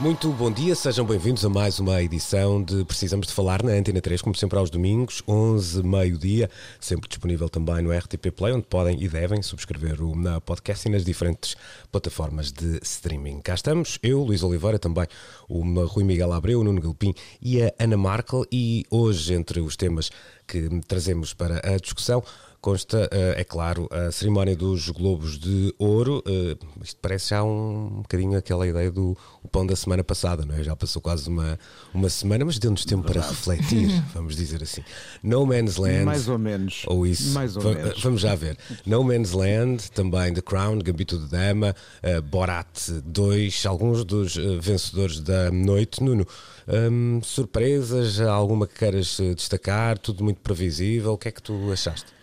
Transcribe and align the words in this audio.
Muito 0.00 0.30
bom 0.30 0.48
dia, 0.48 0.76
sejam 0.76 1.04
bem-vindos 1.04 1.44
a 1.44 1.48
mais 1.48 1.80
uma 1.80 2.00
edição 2.00 2.62
de 2.62 2.84
Precisamos 2.84 3.26
de 3.26 3.32
Falar 3.32 3.64
na 3.64 3.72
Antena 3.72 4.00
3, 4.00 4.22
como 4.22 4.32
sempre 4.36 4.56
aos 4.56 4.70
domingos, 4.70 5.24
11, 5.26 5.82
meio-dia, 5.82 6.48
sempre 6.80 7.08
disponível 7.08 7.48
também 7.48 7.82
no 7.82 7.90
RTP 7.90 8.30
Play, 8.30 8.52
onde 8.52 8.64
podem 8.68 9.02
e 9.02 9.08
devem 9.08 9.42
subscrever 9.42 10.00
o 10.00 10.14
na 10.14 10.40
podcast 10.40 10.86
e 10.86 10.92
nas 10.92 11.04
diferentes 11.04 11.56
plataformas 11.90 12.52
de 12.52 12.78
streaming. 12.80 13.40
Cá 13.40 13.54
estamos, 13.54 13.98
eu, 14.00 14.22
Luís 14.22 14.44
Oliveira, 14.44 14.78
também 14.78 15.08
o 15.48 15.64
Rui 15.86 16.04
Miguel 16.04 16.32
Abreu, 16.32 16.60
o 16.60 16.64
Nuno 16.64 16.80
Galpim 16.80 17.12
e 17.42 17.60
a 17.60 17.74
Ana 17.76 17.96
Markel, 17.96 18.44
e 18.52 18.84
hoje, 18.92 19.34
entre 19.34 19.58
os 19.58 19.76
temas 19.76 20.12
que 20.46 20.80
trazemos 20.86 21.34
para 21.34 21.58
a 21.68 21.76
discussão, 21.76 22.22
consta, 22.60 23.08
é 23.12 23.44
claro, 23.44 23.88
a 23.90 24.10
cerimónia 24.10 24.56
dos 24.56 24.88
Globos 24.90 25.38
de 25.38 25.74
Ouro. 25.78 26.22
Isto 26.82 26.98
parece 27.00 27.30
já 27.30 27.42
um 27.42 28.02
bocadinho 28.02 28.36
aquela 28.36 28.66
ideia 28.66 28.90
do 28.90 29.16
pão 29.48 29.66
da 29.66 29.74
semana 29.74 30.04
passada, 30.04 30.44
não 30.44 30.54
é? 30.54 30.62
Já 30.62 30.76
passou 30.76 31.00
quase 31.02 31.28
uma, 31.28 31.58
uma 31.92 32.08
semana, 32.08 32.44
mas 32.44 32.58
deu-nos 32.58 32.84
tempo 32.84 33.04
para 33.04 33.20
refletir, 33.20 33.88
vamos 34.14 34.36
dizer 34.36 34.62
assim. 34.62 34.82
No 35.22 35.44
Man's 35.46 35.76
Land. 35.76 36.04
Mais 36.04 36.28
ou 36.28 36.38
menos. 36.38 36.82
Ou 36.86 37.06
isso. 37.06 37.32
Mais 37.32 37.56
ou 37.56 37.62
menos. 37.62 38.00
Vamos 38.00 38.20
já 38.20 38.34
ver. 38.34 38.56
No 38.86 39.02
Man's 39.02 39.32
Land, 39.32 39.90
também 39.92 40.32
The 40.32 40.42
Crown, 40.42 40.78
Gambito 40.78 41.18
de 41.18 41.28
Dama, 41.28 41.74
uh, 42.02 42.22
Borat 42.22 42.90
2, 43.04 43.66
alguns 43.66 44.04
dos 44.04 44.36
uh, 44.36 44.60
vencedores 44.60 45.20
da 45.20 45.50
noite. 45.50 46.02
Nuno, 46.02 46.26
hum, 46.68 47.20
surpresas, 47.22 48.20
alguma 48.20 48.66
que 48.66 48.74
queiras 48.74 49.18
destacar? 49.34 49.98
Tudo 49.98 50.22
muito 50.22 50.40
previsível. 50.40 51.12
O 51.12 51.18
que 51.18 51.28
é 51.28 51.32
que 51.32 51.42
tu 51.42 51.72
achaste? 51.72 52.17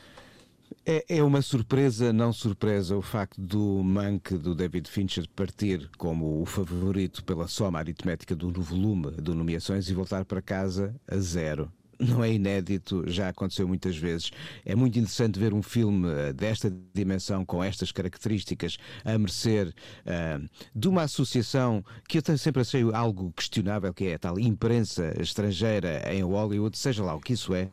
É, 0.87 1.03
é 1.17 1.23
uma 1.23 1.41
surpresa, 1.41 2.13
não 2.13 2.31
surpresa, 2.31 2.95
o 2.95 3.01
facto 3.01 3.41
do 3.41 3.81
Mank, 3.83 4.37
do 4.37 4.53
David 4.53 4.87
Fincher, 4.87 5.27
partir 5.35 5.89
como 5.97 6.39
o 6.39 6.45
favorito 6.45 7.23
pela 7.23 7.47
soma 7.47 7.79
aritmética 7.79 8.35
do 8.35 8.51
volume 8.61 9.11
de 9.19 9.33
nomeações 9.33 9.89
e 9.89 9.95
voltar 9.95 10.25
para 10.25 10.43
casa 10.43 10.95
a 11.07 11.17
zero. 11.17 11.71
Não 11.97 12.23
é 12.23 12.31
inédito, 12.31 13.03
já 13.07 13.29
aconteceu 13.29 13.67
muitas 13.67 13.97
vezes. 13.97 14.29
É 14.63 14.75
muito 14.75 14.99
interessante 14.99 15.39
ver 15.39 15.55
um 15.55 15.63
filme 15.63 16.07
eh, 16.07 16.33
desta 16.33 16.71
dimensão, 16.93 17.43
com 17.43 17.63
estas 17.63 17.91
características, 17.91 18.77
a 19.03 19.17
merecer 19.17 19.73
ah, 20.05 20.39
de 20.75 20.87
uma 20.87 21.03
associação 21.03 21.83
que 22.07 22.19
eu 22.19 22.37
sempre 22.37 22.61
achei 22.61 22.83
algo 22.93 23.31
questionável, 23.31 23.93
que 23.93 24.05
é 24.07 24.15
a 24.15 24.19
tal 24.19 24.37
imprensa 24.37 25.15
estrangeira 25.19 26.13
em 26.13 26.21
Hollywood, 26.21 26.77
seja 26.77 27.01
lá 27.01 27.15
o 27.15 27.21
que 27.21 27.33
isso 27.33 27.55
é. 27.55 27.69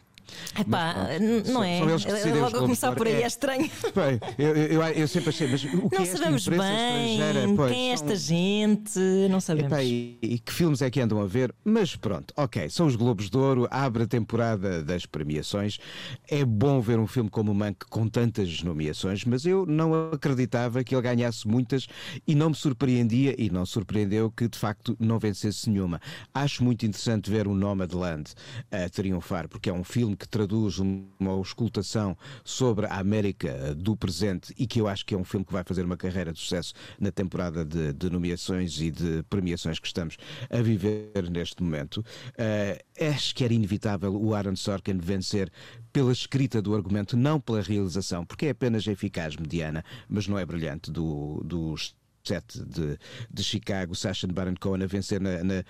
Epá, 0.58 0.94
Mas, 0.96 1.20
n- 1.20 1.28
pronto, 1.42 1.46
não 1.46 1.52
são- 1.54 1.64
é? 1.64 1.98
são 1.98 2.40
Logo 2.40 2.56
a 2.56 2.60
começar 2.60 2.92
por 2.94 3.06
aí 3.06 3.12
Ouro. 3.14 3.24
é 3.24 3.26
estranho. 3.26 3.70
Bem, 3.94 4.20
eu, 4.38 4.56
eu, 4.56 4.82
eu 4.82 5.08
sempre 5.08 5.28
achei, 5.30 5.48
mas 5.48 5.64
o 5.64 5.68
que 5.68 5.76
Não 5.76 5.88
é 5.92 6.02
esta 6.02 6.16
sabemos 6.18 6.48
bem? 6.48 6.58
Pois, 7.56 7.72
quem 7.72 7.92
é 7.92 7.96
são- 7.96 8.08
esta 8.08 8.16
gente, 8.16 8.98
não 9.30 9.40
sabemos. 9.40 9.72
Epá, 9.72 9.82
e, 9.82 10.18
e 10.22 10.38
que 10.38 10.52
filmes 10.52 10.82
é 10.82 10.90
que 10.90 11.00
andam 11.00 11.20
a 11.20 11.26
ver? 11.26 11.54
Mas 11.64 11.96
pronto, 11.96 12.32
ok, 12.36 12.68
são 12.68 12.86
os 12.86 12.96
Globos 12.96 13.30
de 13.30 13.36
Ouro, 13.36 13.66
abre 13.70 14.02
a 14.04 14.06
temporada 14.06 14.82
das 14.82 15.06
premiações. 15.06 15.78
É 16.28 16.44
bom 16.44 16.80
ver 16.80 16.98
um 16.98 17.06
filme 17.06 17.30
como 17.30 17.52
o 17.52 17.54
Mank 17.54 17.86
com 17.88 18.08
tantas 18.08 18.62
nomeações, 18.62 19.24
mas 19.24 19.44
eu 19.46 19.64
não 19.66 20.10
acreditava 20.12 20.82
que 20.84 20.94
ele 20.94 21.02
ganhasse 21.02 21.46
muitas 21.46 21.86
e 22.26 22.34
não 22.34 22.50
me 22.50 22.54
surpreendia, 22.56 23.34
e 23.38 23.50
não 23.50 23.64
surpreendeu 23.66 24.30
que 24.30 24.48
de 24.48 24.58
facto 24.58 24.96
não 24.98 25.18
vencesse 25.18 25.68
nenhuma. 25.70 26.00
Acho 26.34 26.62
muito 26.64 26.84
interessante 26.86 27.30
ver 27.30 27.46
o 27.46 27.54
Nomadland 27.54 28.30
a 28.70 28.88
triunfar, 28.88 29.48
porque 29.48 29.68
é 29.70 29.72
um 29.72 29.84
filme 29.84 30.16
que 30.22 30.28
traduz 30.28 30.78
um- 30.78 31.04
uma 31.18 31.32
auscultação 31.32 32.16
sobre 32.44 32.86
a 32.86 32.96
América 32.98 33.74
do 33.74 33.96
presente 33.96 34.54
e 34.56 34.68
que 34.68 34.80
eu 34.80 34.86
acho 34.86 35.04
que 35.04 35.14
é 35.14 35.18
um 35.18 35.24
filme 35.24 35.44
que 35.44 35.52
vai 35.52 35.64
fazer 35.64 35.84
uma 35.84 35.96
carreira 35.96 36.32
de 36.32 36.38
sucesso 36.38 36.72
na 37.00 37.10
temporada 37.10 37.64
de, 37.64 37.92
de 37.92 38.08
nomeações 38.08 38.80
e 38.80 38.88
de 38.92 39.24
premiações 39.28 39.80
que 39.80 39.86
estamos 39.88 40.16
a 40.48 40.62
viver 40.62 41.28
neste 41.28 41.60
momento. 41.60 42.04
Eh, 42.38 42.84
acho 43.00 43.34
que 43.34 43.42
era 43.44 43.52
inevitável 43.52 44.14
o 44.14 44.32
Aaron 44.32 44.54
Sorkin 44.54 44.96
vencer 44.98 45.50
pela 45.92 46.12
escrita 46.12 46.62
do 46.62 46.72
argumento, 46.74 47.16
não 47.16 47.40
pela 47.40 47.60
realização, 47.60 48.24
porque 48.24 48.46
é 48.46 48.50
apenas 48.50 48.86
eficaz, 48.86 49.36
mediana, 49.36 49.84
mas 50.08 50.28
não 50.28 50.38
é 50.38 50.46
brilhante 50.46 50.90
do, 50.92 51.42
dos 51.44 51.94
sete 52.24 52.62
de, 52.64 52.98
de 53.30 53.42
Chicago, 53.42 53.94
Sacha 53.94 54.26
Baron 54.26 54.54
Cohen 54.60 54.82
a 54.82 54.86
vencer 54.86 55.20
na- 55.20 55.42
na- 55.42 55.64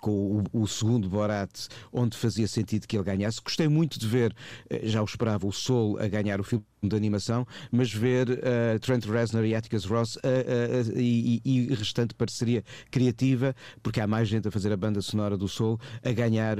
com 0.00 0.42
o, 0.52 0.62
o 0.62 0.66
segundo 0.66 1.08
Borat, 1.08 1.68
onde 1.92 2.16
fazia 2.16 2.48
sentido 2.48 2.86
que 2.86 2.96
ele 2.96 3.04
ganhasse. 3.04 3.40
Gostei 3.42 3.68
muito 3.68 3.98
de 3.98 4.06
ver, 4.06 4.34
eh, 4.70 4.80
já 4.88 5.02
o 5.02 5.04
esperava, 5.04 5.46
o 5.46 5.52
Soul 5.52 5.98
a 5.98 6.08
ganhar 6.08 6.40
o 6.40 6.44
filme 6.44 6.64
de 6.82 6.96
animação, 6.96 7.46
mas 7.70 7.92
ver 7.92 8.40
eh, 8.42 8.78
Trent 8.80 9.04
Reznor 9.04 9.44
e 9.44 9.54
Atticus 9.54 9.84
Ross 9.84 10.18
eh, 10.22 10.82
eh, 10.96 11.00
e, 11.00 11.40
e, 11.44 11.74
restante 11.74 12.14
parceria 12.14 12.64
criativa, 12.90 13.54
porque 13.82 14.00
há 14.00 14.06
mais 14.06 14.28
gente 14.28 14.48
a 14.48 14.50
fazer 14.50 14.72
a 14.72 14.76
banda 14.76 15.00
sonora 15.00 15.36
do 15.36 15.46
Soul, 15.46 15.78
a 16.04 16.10
ganhar 16.10 16.56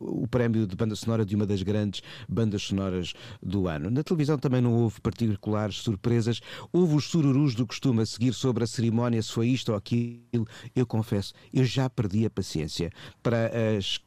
o 0.00 0.26
prémio 0.26 0.66
de 0.66 0.74
banda 0.74 0.96
sonora 0.96 1.24
de 1.24 1.36
uma 1.36 1.46
das 1.46 1.62
grandes 1.62 2.02
bandas 2.28 2.62
sonoras 2.62 3.12
do 3.42 3.68
ano. 3.68 3.90
Na 3.90 4.02
televisão 4.02 4.38
também 4.38 4.60
não 4.60 4.74
houve 4.74 5.00
particulares 5.00 5.76
surpresas, 5.76 6.40
houve 6.72 6.94
os 6.96 7.04
sururus 7.04 7.54
do 7.54 7.66
costume 7.66 8.02
a 8.02 8.06
seguir 8.06 8.21
sobre 8.30 8.62
a 8.62 8.66
cerimónia, 8.66 9.22
se 9.22 9.32
foi 9.32 9.48
isto 9.48 9.70
ou 9.72 9.78
aquilo. 9.78 10.46
Eu 10.76 10.84
confesso, 10.86 11.32
eu 11.52 11.64
já 11.64 11.88
perdi 11.88 12.26
a 12.26 12.30
paciência 12.30 12.90
para 13.22 13.50
as 13.78 13.98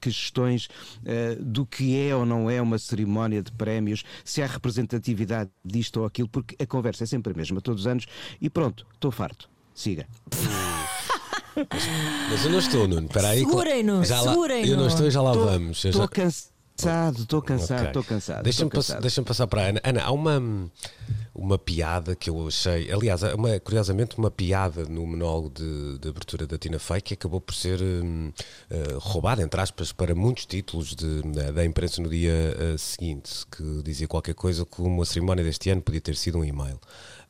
questões 0.00 0.68
eh, 1.04 1.36
do 1.40 1.66
que 1.66 1.98
é 1.98 2.14
ou 2.14 2.24
não 2.24 2.48
é 2.48 2.62
uma 2.62 2.78
cerimónia 2.78 3.42
de 3.42 3.50
prémios, 3.50 4.04
se 4.24 4.40
há 4.40 4.46
representatividade 4.46 5.50
disto 5.64 5.98
ou 6.00 6.06
aquilo, 6.06 6.28
porque 6.28 6.54
a 6.62 6.66
conversa 6.66 7.02
é 7.02 7.06
sempre 7.08 7.32
a 7.32 7.36
mesma 7.36 7.60
todos 7.60 7.80
os 7.82 7.86
anos 7.88 8.06
e 8.40 8.48
pronto, 8.48 8.86
estou 8.94 9.10
farto. 9.10 9.50
Siga. 9.74 10.06
Mas 12.30 12.44
eu 12.44 12.50
não 12.52 12.58
estou, 12.60 12.86
Nuno. 12.86 13.06
Espera 13.06 13.28
aí. 13.30 13.40
Segurem-no, 13.40 14.04
Já 14.04 14.20
lá- 14.20 14.30
segurem-no. 14.32 14.68
Eu 14.72 14.76
não 14.76 14.86
estou 14.86 15.06
e 15.06 15.10
já 15.10 15.20
lá 15.22 15.32
Tô- 15.32 15.44
vamos. 15.44 15.84
Estou 15.84 16.02
já- 16.02 16.08
cansado, 16.08 16.52
estou 16.78 17.42
cansado, 17.42 17.86
estou 17.86 18.04
cansado. 18.04 18.42
Deixa-me 18.42 18.70
pass- 18.70 18.86
cansado. 18.86 19.02
deixa-me 19.02 19.26
passar 19.26 19.46
para 19.46 19.62
a 19.62 19.64
Ana. 19.66 19.80
Ana, 19.82 20.02
há 20.04 20.12
uma, 20.12 20.70
uma 21.34 21.58
piada 21.58 22.14
que 22.14 22.30
eu 22.30 22.46
achei, 22.46 22.90
aliás, 22.92 23.22
uma, 23.22 23.58
curiosamente, 23.60 24.16
uma 24.16 24.30
piada 24.30 24.84
no 24.84 25.06
monólogo 25.06 25.50
de, 25.50 25.98
de 25.98 26.08
abertura 26.08 26.46
da 26.46 26.56
Tina 26.56 26.78
Fey 26.78 27.00
que 27.00 27.14
acabou 27.14 27.40
por 27.40 27.54
ser 27.54 27.80
eh, 27.82 28.94
roubada, 28.98 29.42
entre 29.42 29.60
aspas, 29.60 29.92
para 29.92 30.14
muitos 30.14 30.46
títulos 30.46 30.94
de- 30.94 31.22
da, 31.32 31.50
da 31.50 31.64
imprensa 31.64 32.00
no 32.00 32.08
dia 32.08 32.32
eh, 32.32 32.76
seguinte, 32.78 33.44
que 33.50 33.82
dizia 33.82 34.06
qualquer 34.06 34.34
coisa 34.34 34.64
como 34.64 35.02
a 35.02 35.06
cerimónia 35.06 35.42
deste 35.44 35.70
ano 35.70 35.82
podia 35.82 36.00
ter 36.00 36.14
sido 36.16 36.38
um 36.38 36.44
e-mail. 36.44 36.78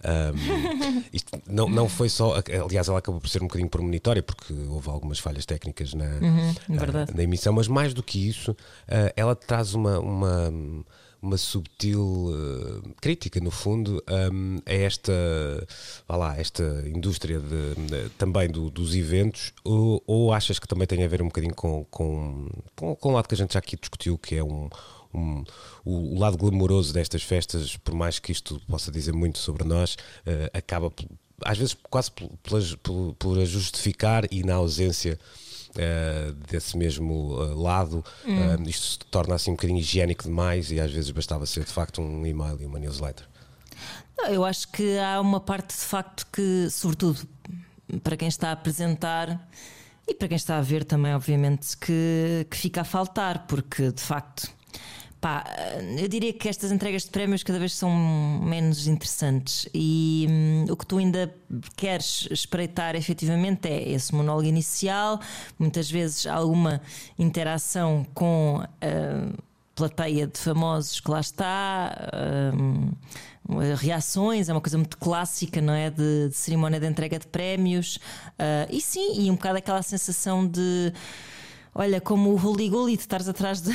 Hum, 0.04 1.02
isto 1.12 1.40
não, 1.48 1.68
não 1.68 1.88
foi 1.88 2.08
só, 2.08 2.34
aliás, 2.64 2.88
ela 2.88 2.98
acabou 3.00 3.20
por 3.20 3.28
ser 3.28 3.42
um 3.42 3.46
bocadinho 3.46 3.68
premonitória 3.68 4.22
porque 4.22 4.52
houve 4.52 4.88
algumas 4.88 5.18
falhas 5.18 5.44
técnicas 5.44 5.92
na, 5.94 6.06
verdade. 6.68 7.10
ah, 7.12 7.16
na 7.16 7.22
emissão, 7.22 7.52
mas 7.52 7.66
mais 7.68 7.92
do 7.92 8.02
que 8.02 8.28
isso, 8.28 8.56
ah, 8.88 9.12
ela 9.16 9.34
traz 9.34 9.74
uma, 9.74 9.98
uma, 9.98 10.52
uma 11.20 11.36
subtil 11.36 12.30
ah, 12.32 12.88
crítica, 13.00 13.40
no 13.40 13.50
fundo, 13.50 14.02
hum, 14.32 14.58
a 14.64 14.72
esta, 14.72 15.12
vá 16.06 16.16
lá, 16.16 16.36
esta 16.38 16.62
indústria 16.86 17.40
de- 17.40 17.74
de- 17.86 18.08
também 18.10 18.48
do- 18.48 18.70
dos 18.70 18.94
eventos, 18.94 19.52
ou, 19.64 20.02
ou 20.06 20.32
achas 20.32 20.58
que 20.60 20.68
também 20.68 20.86
tem 20.86 21.02
a 21.04 21.08
ver 21.08 21.22
um 21.22 21.26
bocadinho 21.26 21.54
com, 21.54 21.84
com, 21.90 22.48
com, 22.76 22.94
com 22.94 23.08
o 23.08 23.12
lado 23.12 23.26
que 23.28 23.34
a 23.34 23.38
gente 23.38 23.52
já 23.54 23.58
aqui 23.58 23.76
discutiu, 23.76 24.16
que 24.16 24.36
é 24.36 24.44
um. 24.44 24.68
Um- 25.12 25.44
o, 25.84 26.18
lado 26.18 26.36
glamouroso 26.36 26.92
destas 26.92 27.22
festas, 27.22 27.76
por 27.76 27.94
mais 27.94 28.18
que 28.18 28.32
isto 28.32 28.60
possa 28.68 28.90
dizer 28.90 29.12
muito 29.12 29.38
sobre 29.38 29.64
nós, 29.64 29.96
ah, 30.26 30.58
acaba 30.58 30.92
às 31.44 31.56
vezes 31.58 31.76
quase 31.88 32.10
por, 32.10 33.14
por, 33.14 33.38
a 33.38 33.44
justificar 33.44 34.24
e 34.30 34.42
na 34.42 34.54
ausência 34.54 35.18
eh, 35.76 36.32
desse 36.50 36.76
mesmo 36.76 37.36
eh, 37.40 37.54
lado, 37.54 38.04
eh, 38.26 38.68
isto 38.68 38.86
se 38.86 38.98
torna 39.10 39.34
assim 39.34 39.50
um 39.52 39.54
bocadinho 39.54 39.78
higiênico 39.78 40.24
demais 40.24 40.72
e 40.72 40.80
às 40.80 40.90
vezes 40.90 41.10
bastava 41.10 41.46
ser 41.46 41.64
de 41.64 41.72
facto 41.72 42.00
um 42.00 42.26
e-mail 42.26 42.60
e 42.60 42.66
uma 42.66 42.78
newsletter. 42.78 43.26
Não, 44.16 44.26
Eu 44.26 44.44
acho 44.44 44.66
que 44.68 44.98
há 44.98 45.20
uma 45.20 45.40
parte 45.40 45.76
de 45.76 45.82
facto 45.82 46.26
que, 46.32 46.68
sobretudo 46.70 47.20
para 48.02 48.16
quem 48.16 48.28
está 48.28 48.48
a 48.48 48.52
apresentar 48.52 49.48
e 50.06 50.14
para 50.14 50.28
quem 50.28 50.36
está 50.36 50.58
a 50.58 50.62
ver 50.62 50.84
também, 50.84 51.14
obviamente, 51.14 51.76
que, 51.76 52.46
que 52.50 52.56
fica 52.56 52.80
a 52.80 52.84
faltar, 52.84 53.46
porque 53.46 53.92
de 53.92 54.02
facto 54.02 54.48
Pá, 55.20 55.44
eu 55.98 56.06
diria 56.06 56.32
que 56.32 56.48
estas 56.48 56.70
entregas 56.70 57.02
de 57.02 57.10
prémios 57.10 57.42
cada 57.42 57.58
vez 57.58 57.74
são 57.74 57.90
menos 58.40 58.86
interessantes 58.86 59.68
e 59.74 60.26
hum, 60.30 60.66
o 60.70 60.76
que 60.76 60.86
tu 60.86 60.98
ainda 60.98 61.34
queres 61.76 62.28
espreitar 62.30 62.94
efetivamente 62.94 63.68
é 63.68 63.88
esse 63.90 64.14
monólogo 64.14 64.46
inicial, 64.46 65.20
muitas 65.58 65.90
vezes 65.90 66.24
alguma 66.24 66.80
interação 67.18 68.06
com 68.14 68.62
a 68.62 69.38
plateia 69.74 70.26
de 70.28 70.38
famosos 70.38 71.00
que 71.00 71.10
lá 71.10 71.20
está. 71.20 72.10
hum, 72.54 72.92
reações, 73.76 74.48
é 74.48 74.52
uma 74.52 74.60
coisa 74.60 74.76
muito 74.76 74.98
clássica, 74.98 75.60
não 75.60 75.72
é? 75.72 75.90
De, 75.90 76.28
de 76.28 76.34
cerimónia 76.36 76.78
de 76.78 76.86
entrega 76.86 77.18
de 77.18 77.26
prémios, 77.26 77.98
Ah, 78.38 78.66
e 78.70 78.80
sim, 78.80 79.22
e 79.22 79.30
um 79.30 79.34
bocado 79.34 79.58
aquela 79.58 79.82
sensação 79.82 80.46
de 80.46 80.92
olha, 81.74 82.00
como 82.00 82.30
o 82.30 82.46
Holy 82.46 82.68
Gully, 82.68 82.96
de 82.96 83.02
estares 83.02 83.28
atrás 83.28 83.60
de. 83.62 83.70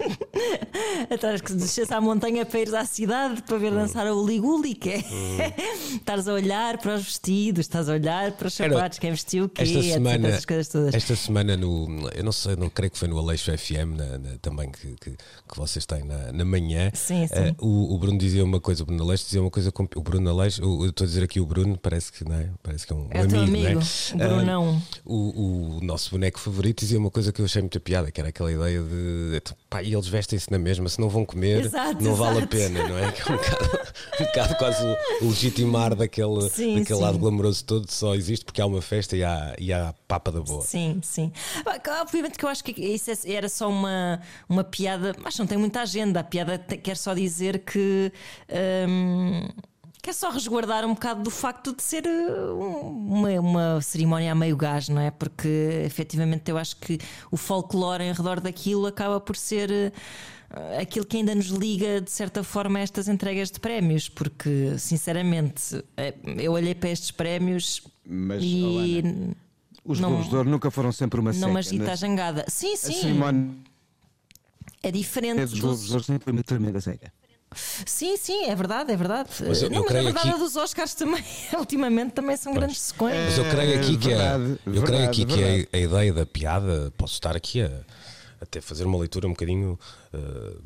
Atrás 1.10 1.40
que 1.40 1.52
desces 1.52 1.90
à 1.90 2.00
montanha 2.00 2.44
para 2.46 2.60
ires 2.60 2.74
à 2.74 2.84
cidade 2.84 3.42
para 3.42 3.58
ver 3.58 3.72
dançar 3.72 4.06
o 4.06 4.26
Liguli, 4.26 4.74
que 4.74 4.90
é 4.90 4.98
estás 5.96 6.28
a 6.28 6.32
olhar 6.34 6.78
para 6.78 6.94
os 6.96 7.04
vestidos, 7.04 7.60
estás 7.60 7.88
a 7.88 7.92
olhar 7.92 8.32
para 8.32 8.48
os 8.48 8.54
sapatos, 8.54 8.98
quem 8.98 9.10
vestiu 9.10 9.44
o 9.44 9.48
quê, 9.48 9.62
Esta 9.62 9.82
semana, 9.82 10.28
essas 10.28 10.44
coisas 10.44 10.68
todas. 10.68 10.94
esta 10.94 11.16
semana 11.16 11.56
no, 11.56 12.08
eu 12.14 12.24
não 12.24 12.32
sei, 12.32 12.56
não 12.56 12.68
creio 12.68 12.90
que 12.90 12.98
foi 12.98 13.08
no 13.08 13.18
Aleixo 13.18 13.50
FM 13.56 13.96
na- 13.96 14.18
na- 14.18 14.38
também 14.40 14.70
que, 14.70 14.94
que, 15.00 15.10
que 15.10 15.56
vocês 15.56 15.84
têm 15.86 16.04
na, 16.04 16.32
na 16.32 16.44
manhã. 16.44 16.90
Sim, 16.94 17.26
sim. 17.26 17.34
Eh, 17.34 17.54
o, 17.58 17.94
o 17.94 17.98
Bruno 17.98 18.18
dizia 18.18 18.44
uma 18.44 18.60
coisa, 18.60 18.82
o 18.82 18.86
Bruno 18.86 19.02
Aleixo 19.04 19.24
dizia 19.24 19.40
uma 19.40 19.50
coisa, 19.50 19.70
com- 19.72 19.88
o 19.96 20.00
Bruno 20.02 20.30
Aleixo, 20.30 20.62
eu 20.62 20.86
estou 20.88 21.04
a 21.04 21.08
dizer 21.08 21.22
aqui 21.24 21.40
o 21.40 21.46
Bruno, 21.46 21.76
parece 21.78 22.12
que 22.12 22.24
não 22.24 22.34
é, 22.36 22.48
parece 22.62 22.86
que 22.86 22.92
é 22.92 22.96
um, 22.96 23.06
É 23.10 23.20
um 23.20 23.22
amigo, 23.24 23.38
amigo, 23.42 23.80
não 24.14 24.24
é? 24.24 24.28
o 24.28 24.36
Brunão. 24.36 24.82
Ah, 24.96 25.00
o, 25.04 25.76
o 25.78 25.80
nosso 25.84 26.10
boneco 26.10 26.38
favorito 26.38 26.80
dizia 26.80 26.98
uma 26.98 27.10
coisa 27.10 27.32
que 27.32 27.40
eu 27.40 27.44
achei 27.44 27.60
muita 27.62 27.80
piada, 27.80 28.10
que 28.10 28.20
era 28.20 28.28
aquela 28.30 28.50
ideia 28.52 28.80
de 28.82 29.40
pá, 29.68 29.82
e 29.90 29.94
eles 29.94 30.06
vestem-se 30.06 30.50
na 30.50 30.58
mesma, 30.58 30.88
se 30.88 31.00
não 31.00 31.08
vão 31.08 31.24
comer, 31.24 31.64
Exato, 31.64 32.02
não 32.02 32.14
vale 32.14 32.34
a 32.34 32.38
exato. 32.38 32.56
pena, 32.56 32.88
não 32.88 32.96
é? 32.98 33.10
Que 33.20 33.28
é 33.30 33.32
um 33.32 33.36
bocado, 33.36 33.80
um 34.20 34.24
bocado 34.24 34.54
quase 34.56 34.96
legitimar 35.20 35.94
daquele, 35.96 36.48
Sim, 36.50 36.78
daquele 36.78 36.98
sim. 36.98 37.02
lado 37.04 37.18
glamouroso 37.18 37.64
todo, 37.64 37.90
só 37.90 38.14
existe 38.14 38.44
porque 38.44 38.60
há 38.60 38.66
uma 38.66 38.80
festa 38.80 39.16
e 39.16 39.24
há, 39.24 39.54
e 39.58 39.72
há 39.72 39.92
papa 40.06 40.30
da 40.30 40.40
boa. 40.40 40.62
Sim, 40.62 41.00
sim. 41.02 41.32
Obviamente 42.02 42.38
que 42.38 42.44
eu 42.44 42.48
acho 42.48 42.62
que 42.62 42.70
isso 42.80 43.10
é- 43.10 43.32
era 43.32 43.48
só 43.48 43.68
uma, 43.68 44.20
uma 44.48 44.62
piada, 44.64 45.14
mas 45.22 45.36
não 45.38 45.46
tem 45.46 45.58
muita 45.58 45.80
agenda. 45.82 46.20
A 46.20 46.24
piada 46.24 46.58
quer 46.58 46.96
só 46.96 47.12
dizer 47.14 47.58
que. 47.60 48.12
hum, 48.88 49.48
Quer 50.10 50.14
só 50.14 50.30
resguardar 50.32 50.84
um 50.84 50.92
bocado 50.94 51.22
do 51.22 51.30
facto 51.30 51.72
de 51.72 51.80
ser 51.84 52.04
um- 52.04 53.14
uma, 53.14 53.30
uma 53.40 53.80
cerimónia 53.80 54.32
a 54.32 54.34
meio 54.34 54.56
gás, 54.56 54.88
não 54.88 55.00
é? 55.00 55.08
Porque 55.08 55.46
efetivamente 55.86 56.50
eu 56.50 56.58
acho 56.58 56.74
que 56.78 56.98
o 57.30 57.36
folclore 57.36 58.02
em 58.02 58.12
redor 58.12 58.40
daquilo 58.40 58.86
acaba 58.86 59.20
por 59.20 59.36
ser 59.36 59.70
uh, 59.70 60.80
aquilo 60.82 61.06
que 61.06 61.18
ainda 61.18 61.32
nos 61.32 61.46
liga 61.46 62.00
de 62.00 62.10
certa 62.10 62.42
forma 62.42 62.80
a 62.80 62.82
estas 62.82 63.06
entregas 63.06 63.52
de 63.52 63.60
prémios, 63.60 64.08
porque 64.08 64.76
sinceramente 64.78 65.80
eh, 65.96 66.12
eu 66.38 66.54
olhei 66.54 66.74
para 66.74 66.90
estes 66.90 67.12
prémios 67.12 67.80
Mas, 68.04 68.42
e 68.42 69.04
Os 69.84 70.00
não- 70.00 70.08
Globos 70.10 70.28
de 70.28 70.34
Ouro 70.36 70.50
nunca 70.50 70.72
foram 70.72 70.90
sempre 70.90 71.20
uma 71.20 71.30
não 71.30 71.38
seca. 71.38 71.52
me 71.52 71.58
agita 71.60 71.84
a 71.84 71.86
né? 71.86 71.96
jangada. 71.96 72.44
Sim, 72.48 72.72
A 72.72 72.76
sim. 72.76 72.94
cerimónia 72.94 73.48
É 74.82 74.90
diferente. 74.90 75.38
dos 75.38 75.60
Globos 75.60 75.78
Dos... 75.78 75.86
de 75.86 75.92
Ouro 75.92 76.04
sempre 76.04 76.24
foi 76.24 76.32
uma 76.32 76.42
tremenda 76.42 76.80
seca. 76.80 77.12
Sim, 77.54 78.16
sim, 78.16 78.44
é 78.44 78.54
verdade, 78.54 78.92
é 78.92 78.96
verdade. 78.96 79.28
Mas 79.46 79.60
eu- 79.62 79.68
eu 79.68 79.74
não, 79.74 79.80
mas 79.80 79.88
creio 79.88 80.02
a 80.02 80.04
verdade 80.12 80.28
aqui- 80.28 80.36
é 80.36 80.44
dos 80.44 80.56
Oscars 80.56 80.94
também, 80.94 81.24
ultimamente, 81.58 82.12
também 82.12 82.36
são 82.36 82.54
grandes 82.54 82.78
secões. 82.80 83.14
Mas 83.14 83.38
eu 83.38 83.44
creio 83.50 83.76
aqui 83.78 83.96
que, 83.98 84.12
a, 84.14 84.16
verdade, 84.38 84.50
eu 84.50 84.56
creio 84.64 84.80
verdade, 84.86 85.04
aqui 85.06 85.24
que 85.26 85.34
verdade. 85.36 85.68
a, 85.72 85.76
a 85.76 85.80
ideia 85.80 86.12
da 86.12 86.26
piada, 86.26 86.92
posso 86.96 87.14
estar 87.14 87.34
aqui 87.36 87.62
a 87.62 87.70
até 88.40 88.60
fazer 88.60 88.84
uma 88.84 88.96
leitura 88.98 89.26
um 89.26 89.30
bocadinho 89.32 89.78
eh, 90.14 90.56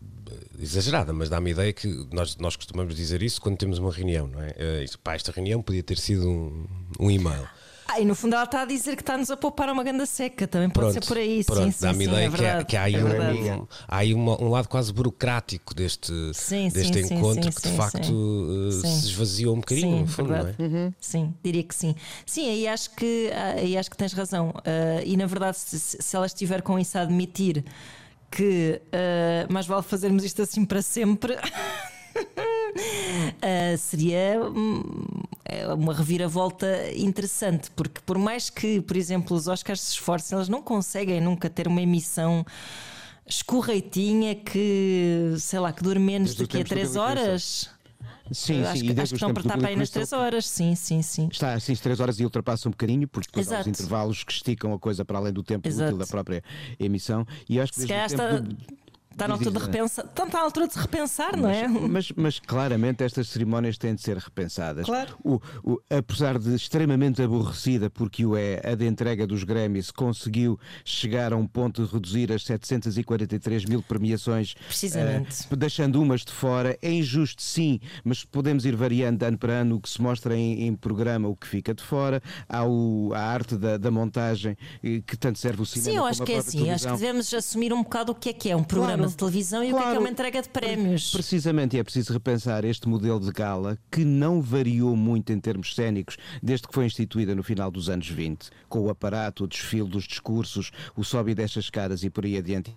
exagerada, 0.60 1.12
mas 1.12 1.28
dá-me 1.28 1.50
a 1.50 1.52
ideia 1.52 1.72
que 1.72 1.88
nós, 2.12 2.36
nós 2.36 2.54
costumamos 2.54 2.94
dizer 2.94 3.20
isso 3.22 3.40
quando 3.40 3.56
temos 3.56 3.78
uma 3.78 3.90
reunião, 3.90 4.28
não 4.28 4.40
é? 4.40 4.84
Isto, 4.84 4.98
pá, 5.00 5.14
esta 5.14 5.32
reunião 5.32 5.60
podia 5.60 5.82
ter 5.82 5.98
sido 5.98 6.28
um, 6.28 6.66
um 7.00 7.10
e-mail. 7.10 7.48
Ah, 7.86 8.00
e 8.00 8.04
no 8.04 8.14
fundo 8.14 8.34
ela 8.34 8.44
está 8.44 8.62
a 8.62 8.64
dizer 8.64 8.96
que 8.96 9.02
está-nos 9.02 9.31
a 9.31 9.36
poupar 9.36 9.69
uma 9.69 9.84
ganda 9.84 10.06
seca, 10.06 10.48
também 10.48 10.70
pode 10.70 10.86
Pronto, 10.92 11.04
ser 11.04 11.08
por 11.08 11.19
aí. 11.19 11.44
pronto, 11.44 11.64
sim, 11.64 11.70
sim, 11.70 11.81
dá-me 11.86 12.04
sim, 12.04 12.10
ideia 12.10 12.26
é 12.26 12.31
que, 12.31 12.44
há, 12.46 12.64
que 12.64 12.76
há 12.78 12.82
aí, 12.84 12.94
é 12.94 13.04
um, 13.04 13.60
um- 13.60 13.66
há 13.86 13.96
aí 13.98 14.14
uma- 14.14 14.42
um 14.42 14.48
lado 14.48 14.69
quase 14.69 14.90
burocrático 14.92 15.75
deste, 15.75 16.10
Sim, 16.32 16.70
deste 16.70 17.02
sim, 17.02 17.04
encontro 17.19 17.42
sim, 17.42 17.50
que 17.50 17.62
de 17.62 17.69
sim, 17.69 17.76
facto 17.76 17.98
sim. 18.02 18.84
eh, 18.84 18.86
se 19.00 19.06
esvaziou 19.08 19.54
um 19.54 19.60
bocadinho, 19.60 19.90
Sim, 19.90 20.00
no 20.00 20.06
fundo, 20.06 20.28
verdade. 20.31 20.56
não 20.58 20.86
é? 20.88 20.92
Sim, 20.98 21.34
diria 21.42 21.62
que 21.62 21.75
sim. 21.75 21.94
Sim, 22.25 22.48
aí 22.48 22.66
acho 22.66 22.90
que, 22.96 23.31
aí 23.56 23.76
acho 23.76 23.90
que 23.90 23.96
tens 23.96 24.12
razão. 24.14 24.52
Ah, 24.64 25.02
e 25.04 25.16
na 25.16 25.26
verdade, 25.26 25.58
se, 25.58 25.78
se 25.78 26.16
ela 26.16 26.26
estiver 26.26 26.62
com 26.62 26.78
isso 26.78 26.96
a 26.96 27.02
admitir 27.02 27.62
que 28.31 28.81
ah, 28.92 29.46
mais 29.52 29.66
vale 29.66 29.82
fazermos 29.82 30.25
isto 30.25 30.40
assim 30.42 30.64
para 30.64 30.81
sempre. 30.81 31.36
ah, 33.43 33.76
seria 33.76 34.40
hum, 34.43 34.82
é 35.44 35.66
uma 35.72 35.94
reviravolta 35.94 36.66
interessante, 36.96 37.70
porque 37.72 38.00
por 38.05 38.19
mais 38.19 38.50
que, 38.50 38.81
por 38.81 38.96
exemplo, 38.96 39.37
os 39.37 39.46
Oscars 39.49 39.81
se 39.81 39.93
esforcem, 39.93 40.37
eles 40.38 40.49
não 40.49 40.62
conseguem 40.62 41.20
nunca 41.20 41.49
ter 41.50 41.66
uma 41.69 41.82
emissão 41.82 42.44
escorreitinha 43.26 44.34
que, 44.34 45.34
sei 45.38 45.58
lá, 45.58 45.72
que 45.72 45.82
dure 45.82 45.99
menos 45.99 46.34
do 46.34 46.46
que 46.46 46.56
a 46.56 46.64
tempo 46.64 46.69
do 46.69 46.75
3 46.75 46.88
Billy 46.93 47.00
Crystal. 47.05 47.28
horas. 47.28 47.70
Sim, 48.32 48.60
Eu 48.62 48.69
acho 48.69 48.81
sim, 48.81 48.87
que, 48.87 48.93
e 48.93 49.00
acho 49.00 49.10
que 49.10 49.17
estão 49.17 49.32
do 49.32 49.40
estar 49.40 49.58
para 49.58 49.69
aí 49.69 49.76
nas 49.76 49.90
Crystal 49.90 50.19
3 50.20 50.26
horas. 50.26 50.46
Sim, 50.49 50.75
sim, 50.75 51.02
sim. 51.02 51.28
Está 51.31 51.52
assim 51.55 51.72
às 51.72 51.81
3 51.81 52.00
horas 52.00 52.19
e 52.19 52.25
ultrapassa 52.25 52.69
um 52.69 52.72
bocadinho, 52.72 53.06
porque 53.06 53.26
depois 53.28 53.52
há 53.52 53.60
os 53.60 53.67
intervalos 53.67 54.25
que 54.25 54.32
esticam 54.32 54.72
a 54.72 54.78
coisa 54.78 55.05
para 55.05 55.19
além 55.19 55.32
do 55.32 55.43
tempo 55.43 55.69
Exato. 55.69 55.88
útil 55.94 55.99
da 55.99 56.06
própria 56.06 56.43
emissão. 56.81 57.26
E 57.49 57.60
acho 57.60 57.72
que 57.72 57.81
desde 57.81 57.94
o 57.94 58.06
está, 58.06 58.28
tempo 58.28 58.43
do- 58.55 58.56
está 59.14 59.28
na 59.28 59.34
altura 59.34 59.50
de 59.50 59.58
diz, 59.58 59.66
repensar. 59.66 60.05
Está 60.05 60.26
na 60.26 60.40
altura 60.40 60.66
de 60.66 60.72
se 60.75 60.78
repensar, 60.78 61.37
não 61.37 61.49
é? 61.50 61.69
Mas, 61.94 62.12
mas 62.16 62.38
claramente 62.40 63.02
estas 63.05 63.28
cerimónias 63.28 63.78
têm 63.78 63.94
de 63.94 64.02
ser 64.02 64.16
repensadas. 64.16 64.84
Claro. 64.87 65.16
O, 65.25 65.40
o- 65.62 65.81
apesar 65.90 66.38
de 66.38 66.55
extremamente 66.55 67.22
aborrecida, 67.22 67.88
porque 67.90 68.25
o 68.26 68.37
é, 68.37 68.61
a 68.64 68.75
de 68.75 68.87
entrega 68.87 69.26
dos 69.26 69.44
Grammys 69.44 69.90
conseguiu 69.90 70.58
chegar 70.84 71.32
a 71.32 71.37
um 71.37 71.46
ponto 71.46 71.84
de 71.87 71.93
reduzir 71.93 72.32
as 72.32 72.44
743 72.44 73.64
mil 73.64 73.82
premiações, 73.82 74.55
Precisamente. 74.66 75.46
eh, 75.50 75.56
deixando 75.56 76.00
umas 76.02 76.22
de 76.25 76.32
fora. 76.32 76.76
É 76.82 76.90
injusto, 76.93 77.43
sim, 77.43 77.81
mas 78.05 78.25
podemos 78.25 78.64
ir 78.64 78.76
variando 78.76 79.19
de 79.19 79.26
ano 79.26 79.38
para 79.38 79.52
ano 79.55 79.76
o 79.76 79.81
que 79.81 79.88
se 79.88 80.00
mostra 80.00 80.37
em, 80.37 80.67
em 80.67 80.75
programa, 80.75 81.28
o 81.28 81.37
que 81.37 81.46
fica 81.46 81.75
de 81.75 81.82
fora. 81.82 82.22
Há 82.49 82.64
o- 82.64 83.12
a 83.14 83.20
arte 83.20 83.56
da, 83.56 83.76
da 83.76 83.90
montagem, 83.90 84.56
eh, 84.82 85.00
que 85.06 85.17
tanto 85.17 85.38
serve 85.38 85.62
o 85.62 85.67
cinema 85.67 85.90
Sim, 85.90 85.96
eu 85.96 86.05
acho 86.05 86.22
que 86.25 86.32
é 86.32 86.38
assim. 86.38 86.49
Acho 86.70 86.84
que 86.84 86.88
televisão. 86.88 86.96
devemos 86.96 87.34
assumir 87.34 87.72
um 87.72 87.82
bocado 87.82 88.12
o 88.12 88.14
que 88.14 88.28
é 88.31 88.32
que 88.32 88.50
é 88.50 88.56
um 88.56 88.64
programa 88.64 88.94
Claro. 88.99 89.03
De 89.06 89.16
televisão 89.16 89.62
e 89.64 89.72
o 89.72 89.76
que 89.76 89.76
é 89.76 89.78
que 89.78 89.82
é 89.82 89.84
Claro. 89.90 90.00
uma 90.00 90.10
entrega 90.10 90.42
de 90.42 90.48
prémios. 90.48 91.10
Precisamente, 91.10 91.76
e 91.76 91.78
é 91.78 91.84
preciso 91.84 92.12
repensar 92.12 92.64
este 92.64 92.88
modelo 92.88 93.20
de 93.20 93.30
gala 93.30 93.78
que 93.90 94.04
não 94.04 94.40
variou 94.40 94.96
muito 94.96 95.32
em 95.32 95.40
termos 95.40 95.74
cénicos 95.74 96.16
desde 96.42 96.66
que 96.68 96.74
foi 96.74 96.86
instituída 96.86 97.34
no 97.34 97.43
final 97.43 97.70
dos 97.70 97.88
anos 97.88 98.08
20, 98.08 98.50
com 98.69 98.81
o 98.81 98.90
aparato, 98.90 99.44
o 99.44 99.46
desfile 99.46 99.88
dos 99.88 100.05
discursos, 100.05 100.70
o 100.96 101.05
sobe 101.05 101.32
e 101.32 101.34
desce 101.34 101.58
as 101.58 101.67
escadas 101.67 102.02
e 102.05 102.10
por 102.10 102.24
aí 102.24 102.36
adiante. 102.36 102.74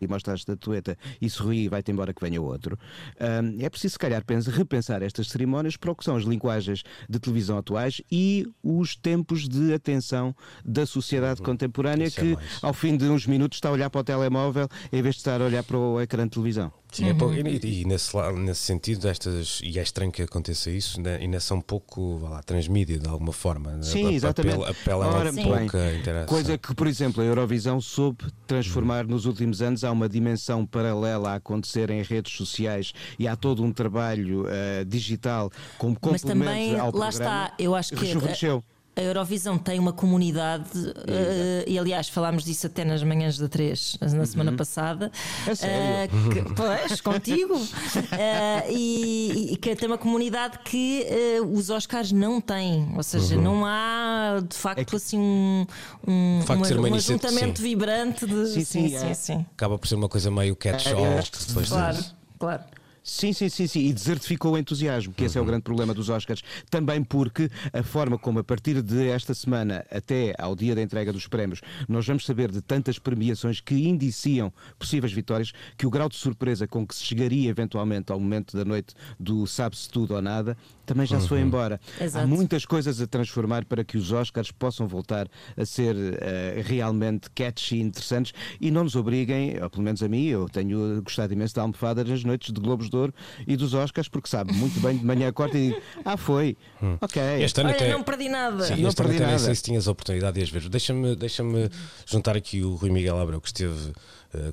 E 0.00 0.06
mostra 0.06 0.32
a 0.34 0.36
estatueta 0.36 0.96
e 1.20 1.28
sorri 1.30 1.64
e 1.64 1.68
vai-te 1.68 1.90
embora 1.90 2.12
que 2.12 2.20
venha 2.22 2.40
outro. 2.40 2.78
Ahm, 3.18 3.56
é 3.60 3.68
preciso, 3.70 3.92
se 3.92 3.98
calhar, 3.98 4.24
pense- 4.24 4.50
repensar 4.50 5.02
estas 5.02 5.28
cerimónias 5.28 5.76
para 5.76 5.90
o 5.90 5.94
que 5.96 6.04
são 6.04 6.16
as 6.16 6.24
linguagens 6.24 6.82
de 7.08 7.18
televisão 7.18 7.58
atuais 7.58 8.00
e 8.10 8.46
os 8.62 8.94
tempos 8.96 9.48
de 9.48 9.72
atenção 9.72 10.34
da 10.64 10.84
sociedade 10.86 11.40
contemporânea 11.42 12.06
Isso 12.06 12.20
é 12.20 12.22
que, 12.22 12.34
mais. 12.34 12.58
ao 12.62 12.72
fim 12.72 12.96
de 12.96 13.04
uns 13.06 13.26
minutos, 13.26 13.56
está 13.56 13.68
a 13.68 13.72
olhar 13.72 13.90
para 13.90 14.00
o 14.00 14.04
telemóvel 14.04 14.68
em 14.92 15.02
vez 15.02 15.14
de 15.16 15.20
estar 15.20 15.40
a 15.40 15.44
olhar 15.44 15.62
para 15.62 15.76
o 15.78 16.00
ecrã 16.00 16.24
de 16.24 16.30
televisão. 16.30 16.72
Sim, 16.96 17.08
é 17.10 17.14
pouco- 17.14 17.34
e, 17.34 17.80
e 17.82 17.84
nesse, 17.84 18.16
nesse 18.36 18.60
sentido, 18.60 19.08
estas, 19.08 19.60
e 19.62 19.78
é 19.78 19.82
estranho 19.82 20.10
que 20.12 20.22
aconteça 20.22 20.70
isso, 20.70 21.00
né, 21.00 21.16
ainda 21.16 21.38
são 21.40 21.58
um 21.58 21.60
pouco 21.60 22.18
vá 22.18 22.28
lá, 22.30 22.42
transmídia 22.42 22.98
de 22.98 23.08
alguma 23.08 23.32
forma. 23.32 23.72
né? 23.72 23.82
Sim, 23.82 24.06
A- 24.08 24.12
exatamente. 24.12 24.62
Apela, 24.64 25.06
a 25.06 25.32
muito 25.32 25.42
pouca 25.42 25.78
bem. 25.78 25.98
interação. 26.00 26.26
Coisa 26.28 26.58
que, 26.58 26.74
por 26.74 26.86
exemplo, 26.86 27.22
a 27.22 27.26
Eurovisão 27.26 27.80
soube 27.80 28.24
transformar 28.46 29.06
nos 29.06 29.26
últimos 29.26 29.60
anos. 29.62 29.84
Há 29.84 29.90
uma 29.92 30.08
dimensão 30.08 30.64
paralela 30.66 31.30
a 31.30 31.34
acontecer 31.34 31.90
em 31.90 32.02
redes 32.02 32.32
sociais 32.36 32.92
e 33.18 33.26
há 33.28 33.36
todo 33.36 33.62
um 33.62 33.72
trabalho 33.72 34.46
eh, 34.48 34.84
digital 34.84 35.50
como 35.78 35.96
Mas 36.02 36.22
complemento 36.22 36.50
também, 36.50 36.70
ao 36.78 36.86
lá 36.86 36.90
programa. 36.92 37.10
está, 37.10 37.52
eu 37.58 37.74
acho 37.74 37.90
que 37.94 38.04
Rejuvenesceu. 38.04 38.62
A 38.96 39.02
Eurovisão 39.02 39.58
tem 39.58 39.78
uma 39.78 39.92
comunidade, 39.92 40.70
eh, 41.06 41.64
e 41.66 41.78
aliás 41.78 42.08
falámos 42.08 42.42
disso 42.44 42.66
até 42.66 42.82
nas 42.82 43.02
manhãs 43.02 43.36
da 43.36 43.46
3, 43.46 43.98
na 44.00 44.24
semana 44.24 44.52
passada. 44.52 45.12
A 45.46 45.54
sério? 45.54 45.76
eh, 45.76 46.08
que- 46.32 46.42
pois, 46.56 47.00
contigo. 47.02 47.54
Eh, 48.12 48.72
e, 48.72 49.52
e 49.52 49.56
que 49.58 49.76
tem 49.76 49.86
uma 49.86 49.98
comunidade 49.98 50.58
que 50.64 51.06
os 51.52 51.68
Oscars 51.68 52.10
não 52.10 52.40
têm. 52.40 52.90
Ou 52.96 53.02
seja, 53.02 53.36
não 53.36 53.66
há 53.66 54.42
de 54.48 54.56
facto 54.56 54.96
assim 54.96 55.18
um, 55.18 55.66
um, 56.08 56.40
facto 56.46 56.62
de 56.62 56.68
ser 56.68 56.78
uma 56.78 56.84
um 56.84 56.86
iniciativa- 56.88 57.28
ajuntamento 57.28 57.58
sim. 57.60 57.64
vibrante 57.68 58.26
de. 58.26 58.46
Sim, 58.46 58.64
sim, 58.64 58.94
é. 58.96 59.12
sim. 59.14 59.46
Acaba 59.52 59.78
por 59.78 59.86
ser 59.86 59.96
uma 59.96 60.08
coisa 60.08 60.30
meio 60.30 60.56
catch-all. 60.56 61.04
É, 61.04 61.18
é, 61.18 61.22
depois 61.48 61.68
Claro, 61.68 61.98
claro. 62.38 62.62
Sim, 63.06 63.32
sim, 63.32 63.48
sim, 63.48 63.68
sim. 63.68 63.86
E 63.86 63.92
desertificou 63.92 64.54
o 64.54 64.58
entusiasmo, 64.58 65.14
que 65.14 65.24
esse 65.24 65.38
é 65.38 65.40
o 65.40 65.44
grande 65.44 65.62
problema 65.62 65.94
dos 65.94 66.08
Oscars. 66.08 66.42
Também 66.68 67.04
porque 67.04 67.48
a 67.72 67.84
forma 67.84 68.18
como, 68.18 68.40
a 68.40 68.44
partir 68.44 68.82
de 68.82 69.08
esta 69.08 69.32
semana 69.32 69.86
até 69.92 70.34
ao 70.36 70.56
dia 70.56 70.74
da 70.74 70.82
entrega 70.82 71.12
dos 71.12 71.28
prémios, 71.28 71.60
nós 71.88 72.04
vamos 72.04 72.26
saber 72.26 72.50
de 72.50 72.60
tantas 72.60 72.98
premiações 72.98 73.60
que 73.60 73.76
indiciam 73.76 74.52
possíveis 74.76 75.12
vitórias, 75.12 75.52
que 75.78 75.86
o 75.86 75.90
grau 75.90 76.08
de 76.08 76.16
surpresa 76.16 76.66
com 76.66 76.84
que 76.84 76.96
se 76.96 77.04
chegaria 77.04 77.48
eventualmente 77.48 78.10
ao 78.10 78.18
momento 78.18 78.56
da 78.56 78.64
noite 78.64 78.92
do 79.20 79.46
sabe-se 79.46 79.88
tudo 79.88 80.14
ou 80.14 80.20
nada, 80.20 80.56
também 80.84 81.06
já 81.06 81.20
se 81.20 81.28
foi 81.28 81.40
embora. 81.40 81.80
Exato. 82.00 82.24
Há 82.24 82.26
muitas 82.26 82.64
coisas 82.64 83.00
a 83.00 83.06
transformar 83.06 83.64
para 83.66 83.84
que 83.84 83.96
os 83.96 84.10
Oscars 84.10 84.50
possam 84.50 84.88
voltar 84.88 85.28
a 85.56 85.64
ser 85.64 85.94
eh, 85.96 86.60
realmente 86.64 87.30
catchy, 87.30 87.78
interessantes 87.80 88.32
e 88.60 88.68
não 88.68 88.82
nos 88.82 88.96
obriguem, 88.96 89.62
ou 89.62 89.70
pelo 89.70 89.84
menos 89.84 90.02
a 90.02 90.08
mim, 90.08 90.24
eu 90.24 90.48
tenho 90.48 91.02
gostado 91.02 91.32
imenso 91.32 91.54
da 91.54 91.62
almofada 91.62 92.02
nas 92.02 92.24
noites 92.24 92.52
de 92.52 92.60
Globos 92.60 92.90
de 92.90 92.95
Ouro 92.96 93.14
e 93.46 93.56
dos 93.56 93.74
Oscars, 93.74 94.08
porque 94.08 94.28
sabe 94.28 94.52
muito 94.52 94.80
bem 94.80 94.96
de 94.96 95.04
manhã 95.04 95.28
acorda 95.28 95.58
e 95.58 95.68
digo, 95.70 95.80
ah, 96.04 96.16
foi, 96.16 96.56
ok. 97.00 97.22
Este 97.42 97.60
ano 97.60 97.70
Olha, 97.70 97.76
até. 97.76 97.92
não 97.92 98.02
perdi 98.02 98.28
nada. 98.28 98.64
Sim, 98.64 98.82
Não 98.82 98.88
este 98.88 99.00
ano 99.00 99.08
perdi 99.08 99.16
até 99.16 99.24
nem 99.26 99.34
nada. 99.34 99.38
sei 99.44 99.54
se 99.54 99.62
tinhas 99.62 99.86
a 99.86 99.90
oportunidade 99.92 100.34
de 100.36 100.42
as 100.42 100.50
ver. 100.50 100.68
Deixa-me 100.68 101.14
deixa 101.16 101.42
juntar 102.06 102.36
aqui 102.36 102.62
o 102.62 102.74
Rui 102.74 102.90
Miguel 102.90 103.18
Abreu, 103.18 103.40
que 103.40 103.48
esteve 103.48 103.92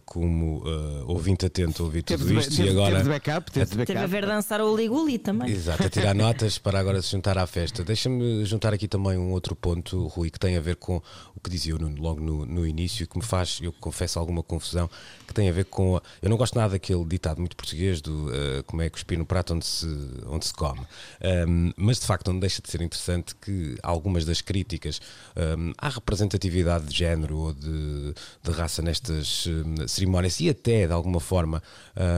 como 0.06 0.64
eh, 0.66 1.04
ouvinte 1.08 1.46
atento 1.46 1.84
a 1.84 1.86
ouvir 1.86 2.04
Teve 2.04 2.24
tudo 2.24 2.34
de, 2.34 2.40
isto 2.40 2.56
teve, 2.56 2.68
e 2.70 2.72
agora. 2.72 2.92
teve 2.92 3.04
de 3.04 3.10
backup, 3.10 3.52
teve 3.52 3.74
a 3.74 3.78
backup. 3.86 4.08
ver 4.08 4.26
dançar 4.26 4.62
o 4.62 4.76
Liguli 4.76 5.18
também. 5.18 5.50
Exato, 5.52 5.84
a 5.84 5.90
tirar 5.90 6.14
notas 6.16 6.58
para 6.58 6.80
agora 6.80 7.02
se 7.02 7.12
juntar 7.12 7.38
à 7.38 7.46
festa. 7.48 7.84
Deixa-me 7.84 8.46
juntar 8.46 8.74
aqui 8.74 8.88
também 8.88 9.18
um 9.18 9.32
outro 9.32 9.56
ponto, 9.56 10.08
Rui, 10.08 10.30
que 10.30 10.40
tem 10.40 10.58
a 10.58 10.62
ver 10.62 10.76
com 10.76 11.02
o 11.36 11.40
que 11.40 11.50
dizia 11.50 11.76
o 11.76 11.80
Nuno 11.80 12.02
logo 12.02 12.20
no, 12.22 12.46
no 12.46 12.68
início, 12.68 13.08
que 13.08 13.18
me 13.18 13.24
faz, 13.24 13.60
eu 13.62 13.72
confesso, 13.74 14.20
alguma 14.20 14.42
confusão, 14.44 14.90
que 15.28 15.34
tem 15.34 15.50
a 15.50 15.52
ver 15.52 15.66
com. 15.66 15.98
a- 15.98 16.02
eu 16.22 16.30
não 16.30 16.38
gosto 16.38 16.56
nada 16.58 16.72
daquele 16.74 17.04
ditado 17.06 17.40
muito 17.40 17.56
português 17.56 18.02
do 18.02 18.30
eh, 18.34 18.64
como 18.66 18.82
é 18.82 18.90
cuspir 18.90 19.18
no 19.18 19.26
prato 19.26 19.54
onde 19.54 19.66
se, 19.66 19.88
onde 20.28 20.46
se 20.46 20.54
come. 20.54 20.82
Ahm, 21.22 21.72
mas 21.78 22.00
de 22.00 22.06
facto 22.06 22.32
não 22.32 22.40
deixa 22.40 22.62
de 22.62 22.70
ser 22.70 22.82
interessante 22.82 23.36
que 23.36 23.76
algumas 23.84 24.26
das 24.26 24.42
críticas 24.42 25.00
ahm, 25.36 25.72
à 25.78 25.90
representatividade 25.90 26.86
de 26.86 26.96
género 26.98 27.38
ou 27.38 27.54
de, 27.54 28.14
de 28.44 28.52
raça 28.52 28.82
nestas 28.82 29.46
hum, 29.48 29.73
cerimónias 29.88 30.40
e 30.40 30.50
até 30.50 30.88
de 30.88 30.94
alguma 30.94 31.20
forma 31.20 31.62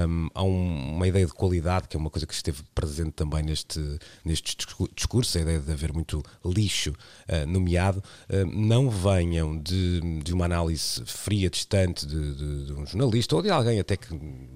hum, 0.07 0.29
há 0.33 0.43
um- 0.43 0.95
uma 0.95 1.07
ideia 1.07 1.25
de 1.25 1.33
qualidade 1.33 1.87
que 1.87 1.95
é 1.95 1.99
uma 1.99 2.09
coisa 2.09 2.25
que 2.25 2.33
esteve 2.33 2.63
presente 2.73 3.11
também 3.11 3.43
neste, 3.43 3.79
neste 4.23 4.55
discu- 4.55 4.89
discurso, 4.95 5.37
a 5.37 5.41
ideia 5.41 5.59
de 5.59 5.71
haver 5.71 5.93
muito 5.93 6.23
lixo 6.45 6.93
ah, 7.27 7.45
nomeado, 7.45 8.03
ah, 8.29 8.45
não 8.45 8.89
venham 8.89 9.57
de, 9.57 10.01
de 10.23 10.33
uma 10.33 10.45
análise 10.45 11.03
fria, 11.05 11.49
distante 11.49 12.05
de, 12.05 12.35
de- 12.35 12.65
de 12.65 12.73
um 12.73 12.85
jornalista 12.85 13.35
ou 13.35 13.41
de 13.41 13.49
alguém 13.49 13.79
até 13.79 13.95
que 13.97 14.07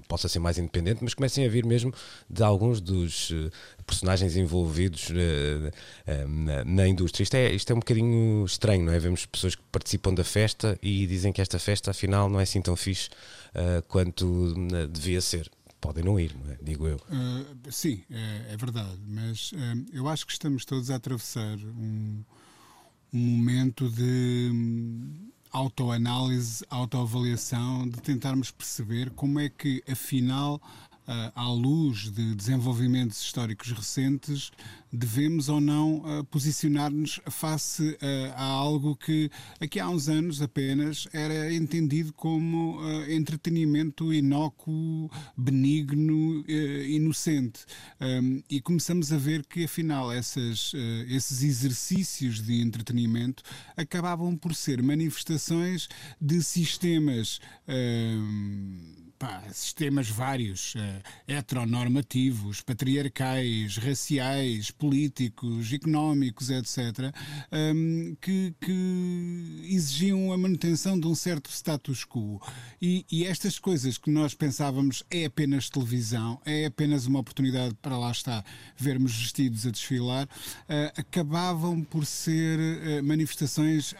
possa 0.07 0.27
ser 0.27 0.39
mais 0.39 0.57
independente, 0.57 1.03
mas 1.03 1.13
comecem 1.13 1.45
a 1.45 1.49
vir 1.49 1.65
mesmo 1.65 1.93
de 2.29 2.43
alguns 2.43 2.81
dos 2.81 3.31
eh, 3.31 3.49
personagens 3.89 4.35
envolvidos 4.35 5.09
eh, 5.11 5.71
eh, 6.05 6.25
na, 6.27 6.63
na 6.63 6.87
indústria. 6.87 7.23
Isto 7.23 7.35
é, 7.35 7.51
isto 7.51 7.71
é 7.71 7.75
um 7.75 7.79
bocadinho 7.79 8.45
estranho, 8.45 8.85
não 8.85 8.93
é? 8.93 8.99
Vemos 8.99 9.25
pessoas 9.25 9.55
que 9.55 9.63
participam 9.71 10.13
da 10.13 10.23
festa 10.23 10.77
e 10.81 11.07
dizem 11.07 11.33
que 11.33 11.41
esta 11.41 11.57
festa 11.57 11.91
afinal 11.91 12.29
não 12.29 12.39
é 12.39 12.43
assim 12.43 12.61
tão 12.61 12.75
fixe 12.75 13.09
eh, 13.53 13.83
quanto 13.87 14.53
devia 14.91 15.21
ser. 15.21 15.49
Podem 15.81 16.03
não 16.03 16.19
ir, 16.19 16.35
não 16.35 16.51
é? 16.51 16.57
digo 16.61 16.85
eu. 16.87 16.97
Uh, 16.97 17.71
sim, 17.71 18.03
é, 18.11 18.53
é 18.53 18.57
verdade, 18.57 18.99
mas 19.07 19.51
eu 19.93 20.09
acho 20.09 20.27
que 20.27 20.33
estamos 20.33 20.65
todos 20.65 20.91
a 20.91 20.95
atravessar 20.95 21.57
um, 21.57 22.21
um 23.13 23.17
momento 23.17 23.89
de 23.89 24.49
hum, 24.51 25.31
autoanálise, 25.51 26.65
autoavaliação, 26.69 27.87
de 27.87 28.01
tentarmos 28.01 28.51
perceber 28.51 29.09
como 29.11 29.39
é 29.39 29.47
que, 29.47 29.81
afinal, 29.89 30.55
uh, 30.55 30.88
à 31.33 31.49
luz 31.49 32.11
de 32.11 32.35
desenvolvimentos 32.35 33.19
históricos 33.19 33.71
recentes, 33.71 34.51
devemos 34.91 35.49
ou 35.49 35.59
não 35.59 35.97
uh, 35.97 36.23
posicionar-nos 36.25 37.19
face 37.29 37.91
uh, 37.91 38.33
a 38.35 38.43
algo 38.43 38.95
que 38.95 39.29
aqui 39.59 39.79
há 39.79 39.89
uns 39.89 40.07
anos 40.07 40.41
apenas 40.41 41.07
era 41.11 41.53
entendido 41.53 42.13
como 42.13 42.79
entretenimento 43.07 44.13
inócuo, 44.13 45.09
benigno, 45.35 46.43
inocente. 46.87 47.65
Um, 47.99 48.41
e 48.49 48.61
começamos 48.61 49.11
a 49.11 49.17
ver 49.17 49.45
que 49.45 49.65
afinal 49.65 50.11
essas, 50.11 50.73
esses 51.07 51.43
exercícios 51.43 52.41
de 52.41 52.61
entretenimento 52.61 53.43
acabavam 53.75 54.35
por 54.35 54.55
ser 54.55 54.81
manifestações 54.81 55.87
de 56.19 56.41
sistemas. 56.43 57.39
um, 57.67 59.08
pá, 59.19 59.43
sistemas 59.51 60.09
vários, 60.09 60.73
eh, 60.77 61.01
heteronormativos, 61.27 62.61
patriarcais, 62.61 63.75
raciais, 63.75 64.71
políticos, 64.71 65.73
económicos, 65.73 66.49
etc., 66.49 67.13
hum, 67.51 68.15
que, 68.21 68.55
que 68.61 69.61
exigiam 69.65 70.31
a 70.31 70.37
manutenção 70.37 70.97
de 70.97 71.05
um 71.05 71.13
certo 71.13 71.51
status 71.51 72.05
quo. 72.05 72.41
E, 72.81 73.05
e 73.11 73.25
estas 73.25 73.59
coisas 73.59 73.97
que 73.97 74.09
nós 74.09 74.33
pensávamos 74.33 75.03
é 75.11 75.25
apenas 75.25 75.69
televisão, 75.69 76.39
é 76.45 76.65
apenas 76.65 77.05
uma 77.05 77.19
oportunidade 77.19 77.75
para 77.81 77.97
lá 77.97 78.11
estar, 78.11 78.45
vermos 78.77 79.13
vestidos 79.13 79.67
a 79.67 79.71
desfilar, 79.71 80.29
eh, 80.69 80.93
acabavam 80.95 81.83
por 81.83 82.05
ser 82.05 82.57
eh, 82.57 83.01
manifestações 83.01 83.93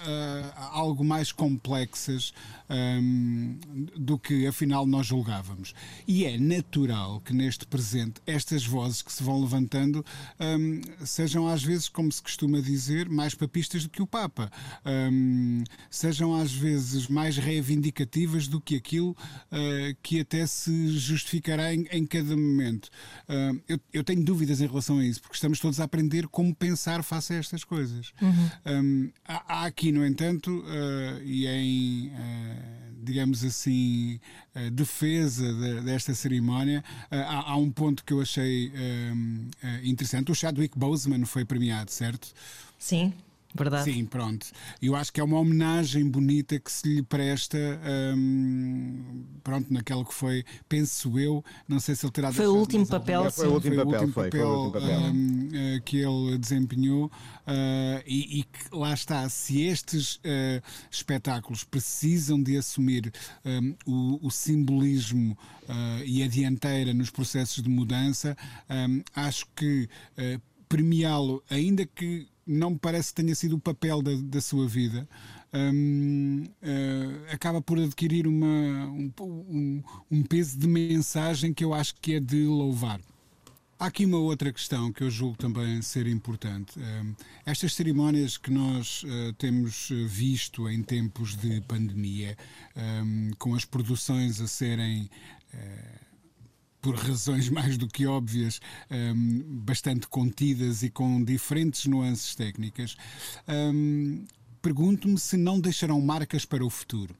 algo 0.72 1.04
mais 1.04 1.32
complexas 1.32 2.34
hum, 2.70 3.60
do 3.98 4.18
que 4.18 4.48
afinal 4.48 4.86
nós 4.86 5.09
julgávamos. 5.10 5.74
E 6.08 6.26
é 6.26 6.38
natural 6.38 7.20
que 7.22 7.34
neste 7.34 7.66
presente 7.66 8.22
estas 8.26 8.66
vozes 8.66 9.02
que 9.02 9.12
se 9.12 9.24
vão 9.24 9.42
levantando 9.42 10.06
hum, 10.40 10.82
sejam 11.04 11.48
às 11.48 11.64
vezes, 11.64 11.90
como 11.90 12.12
se 12.12 12.22
costuma 12.22 12.62
dizer, 12.62 13.10
mais 13.10 13.34
papistas 13.34 13.84
do 13.84 13.90
que 13.90 14.02
o 14.02 14.08
Papa. 14.08 14.52
Hum, 14.86 15.64
sejam 15.90 16.36
às 16.36 16.52
vezes 16.52 17.08
mais 17.08 17.38
reivindicativas 17.38 18.48
do 18.48 18.62
que 18.62 18.76
aquilo 18.76 19.12
uh, 19.12 19.98
que 20.02 20.20
até 20.22 20.46
se 20.46 20.98
justificará 20.98 21.74
em, 21.74 21.88
em 21.92 22.06
cada 22.06 22.36
momento. 22.36 22.90
Uh, 23.28 23.62
eu, 23.68 23.80
eu 23.92 24.04
tenho 24.04 24.24
dúvidas 24.24 24.62
em 24.62 24.68
relação 24.68 25.00
a 25.00 25.06
isso, 25.06 25.22
porque 25.22 25.36
estamos 25.36 25.60
todos 25.60 25.80
a 25.80 25.84
aprender 25.84 26.28
como 26.28 26.54
pensar 26.54 27.04
face 27.04 27.34
a 27.34 27.38
estas 27.38 27.64
coisas. 27.64 28.14
Um, 28.66 29.12
há, 29.28 29.62
há 29.62 29.66
aqui, 29.66 29.92
no 29.92 30.06
entanto, 30.06 30.60
uh, 30.60 31.24
e 31.24 31.48
em, 31.48 32.08
uh, 32.10 32.94
digamos 33.04 33.44
assim, 33.44 34.20
defesa 34.72 35.54
de- 35.54 35.82
desta 35.82 36.14
cerimónia, 36.14 36.84
uh, 37.12 37.16
há, 37.16 37.52
há 37.52 37.56
um 37.58 37.72
ponto 37.72 38.04
que 38.04 38.12
eu 38.14 38.22
achei 38.22 38.72
um, 39.14 39.50
uh, 39.64 39.86
interessante. 39.86 40.32
O 40.32 40.36
Chadwick 40.36 40.78
Boseman 40.78 41.26
foi 41.26 41.46
premiado, 41.46 41.92
certo? 41.92 42.28
Sim, 42.78 43.14
verdade. 43.56 43.92
Sim, 43.92 44.06
pronto. 44.06 44.48
Eu 44.82 44.96
acho 44.96 45.12
que 45.12 45.20
é 45.20 45.24
uma 45.24 45.40
homenagem 45.40 46.08
bonita 46.08 46.60
que 46.60 46.72
se 46.72 46.88
lhe 46.88 47.04
presta, 47.04 47.58
hum, 48.16 49.24
pronto, 49.44 49.74
naquela 49.74 50.06
que 50.06 50.14
foi, 50.14 50.44
penso 50.68 51.18
eu, 51.20 51.44
não 51.68 51.80
sei 51.80 51.96
se 51.96 52.06
ele 52.06 52.14
terá 52.14 52.32
Foi 52.32 52.48
o 52.48 52.56
último 52.56 52.86
papel, 52.86 53.30
Foi 53.32 53.48
o 53.48 53.54
último 53.54 53.76
papel, 53.78 54.08
foi, 54.10 54.30
foi 54.32 54.42
o 54.42 54.66
último 54.66 54.72
papel. 54.74 55.00
hum, 55.00 55.50
eh, 55.54 55.82
que 55.84 55.98
ele 55.98 56.38
desempenhou 56.38 57.12
eh, 57.48 58.04
e, 58.06 58.40
e 58.40 58.44
que 58.44 58.76
lá 58.76 58.94
está, 58.94 59.28
se 59.30 59.62
estes 59.62 60.20
eh, 60.24 60.62
espetáculos 60.92 61.64
precisam 61.64 62.42
de 62.42 62.58
assumir 62.58 63.12
hum, 63.46 63.76
o, 63.86 64.28
o 64.28 64.32
simbolismo 64.32 65.38
e 66.04 66.24
a 66.24 66.28
dianteira 66.28 66.96
nos 66.96 67.12
processos 67.12 67.62
de 67.62 67.70
mudança, 67.70 68.36
hum, 68.70 69.04
acho 69.16 69.46
que 69.56 69.88
premiá-lo, 70.68 71.44
ainda 71.50 71.86
que 71.86 72.28
não 72.50 72.72
me 72.72 72.80
parece 72.80 73.10
que 73.14 73.22
tenha 73.22 73.36
sido 73.36 73.56
o 73.56 73.60
papel 73.60 74.02
da, 74.02 74.12
da 74.16 74.42
sua 74.42 74.68
vida, 74.68 75.08
hum, 75.54 76.44
eh, 76.62 77.32
acaba 77.32 77.62
por 77.62 77.78
adquirir 77.80 78.26
uma, 78.28 78.46
um, 78.88 79.12
um- 79.22 79.84
um 80.10 80.24
peso 80.24 80.58
de 80.58 80.68
mensagem 80.68 81.54
que 81.54 81.64
eu 81.64 81.74
acho 81.74 81.94
que 82.02 82.16
é 82.16 82.20
de 82.20 82.46
louvar. 82.46 83.00
Há 83.80 83.86
aqui 83.86 84.06
uma 84.06 84.18
outra 84.18 84.52
questão 84.52 84.92
que 84.92 85.02
eu 85.04 85.10
julgo 85.10 85.38
também 85.38 85.82
ser 85.82 86.06
importante. 86.08 86.78
Hum, 86.80 87.14
Estas 87.46 87.74
cerimónias 87.76 88.38
que 88.38 88.52
nós 88.52 89.04
eh, 89.08 89.34
temos 89.38 89.90
eh, 89.92 90.06
visto 90.06 90.68
em 90.68 90.82
tempos 90.84 91.36
de 91.38 91.62
pandemia, 91.62 92.36
hum, 92.76 93.32
com 93.38 93.54
as 93.56 93.64
produções 93.66 94.42
a 94.42 94.48
serem 94.48 95.10
por 96.82 96.96
razões 96.96 97.50
mais 97.50 97.78
do 97.78 97.88
que 97.88 98.06
óbvias, 98.06 98.60
hum, 98.90 99.44
bastante 99.64 100.08
contidas 100.08 100.84
e 100.84 100.90
com 100.90 101.24
diferentes 101.24 101.86
nuances 101.86 102.36
técnicas, 102.36 102.96
hum, 103.48 104.26
pergunto-me 104.62 105.18
se 105.18 105.38
não 105.38 105.60
deixarão 105.60 106.00
marcas 106.02 106.46
para 106.46 106.66
o 106.66 106.70
futuro. 106.70 107.16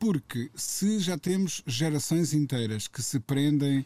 Porque 0.00 0.50
se 0.54 0.98
já 0.98 1.18
temos 1.18 1.62
gerações 1.66 2.32
inteiras 2.32 2.88
que 2.88 3.02
se 3.02 3.20
prendem 3.20 3.80
uh, 3.80 3.84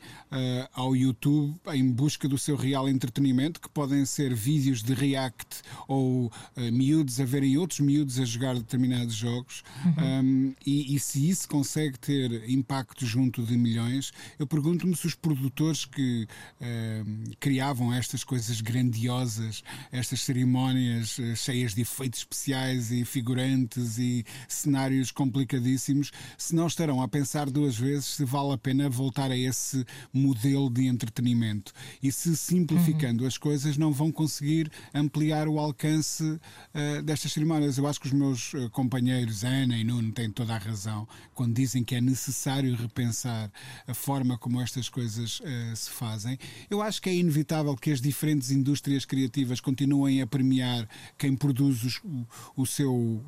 ao 0.73 0.95
YouTube 0.95 1.59
em 1.73 1.91
busca 1.91 2.29
do 2.29 2.39
seu 2.39 2.55
real 2.55 2.89
entretenimento, 2.89 3.61
que 3.61 3.69
podem 3.69 4.07
ser 4.07 4.33
vídeos 4.33 4.81
de 4.81 4.95
react 4.95 5.63
ou 5.89 6.27
uh, 6.27 6.33
miúdos 6.73 7.19
a 7.19 7.25
verem 7.25 7.59
outros 7.59 7.81
miúdos 7.81 8.21
a 8.21 8.25
jogar 8.25 8.55
determinados 8.55 9.13
jogos, 9.13 9.65
uhum. 9.85 10.23
um, 10.23 10.55
e, 10.65 10.95
e, 10.95 11.01
se 11.01 11.29
isso 11.29 11.49
consegue 11.49 11.99
ter 11.99 12.49
impacto 12.49 13.05
junto 13.05 13.43
de 13.43 13.57
milhões, 13.57 14.13
eu 14.39 14.47
pergunto-me 14.47 14.97
se 14.97 15.09
os 15.09 15.17
produtores 15.17 15.85
que 15.85 16.29
uh, 16.61 17.37
criavam 17.41 17.93
estas 17.93 18.23
coisas 18.23 18.61
grandiosas, 18.61 19.65
estas 19.91 20.21
cerimónias 20.21 21.19
uh, 21.19 21.35
cheias 21.35 21.75
de 21.75 21.83
efeitos 21.83 22.21
especiais 22.21 22.93
e 22.93 23.05
figurantes 23.05 23.99
e 23.99 24.25
cenários 24.47 25.11
complicadíssimos, 25.11 26.04
se 26.37 26.55
não 26.55 26.67
estarão 26.67 27.03
a 27.03 27.09
pensar 27.09 27.51
duas 27.51 27.77
vezes 27.77 28.07
se 28.07 28.25
vale 28.25 28.53
a 28.53 28.59
pena 28.59 28.89
voltar 28.89 29.31
a 29.31 29.37
esse 29.37 29.85
modelo 30.13 30.71
de 30.71 30.87
entretenimento. 30.87 31.73
E 32.03 32.11
se 32.13 32.37
simplificando 32.37 33.23
uhum. 33.23 33.29
as 33.29 33.39
coisas 33.39 33.77
não 33.77 33.93
vão 33.93 34.11
conseguir 34.13 34.71
ampliar 34.93 35.49
o 35.49 35.59
alcance 35.59 36.25
uh, 36.25 37.03
destas 37.03 37.33
cerimónias. 37.33 37.79
Eu 37.79 37.87
acho 37.87 38.01
que 38.01 38.07
os 38.07 38.13
meus 38.13 38.55
uh, 38.55 38.71
companheiros, 38.71 39.45
Ana 39.45 39.77
e 39.77 39.85
Nuno, 39.85 40.13
têm 40.13 40.31
toda 40.31 40.55
a 40.55 40.59
razão 40.59 41.07
quando 41.35 41.55
dizem 41.55 41.83
que 41.83 41.95
é 41.95 42.01
necessário 42.01 42.75
repensar 42.77 43.51
a 43.87 43.95
forma 43.95 44.39
como 44.39 44.61
estas 44.61 44.89
coisas 44.89 45.41
uh, 45.41 45.77
se 45.77 45.91
fazem. 45.91 46.39
Eu 46.71 46.83
acho 46.83 47.01
que 47.01 47.09
é 47.09 47.15
inevitável 47.15 47.77
que 47.77 47.91
as 47.91 48.01
diferentes 48.01 48.51
indústrias 48.51 49.05
criativas 49.05 49.61
continuem 49.61 50.23
a 50.23 50.27
premiar 50.27 50.89
quem 51.19 51.37
produz 51.37 51.83
os, 51.85 52.01
o, 52.05 52.27
o, 52.57 52.67
seu 52.67 53.25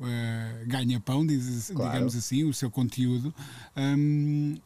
ganha-pão, 0.67 1.25
diz, 1.25 1.71
claro. 1.71 1.91
digamos 1.91 2.15
assim, 2.15 2.43
o 2.43 2.53
seu 2.53 2.66
conteúdo. 2.69 3.33
Um, 3.75 4.57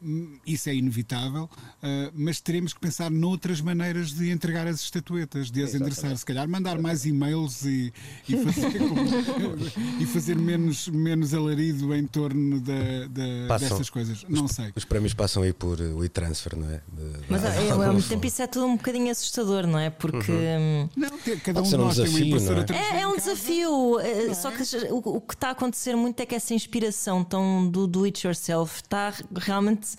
isso 0.46 0.70
é 0.70 0.76
inevitável, 0.76 1.44
uh, 1.44 2.12
mas 2.14 2.40
teremos 2.40 2.74
que 2.74 2.80
pensar 2.80 3.10
noutras 3.12 3.62
maneiras 3.62 4.14
de 4.14 4.30
entregar 4.30 4.68
as 4.68 4.82
estatuetas, 4.82 5.52
de 5.52 5.64
as 5.64 5.76
endereçar. 5.76 6.16
Se 6.16 6.26
calhar 6.26 6.48
mandar 6.48 6.80
mais 6.80 7.06
e-mails 7.06 7.66
e, 7.66 7.94
e 8.28 8.38
fazer, 8.38 8.82
e 10.00 10.06
fazer 10.06 10.36
menos, 10.36 10.88
menos 10.88 11.34
alarido 11.34 11.94
em 11.96 12.06
torno 12.06 12.60
da, 12.60 13.08
da, 13.48 13.58
dessas 13.58 13.90
coisas. 13.90 14.26
Não 14.30 14.46
os, 14.46 14.52
sei. 14.52 14.72
Os 14.76 14.86
prémios 14.86 15.14
passam 15.14 15.44
aí 15.44 15.54
por 15.54 15.80
o 15.80 16.04
e-transfer, 16.04 16.58
não 16.58 16.70
é? 16.70 16.82
De, 16.92 17.26
mas 17.30 17.44
é, 17.44 17.72
ao 17.72 17.94
mesmo 17.94 18.10
tempo 18.10 18.26
isso 18.26 18.42
é 18.42 18.48
tudo 18.48 18.66
um 18.66 18.78
bocadinho 18.78 19.12
assustador, 19.12 19.68
não 19.68 19.80
é? 19.80 19.90
Porque. 19.90 20.32
Uhum. 20.32 20.90
Não, 20.96 21.10
cada 21.44 21.62
um 21.62 21.64
de 21.64 21.78
nós 21.78 22.00
um 22.00 22.04
desafio, 22.04 22.14
tem 22.14 22.34
uma 22.34 22.38
impressora 22.38 22.66
é? 22.74 22.98
é, 22.98 23.02
é 23.02 23.08
um 23.08 23.16
desafio. 23.16 24.00
É? 24.00 24.34
Só 24.34 24.52
que 24.52 24.64
o, 24.92 25.18
o 25.18 25.22
que 25.22 25.34
está 25.34 25.50
a 25.50 25.52
acontecer 25.52 25.96
muito 25.96 26.20
é 26.20 26.26
que 26.26 26.36
essa 26.36 26.54
inspiração 26.54 27.24
tão 27.24 27.68
do 27.70 27.88
do 27.92 28.06
it 28.06 28.26
yourself 28.26 28.78
está 28.78 29.14
realmente 29.36 29.96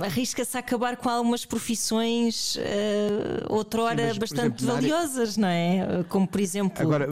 arrisca-se 0.00 0.56
a 0.56 0.60
acabar 0.60 0.96
com 0.96 1.08
algumas 1.08 1.44
profissões 1.44 2.56
uh, 2.56 2.60
outrora 3.48 4.12
Sim, 4.12 4.18
bastante 4.18 4.64
exemplo, 4.64 4.66
valiosas, 4.66 5.38
área... 5.38 5.40
não 5.40 5.48
é? 5.48 6.04
Como 6.08 6.26
por 6.26 6.40
exemplo. 6.40 6.82
Agora. 6.82 7.08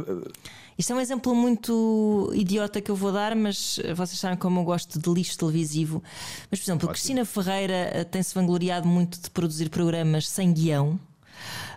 Isto 0.76 0.92
é 0.92 0.96
um 0.96 1.00
exemplo 1.00 1.34
muito 1.34 2.30
idiota 2.32 2.80
que 2.80 2.88
eu 2.88 2.94
vou 2.94 3.10
dar, 3.10 3.34
mas 3.34 3.80
vocês 3.96 4.16
sabem 4.16 4.38
como 4.38 4.60
eu 4.60 4.64
gosto 4.64 4.96
de 4.96 5.10
lixo 5.10 5.36
televisivo. 5.36 6.00
Mas, 6.48 6.60
por 6.60 6.66
exemplo, 6.66 6.88
Ótimo. 6.88 6.92
Cristina 6.92 7.24
Ferreira 7.24 7.90
eh, 7.92 8.04
tem-se 8.04 8.32
vangloriado 8.32 8.86
muito 8.86 9.20
de 9.20 9.28
produzir 9.28 9.70
programas 9.70 10.28
sem 10.28 10.52
guião. 10.52 11.00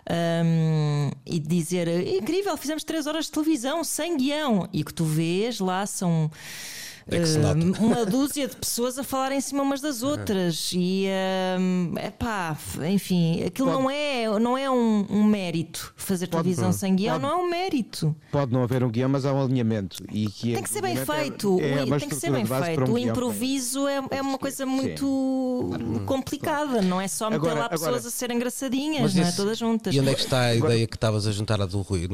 Um, 0.08 1.10
e 1.26 1.40
de 1.40 1.48
dizer 1.48 1.88
incrível, 2.16 2.56
fizemos 2.56 2.84
3 2.84 3.06
horas 3.08 3.24
de 3.26 3.32
televisão 3.32 3.82
sem 3.82 4.16
guião, 4.16 4.68
e 4.72 4.82
o 4.82 4.84
que 4.84 4.94
tu 4.94 5.04
vês 5.04 5.60
lá 5.60 5.86
são 5.86 6.28
é 6.28 6.91
uh, 7.06 7.82
uma 7.82 8.04
dúzia 8.06 8.46
de 8.46 8.56
pessoas 8.56 8.98
a 8.98 9.04
falar 9.04 9.32
em 9.32 9.40
cima 9.40 9.62
umas 9.62 9.80
das 9.80 10.02
outras 10.02 10.70
e 10.74 11.06
é 11.06 12.10
pá, 12.10 12.56
enfim, 12.90 13.42
aquilo 13.44 13.68
pode, 13.68 13.82
não 13.82 13.90
é, 13.90 14.38
não 14.38 14.58
é 14.58 14.70
um, 14.70 15.06
um 15.10 15.24
mérito 15.24 15.92
fazer 15.96 16.26
pode, 16.26 16.42
televisão 16.42 16.72
sem 16.72 16.94
guião, 16.94 17.20
pode, 17.20 17.22
não 17.22 17.40
é 17.40 17.42
um 17.42 17.50
mérito. 17.50 18.16
Pode 18.30 18.52
não 18.52 18.62
haver 18.62 18.84
um 18.84 18.90
guião, 18.90 19.08
mas 19.08 19.24
há 19.24 19.32
um 19.32 19.42
alinhamento 19.42 20.02
e 20.10 20.26
que 20.26 20.52
é 20.52 20.54
tem 20.54 20.62
que 20.62 20.70
ser 20.70 20.82
bem 20.82 20.96
é- 20.96 21.04
feito. 21.04 21.58
É, 21.60 21.82
é 21.82 21.98
tem 21.98 22.08
que 22.08 22.14
ser 22.14 22.30
bem 22.30 22.44
feito. 22.44 22.90
Um 22.90 22.94
o 22.94 22.98
improviso 22.98 23.86
é, 23.88 24.02
é 24.10 24.22
uma 24.22 24.38
coisa 24.38 24.64
muito 24.64 25.70
sim. 25.76 26.04
complicada, 26.06 26.80
não 26.82 27.00
é 27.00 27.08
só 27.08 27.30
meter 27.30 27.36
agora, 27.36 27.60
lá 27.60 27.68
pessoas 27.68 27.88
agora, 27.88 28.08
a 28.08 28.10
serem 28.10 28.36
engraçadinhas, 28.36 29.14
não 29.14 29.24
é? 29.24 29.32
Todas 29.32 29.58
juntas. 29.58 29.94
E 29.94 30.00
onde 30.00 30.10
é 30.10 30.14
que 30.14 30.20
está 30.20 30.40
a 30.40 30.50
agora, 30.50 30.74
ideia 30.74 30.86
que 30.86 30.96
estavas 30.96 31.26
a 31.26 31.32
juntar 31.32 31.60
a 31.60 31.66
do 31.66 31.80
Rui? 31.80 32.08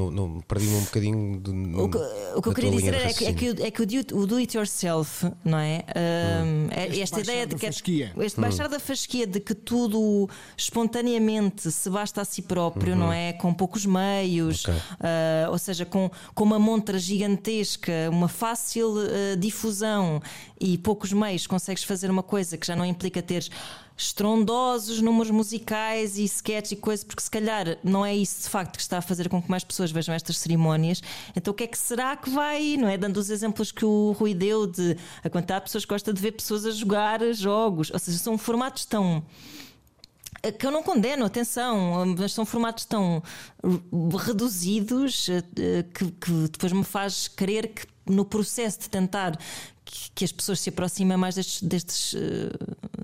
Perdi-me 0.46 0.76
um 0.76 0.84
bocadinho. 0.84 1.40
De, 1.40 1.50
o, 1.50 1.88
que, 1.88 1.98
o 2.36 2.42
que 2.42 2.48
eu 2.48 2.54
queria 2.54 2.70
dizer 2.70 2.94
é 2.94 3.12
que, 3.12 3.24
é 3.26 3.32
que, 3.32 3.62
é 3.62 3.70
que 3.70 3.82
o 4.14 4.26
do 4.26 4.36
it 4.36 4.56
yourself 4.56 4.77
self, 4.78 5.30
não 5.44 5.58
é? 5.58 5.84
Um, 6.44 6.68
é 6.70 7.00
esta 7.00 7.20
ideia 7.20 7.46
de 7.46 7.56
que 7.56 7.66
fasquia. 7.66 8.12
este 8.18 8.40
baixar 8.40 8.66
hum. 8.66 8.70
da 8.70 8.78
fasquia 8.78 9.26
de 9.26 9.40
que 9.40 9.54
tudo 9.54 10.28
espontaneamente 10.56 11.70
se 11.70 11.90
basta 11.90 12.22
a 12.22 12.24
si 12.24 12.42
próprio, 12.42 12.92
uhum. 12.92 12.98
não 12.98 13.12
é? 13.12 13.32
Com 13.32 13.52
poucos 13.52 13.84
meios, 13.84 14.64
okay. 14.64 14.74
uh, 14.74 15.50
ou 15.50 15.58
seja, 15.58 15.84
com, 15.84 16.10
com 16.34 16.44
uma 16.44 16.58
montra 16.58 16.98
gigantesca, 16.98 17.92
uma 18.10 18.28
fácil 18.28 18.90
uh, 18.90 19.36
difusão 19.36 20.20
e 20.60 20.78
poucos 20.78 21.12
meios, 21.12 21.46
consegues 21.46 21.82
fazer 21.82 22.10
uma 22.10 22.22
coisa 22.22 22.56
que 22.56 22.66
já 22.66 22.76
não 22.76 22.84
implica 22.84 23.20
teres 23.20 23.50
estrondosos 23.98 25.02
números 25.02 25.30
musicais 25.32 26.16
e 26.18 26.24
sketches 26.24 26.72
e 26.72 26.76
coisas, 26.76 27.04
porque 27.04 27.20
se 27.20 27.30
calhar 27.30 27.76
não 27.82 28.06
é 28.06 28.14
isso 28.14 28.44
de 28.44 28.48
facto 28.48 28.76
que 28.76 28.80
está 28.80 28.98
a 28.98 29.02
fazer 29.02 29.28
com 29.28 29.42
que 29.42 29.50
mais 29.50 29.64
pessoas 29.64 29.90
vejam 29.90 30.14
estas 30.14 30.38
cerimónias. 30.38 31.02
Então 31.34 31.50
o 31.50 31.54
que 31.54 31.64
é 31.64 31.66
que 31.66 31.76
será 31.76 32.16
que 32.16 32.30
vai, 32.30 32.76
não 32.76 32.88
é? 32.88 32.96
Dando 32.96 33.16
os 33.16 33.28
exemplos 33.28 33.72
que 33.72 33.84
o 33.84 34.12
Rui 34.12 34.34
deu 34.34 34.68
de 34.68 34.96
a 35.24 35.28
quantidade 35.28 35.62
de 35.62 35.64
pessoas 35.64 35.84
gosta 35.84 36.12
de 36.12 36.22
ver 36.22 36.32
pessoas 36.32 36.64
a 36.64 36.70
jogar 36.70 37.20
jogos, 37.34 37.90
ou 37.90 37.98
seja, 37.98 38.18
são 38.18 38.38
formatos 38.38 38.84
tão 38.84 39.24
que 40.56 40.64
eu 40.64 40.70
não 40.70 40.84
condeno, 40.84 41.24
atenção, 41.24 42.06
mas 42.16 42.32
são 42.32 42.46
formatos 42.46 42.84
tão 42.84 43.20
reduzidos 44.24 45.28
eh, 45.28 45.84
que, 45.92 46.12
que 46.12 46.32
depois 46.48 46.72
me 46.72 46.84
faz 46.84 47.26
crer 47.26 47.74
que 47.74 47.86
no 48.06 48.24
processo 48.24 48.80
de 48.80 48.88
tentar 48.88 49.36
que, 49.88 50.10
que 50.14 50.24
as 50.24 50.30
pessoas 50.30 50.60
se 50.60 50.68
aproximem 50.68 51.16
mais 51.16 51.34
destes, 51.34 51.62
destes, 51.62 52.14
eh, 52.14 52.50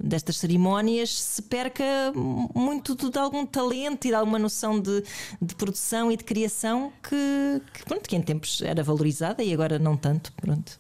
destas 0.03 0.37
cerimónias 0.37 1.11
se 1.11 1.41
perca 1.41 2.13
muito 2.15 2.95
de, 2.95 3.11
de, 3.11 3.19
algum 3.19 3.47
talento 3.47 4.05
e 4.05 4.09
de 4.09 4.15
alguma 4.15 4.39
noção 4.39 4.79
de, 4.79 5.03
de 5.41 5.55
produção 5.55 6.13
e 6.13 6.17
de 6.17 6.25
criação 6.25 6.93
que, 7.03 7.63
que, 7.73 7.85
pronto, 7.87 8.07
que 8.07 8.15
em 8.15 8.21
tempos 8.21 8.61
era 8.61 8.83
valorizada 8.83 9.43
e 9.43 9.55
agora 9.55 9.79
não 9.79 9.97
tanto. 9.97 10.31
Pronto. 10.35 10.79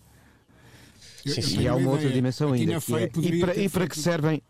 Sim, 1.25 1.41
sim. 1.41 1.61
E 1.63 1.69
há 1.69 1.75
uma 1.75 1.91
outra 1.91 2.11
dimensão 2.11 2.53
ainda. 2.53 2.79
Que 2.79 2.95
é, 2.95 3.11
e, 3.17 3.41
para, 3.41 3.57
e 3.57 3.69
para 3.71 3.89
que 3.89 3.99
servem 3.99 4.43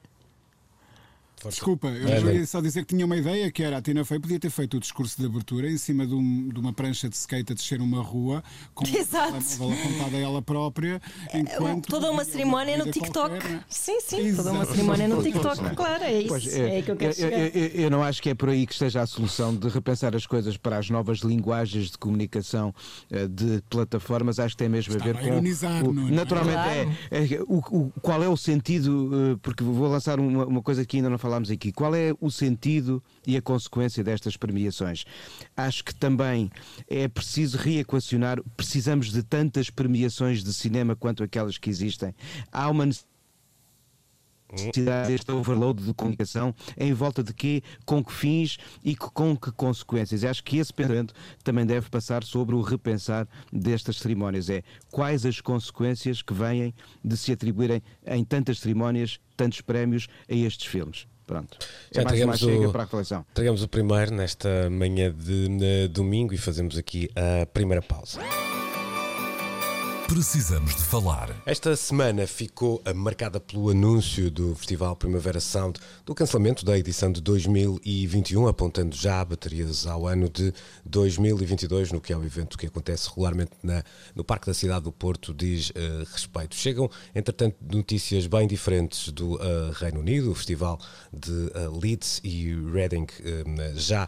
Força. 1.44 1.56
Desculpa, 1.56 1.88
eu 1.88 2.30
é, 2.30 2.36
ia 2.36 2.46
só 2.46 2.58
dizer 2.62 2.86
que 2.86 2.94
tinha 2.94 3.04
uma 3.04 3.16
ideia 3.18 3.50
que 3.52 3.62
era 3.62 3.76
a 3.76 3.82
Tina 3.82 4.02
Fey 4.02 4.18
podia 4.18 4.40
ter 4.40 4.48
feito 4.48 4.78
o 4.78 4.80
discurso 4.80 5.20
de 5.20 5.26
abertura 5.26 5.68
em 5.68 5.76
cima 5.76 6.06
de, 6.06 6.14
um, 6.14 6.48
de 6.48 6.58
uma 6.58 6.72
prancha 6.72 7.06
de 7.06 7.14
skate 7.16 7.52
a 7.52 7.54
descer 7.54 7.82
uma 7.82 8.02
rua 8.02 8.42
com 8.74 8.84
Exato. 8.88 9.34
uma 9.60 9.74
apontada 9.74 10.16
a 10.16 10.20
ela 10.20 10.40
própria. 10.40 11.02
É, 11.30 11.40
enquanto 11.40 11.86
toda 11.86 12.10
uma 12.10 12.24
cerimónia 12.24 12.78
no 12.78 12.90
TikTok. 12.90 13.28
Qualquer, 13.28 13.50
né? 13.50 13.64
Sim, 13.68 14.00
sim, 14.00 14.20
Exato. 14.20 14.42
toda 14.42 14.52
uma 14.52 14.64
cerimónia 14.64 15.06
no 15.06 15.22
TikTok, 15.22 15.74
claro, 15.76 16.04
é 16.04 16.18
isso. 16.18 16.28
Pois, 16.28 16.46
é, 16.46 16.78
é 16.78 16.82
que 16.82 16.90
eu 16.90 16.96
quero 16.96 17.20
eu, 17.20 17.28
eu, 17.28 17.48
eu, 17.48 17.66
eu, 17.82 17.90
não 17.90 18.02
acho 18.02 18.22
que 18.22 18.30
é 18.30 18.34
por 18.34 18.48
aí 18.48 18.66
que 18.66 18.72
esteja 18.72 19.02
a 19.02 19.06
solução 19.06 19.54
de 19.54 19.68
repensar 19.68 20.16
as 20.16 20.26
coisas 20.26 20.56
para 20.56 20.78
as 20.78 20.88
novas 20.88 21.18
linguagens 21.18 21.90
de 21.90 21.98
comunicação 21.98 22.74
eh, 23.10 23.28
de 23.28 23.62
plataformas. 23.68 24.38
Acho 24.38 24.54
que 24.54 24.58
tem 24.58 24.68
mesmo 24.70 24.96
Está 24.96 25.10
a 25.10 25.12
ver 25.12 25.20
com. 25.20 25.26
Ironizar, 25.26 25.84
o, 25.84 25.92
não, 25.92 26.08
é? 26.08 26.10
naturalmente, 26.10 26.54
claro. 26.54 26.96
é, 27.10 27.34
é 27.34 27.42
o, 27.42 27.58
o, 27.58 27.92
qual 28.00 28.22
é 28.22 28.28
o 28.28 28.36
sentido, 28.36 29.10
eh, 29.12 29.38
porque 29.42 29.62
vou 29.62 29.88
lançar 29.88 30.18
uma, 30.18 30.46
uma 30.46 30.62
coisa 30.62 30.86
que 30.86 30.96
ainda 30.96 31.10
não 31.10 31.18
falámos 31.34 31.50
aqui. 31.50 31.72
Qual 31.72 31.94
é 31.94 32.12
o 32.20 32.30
sentido 32.30 33.02
e 33.26 33.36
a 33.36 33.42
consequência 33.42 34.04
destas 34.04 34.36
premiações. 34.36 35.04
Acho 35.56 35.84
que 35.84 35.94
também 35.94 36.50
é 36.88 37.08
preciso 37.08 37.58
reequacionar, 37.58 38.42
precisamos 38.56 39.10
de 39.10 39.22
tantas 39.22 39.70
premiações 39.70 40.42
de 40.42 40.52
cinema 40.52 40.94
quanto 40.94 41.22
aquelas 41.22 41.58
que 41.58 41.70
existem. 41.70 42.14
Há 42.52 42.70
uma 42.70 42.86
necessidade 42.86 43.08
deste 45.08 45.32
overload 45.32 45.82
de 45.82 45.92
comunicação 45.94 46.54
em 46.76 46.92
volta 46.92 47.22
de 47.22 47.34
quê, 47.34 47.62
com 47.84 48.04
que 48.04 48.12
fins 48.12 48.58
e 48.84 48.94
com 48.94 49.36
que 49.36 49.50
consequências. 49.52 50.22
E 50.22 50.28
acho 50.28 50.44
que 50.44 50.58
esse 50.58 50.72
pensamento 50.72 51.14
também 51.42 51.66
deve 51.66 51.90
passar 51.90 52.24
sobre 52.24 52.54
o 52.54 52.60
repensar 52.60 53.26
destas 53.52 53.96
cerimónias. 53.96 54.48
É 54.48 54.62
quais 54.90 55.26
as 55.26 55.40
consequências 55.40 56.22
que 56.22 56.34
vêm 56.34 56.74
de 57.02 57.16
se 57.16 57.32
atribuírem 57.32 57.82
em 58.06 58.24
tantas 58.24 58.60
cerimónias, 58.60 59.18
tantos 59.36 59.60
prémios 59.60 60.06
a 60.28 60.34
estes 60.34 60.66
filmes. 60.66 61.06
Pronto. 61.26 61.58
Já 61.90 62.02
é 62.02 62.24
mais 62.26 62.42
o, 62.42 62.70
para 62.70 62.82
a 62.82 62.86
coleção. 62.86 63.24
Tragamos 63.32 63.62
o 63.62 63.68
primeiro 63.68 64.14
nesta 64.14 64.68
manhã 64.70 65.12
de, 65.12 65.48
de 65.48 65.88
domingo 65.88 66.34
e 66.34 66.38
fazemos 66.38 66.76
aqui 66.76 67.10
a 67.16 67.46
primeira 67.46 67.80
pausa. 67.80 68.20
Precisamos 70.06 70.76
de 70.76 70.84
falar. 70.84 71.34
Esta 71.46 71.74
semana 71.74 72.26
ficou 72.26 72.80
marcada 72.94 73.40
pelo 73.40 73.70
anúncio 73.70 74.30
do 74.30 74.54
Festival 74.54 74.94
Primavera 74.94 75.40
Sound 75.40 75.80
do 76.04 76.14
cancelamento 76.14 76.62
da 76.62 76.78
edição 76.78 77.10
de 77.10 77.22
2021, 77.22 78.46
apontando 78.46 78.94
já 78.94 79.24
baterias 79.24 79.86
ao 79.86 80.06
ano 80.06 80.28
de 80.28 80.52
2022, 80.84 81.90
no 81.90 82.02
que 82.02 82.12
é 82.12 82.16
um 82.16 82.22
evento 82.22 82.58
que 82.58 82.66
acontece 82.66 83.08
regularmente 83.08 83.52
na, 83.62 83.82
no 84.14 84.22
Parque 84.22 84.46
da 84.46 84.54
Cidade 84.54 84.84
do 84.84 84.92
Porto, 84.92 85.32
diz 85.32 85.70
uh, 85.70 85.72
respeito. 86.12 86.54
Chegam, 86.54 86.88
entretanto, 87.14 87.56
notícias 87.72 88.26
bem 88.26 88.46
diferentes 88.46 89.10
do 89.10 89.36
uh, 89.36 89.72
Reino 89.72 90.00
Unido. 90.00 90.30
O 90.30 90.34
Festival 90.34 90.78
de 91.12 91.32
uh, 91.32 91.80
Leeds 91.80 92.20
e 92.22 92.54
Reading 92.72 93.06
já 93.74 94.06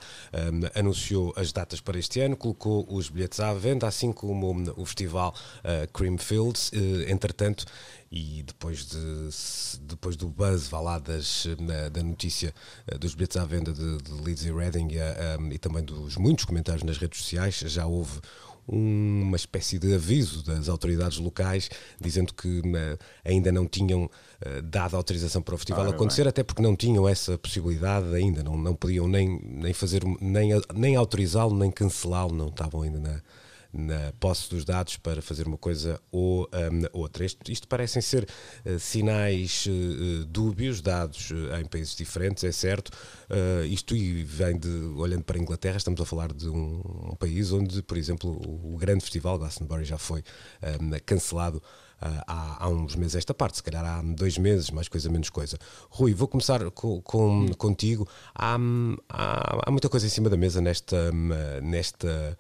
anunciou 0.75 1.33
as 1.37 1.53
datas 1.53 1.81
para 1.81 1.99
este 1.99 2.21
ano, 2.21 2.37
colocou 2.37 2.87
os 2.89 3.09
bilhetes 3.09 3.41
à 3.41 3.53
venda, 3.55 3.89
assim 3.89 4.13
como 4.13 4.55
o 4.77 4.85
Festival 4.85 5.35
Creamfields, 5.87 6.71
eh, 6.73 7.11
entretanto, 7.11 7.65
e 8.11 8.43
depois, 8.43 8.87
de, 8.87 9.79
depois 9.83 10.17
do 10.17 10.29
buzz 10.29 10.69
vá 10.69 10.81
lá 10.81 10.99
das, 10.99 11.47
da 11.93 12.03
notícia 12.03 12.55
eh, 12.87 12.99
dos 12.99 13.15
bilhetes 13.15 13.37
à 13.37 13.45
venda 13.45 13.73
de, 13.73 13.99
de 13.99 14.13
Leeds 14.23 14.45
e 14.45 14.53
Reading 14.53 14.89
e, 14.93 15.39
um, 15.39 15.53
e 15.53 15.59
também 15.59 15.83
dos 15.83 16.17
muitos 16.17 16.45
comentários 16.45 16.85
nas 16.85 16.99
redes 16.99 17.21
sociais, 17.21 17.55
já 17.67 17.87
houve 17.87 18.21
uma 18.69 19.37
espécie 19.37 19.79
de 19.79 19.95
aviso 19.95 20.43
das 20.45 20.69
autoridades 20.69 21.19
locais 21.19 21.71
dizendo 22.01 22.35
que 22.35 22.61
ainda 23.25 23.53
não 23.53 23.65
tinham 23.65 24.11
dado 24.65 24.97
autorização 24.97 25.41
para 25.41 25.55
o 25.55 25.59
festival 25.59 25.89
acontecer, 25.89 26.23
bem. 26.23 26.31
até 26.31 26.43
porque 26.43 26.61
não 26.61 26.75
tinham 26.75 27.09
essa 27.09 27.39
possibilidade 27.39 28.13
ainda, 28.13 28.43
não, 28.43 28.57
não 28.57 28.75
podiam 28.75 29.07
nem, 29.07 29.41
nem 29.41 29.73
fazer, 29.73 30.03
nem, 30.21 30.51
nem 30.75 30.97
autorizá-lo, 30.97 31.57
nem 31.57 31.71
cancelá-lo, 31.71 32.35
não 32.35 32.49
estavam 32.49 32.83
ainda 32.83 32.99
na, 32.99 33.23
na 33.77 34.13
posse 34.19 34.49
dos 34.51 34.65
dados 34.65 34.97
para 34.97 35.21
fazer 35.21 35.47
uma 35.47 35.59
coisa 35.59 36.01
ou 36.11 36.45
um, 36.45 36.99
outra. 36.99 37.25
Isto, 37.25 37.51
isto, 37.51 37.69
parecem 37.69 38.01
ser 38.01 38.29
uh, 38.65 38.79
sinais 38.79 39.67
uh, 39.67 40.25
dúbios 40.27 40.81
dados 40.81 41.31
uh, 41.31 41.61
em 41.61 41.65
países 41.65 41.95
diferentes, 41.95 42.45
é 42.45 42.53
certo. 42.53 42.91
isto 43.69 43.95
vem 44.25 44.59
de, 44.59 44.69
olhando 44.97 45.25
para 45.25 45.39
a 45.39 45.41
Inglaterra, 45.41 45.77
estamos 45.77 46.01
a 46.01 46.05
falar 46.05 46.33
de 46.33 46.49
um, 46.49 47.11
um 47.13 47.17
país 47.17 47.53
onde, 47.53 47.83
por 47.83 47.97
exemplo, 47.97 48.31
o, 48.31 48.75
o, 48.75 48.77
grande 48.77 49.03
festival 49.03 49.39
Glastonbury 49.39 49.85
já 49.85 49.99
foi 49.99 50.23
um, 50.81 50.91
cancelado. 51.05 51.63
Há, 51.99 52.63
há, 52.63 52.69
uns 52.69 52.95
meses 52.95 53.15
esta 53.15 53.33
parte, 53.33 53.57
se 53.57 53.63
calhar 53.63 53.83
há 53.83 54.03
dois 54.03 54.37
meses, 54.37 54.71
mais 54.71 54.87
coisa, 54.87 55.09
menos 55.09 55.31
coisa. 55.31 55.57
Rui, 55.89 56.13
vou 56.13 56.29
começar 56.29 56.71
com, 56.73 57.01
com 57.01 57.49
contigo. 57.55 58.07
Há, 58.35 58.55
há, 59.09 59.61
há, 59.67 59.71
muita 59.71 59.89
coisa 59.89 60.05
em 60.05 60.11
cima 60.11 60.29
da 60.29 60.37
mesa 60.37 60.61
nesta, 60.61 61.11
nesta 61.63 62.37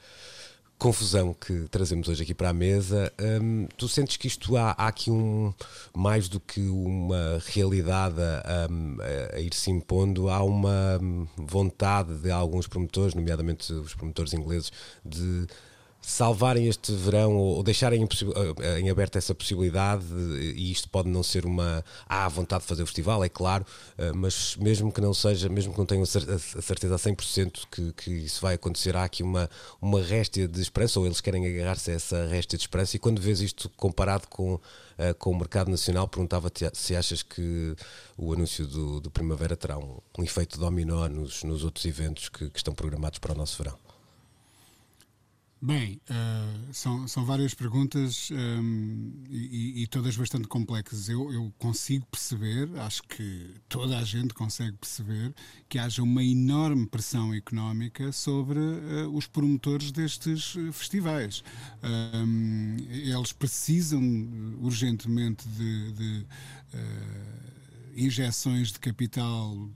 confusão 0.78 1.32
que 1.32 1.66
trazemos 1.70 2.08
hoje 2.08 2.22
aqui 2.22 2.34
para 2.34 2.50
a 2.50 2.52
mesa, 2.52 3.12
hum, 3.42 3.66
tu 3.76 3.88
sentes 3.88 4.16
que 4.16 4.26
isto 4.26 4.56
há, 4.56 4.72
há, 4.72 4.88
aqui 4.88 5.10
um 5.10 5.52
mais 5.94 6.28
do 6.28 6.38
que 6.38 6.60
uma 6.68 7.40
realidade 7.46 8.20
a, 8.20 8.68
hum, 8.70 8.98
a, 9.00 9.36
a 9.36 9.40
ir 9.40 9.54
se 9.54 9.70
impondo, 9.70 10.28
há 10.28 10.42
uma 10.42 10.98
hum, 11.00 11.26
vontade 11.36 12.14
de 12.18 12.30
alguns 12.30 12.66
promotores, 12.66 13.14
nomeadamente 13.14 13.72
os 13.72 13.94
promotores 13.94 14.34
ingleses, 14.34 14.70
de 15.04 15.46
salvarem 16.06 16.68
este 16.68 16.92
verão 16.92 17.36
ou 17.36 17.64
deixarem 17.64 18.00
em, 18.00 18.08
eh, 18.60 18.80
em 18.80 18.88
aberto 18.88 19.16
essa 19.16 19.34
possibilidade, 19.34 20.04
e 20.54 20.70
isto 20.70 20.88
pode 20.88 21.08
não 21.08 21.20
ser 21.20 21.44
uma. 21.44 21.84
Há 22.08 22.28
vontade 22.28 22.62
de 22.62 22.68
fazer 22.68 22.84
o 22.84 22.86
festival, 22.86 23.24
é 23.24 23.28
claro, 23.28 23.66
eh, 23.98 24.12
mas 24.12 24.54
mesmo 24.54 24.92
que 24.92 25.00
não 25.00 25.12
seja, 25.12 25.48
mesmo 25.48 25.72
que 25.72 25.78
não 25.80 25.84
tenham 25.84 26.04
a 26.04 26.06
certeza 26.06 26.94
a 26.94 26.98
100% 26.98 27.64
que, 27.68 27.92
que 27.92 28.10
isso 28.12 28.40
vai 28.40 28.54
acontecer, 28.54 28.94
há 28.94 29.02
aqui 29.02 29.24
uma, 29.24 29.50
uma 29.82 30.00
réstia 30.00 30.46
de 30.46 30.60
esperança, 30.60 31.00
ou 31.00 31.06
eles 31.06 31.20
querem 31.20 31.44
agarrar-se 31.44 31.90
a 31.90 31.94
essa 31.94 32.26
réstia 32.26 32.56
de 32.56 32.62
esperança, 32.62 32.94
e 32.94 33.00
quando 33.00 33.20
vês 33.20 33.40
isto 33.40 33.68
comparado 33.70 34.28
com, 34.28 34.60
eh, 34.98 35.12
com 35.12 35.32
o 35.32 35.36
mercado 35.36 35.72
nacional, 35.72 36.06
perguntava-te 36.06 36.70
se 36.72 36.94
achas 36.94 37.20
que 37.24 37.74
o 38.16 38.32
anúncio 38.32 38.64
do, 38.64 39.00
do 39.00 39.10
Primavera 39.10 39.56
terá 39.56 39.76
um, 39.76 39.98
um 40.16 40.22
efeito 40.22 40.56
dominó 40.56 41.08
nos, 41.08 41.42
nos 41.42 41.64
outros 41.64 41.84
eventos 41.84 42.28
que, 42.28 42.48
que 42.48 42.58
estão 42.58 42.72
programados 42.72 43.18
para 43.18 43.32
o 43.32 43.36
nosso 43.36 43.60
verão. 43.60 43.95
Bem, 45.60 45.98
uh, 46.10 46.72
são, 46.72 47.08
são 47.08 47.24
várias 47.24 47.54
perguntas 47.54 48.28
um, 48.30 48.36
ehm, 48.36 49.24
e, 49.30 49.82
e, 49.82 49.86
todas 49.86 50.14
bastante 50.14 50.46
complexas. 50.46 51.08
Eu, 51.08 51.32
eu, 51.32 51.50
consigo 51.58 52.04
perceber, 52.06 52.68
acho 52.78 53.02
que 53.04 53.54
toda 53.66 53.98
a 53.98 54.04
gente 54.04 54.34
consegue 54.34 54.76
perceber, 54.76 55.34
que 55.66 55.78
haja 55.78 56.02
uma 56.02 56.22
enorme 56.22 56.86
pressão 56.86 57.32
económica 57.32 58.12
sobre 58.12 58.58
uh, 58.58 59.10
os 59.14 59.26
promotores 59.26 59.90
destes 59.90 60.56
festivais. 60.72 61.42
Um, 61.82 62.76
ehm, 62.78 63.14
eles 63.16 63.32
precisam 63.32 64.02
urgentemente 64.60 65.48
de, 65.48 65.92
de 65.92 66.26
uh, 66.74 67.46
injeções 67.96 68.72
de 68.72 68.78
capital 68.78 69.70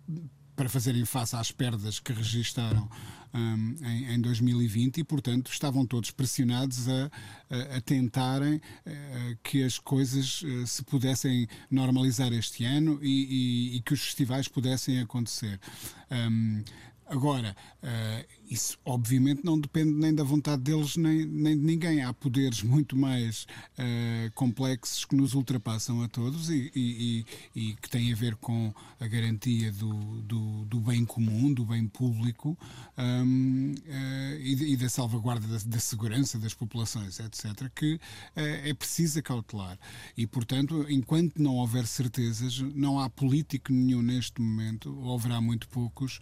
para 0.60 0.68
fazerem 0.68 1.06
face 1.06 1.34
às 1.34 1.50
perdas 1.50 1.98
que 1.98 2.12
registaram 2.12 2.86
um, 3.32 3.76
em, 3.82 4.12
em, 4.12 4.20
2020 4.20 4.98
e, 4.98 5.04
portanto, 5.04 5.50
estavam 5.50 5.86
todos 5.86 6.10
pressionados 6.10 6.86
a, 6.86 7.10
a, 7.48 7.76
a 7.78 7.80
tentarem 7.80 8.56
uh, 8.56 8.60
que 9.42 9.64
as 9.64 9.78
coisas 9.78 10.42
uh, 10.42 10.66
se 10.66 10.84
pudessem 10.84 11.48
normalizar 11.70 12.30
este 12.34 12.62
ano 12.66 12.98
e, 13.00 13.70
e, 13.72 13.76
e, 13.76 13.80
que 13.80 13.94
os 13.94 14.02
festivais 14.02 14.48
pudessem 14.48 15.00
acontecer. 15.00 15.58
Um, 16.10 16.62
agora, 17.06 17.56
uh, 17.82 18.26
isso, 18.50 18.76
obviamente, 18.84 19.44
não 19.44 19.58
depende 19.58 19.92
nem 19.92 20.12
da 20.12 20.24
vontade 20.24 20.62
deles 20.62 20.96
nem, 20.96 21.24
nem 21.24 21.56
de 21.56 21.64
ninguém. 21.64 22.02
Há 22.02 22.12
poderes 22.12 22.62
muito 22.64 22.96
mais 22.96 23.46
uh, 23.78 24.32
complexos 24.34 25.04
que 25.04 25.14
nos 25.14 25.34
ultrapassam 25.34 26.02
a 26.02 26.08
todos 26.08 26.50
e, 26.50 26.68
e, 26.74 27.24
e, 27.54 27.74
que 27.74 27.88
têm 27.88 28.12
a 28.12 28.16
ver 28.16 28.34
com 28.34 28.74
a 28.98 29.06
garantia 29.06 29.70
do, 29.70 29.92
do, 30.22 30.64
do 30.64 30.80
bem 30.80 31.04
comum, 31.04 31.54
do 31.54 31.64
bem 31.64 31.86
público 31.86 32.58
um, 32.98 33.72
uh, 33.72 33.82
eh, 33.86 34.38
e, 34.42 34.76
da 34.76 34.88
salvaguarda 34.88 35.46
da, 35.46 35.58
da, 35.64 35.78
segurança 35.78 36.36
das 36.36 36.52
populações, 36.52 37.20
etc., 37.20 37.70
que 37.72 37.94
uh, 37.94 38.00
é 38.34 38.74
preciso 38.74 39.22
cautelar. 39.22 39.78
E, 40.16 40.26
portanto, 40.26 40.84
enquanto 40.88 41.40
não 41.40 41.54
houver 41.54 41.86
certezas, 41.86 42.58
não 42.74 42.98
há 42.98 43.08
político 43.08 43.72
nenhum 43.72 44.02
neste 44.02 44.42
momento, 44.42 44.92
ou 45.02 45.14
haverá 45.14 45.40
muito 45.40 45.68
poucos, 45.68 46.18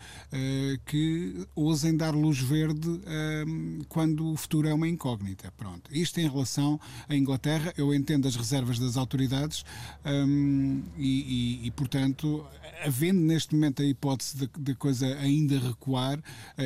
que 0.85 1.47
ousem 1.55 1.97
dar 1.97 2.15
luz 2.19 2.39
verde 2.39 2.89
um, 2.89 3.81
quando 3.89 4.33
o 4.33 4.37
futuro 4.37 4.69
é 4.69 4.75
uma 4.75 4.89
incógnita. 4.89 5.53
Pronto. 5.57 5.91
Isto 5.95 6.21
em 6.21 6.29
relação 6.29 6.81
à 7.09 7.17
Inglaterra, 7.17 7.73
eu 7.77 7.95
entendo 7.95 8.29
as 8.29 8.37
reservas 8.37 8.79
das 8.79 8.97
autoridades 8.97 9.65
um, 10.05 10.83
e, 10.97 11.61
e, 11.63 11.67
e, 11.67 11.71
portanto, 11.71 12.45
havendo 12.85 13.21
neste 13.21 13.55
momento 13.55 13.83
a 13.83 13.85
hipótese 13.85 14.49
de 14.59 14.75
coisa 14.75 15.07
ainda 15.19 15.59
recuar, 15.59 16.19
uh, 16.19 16.23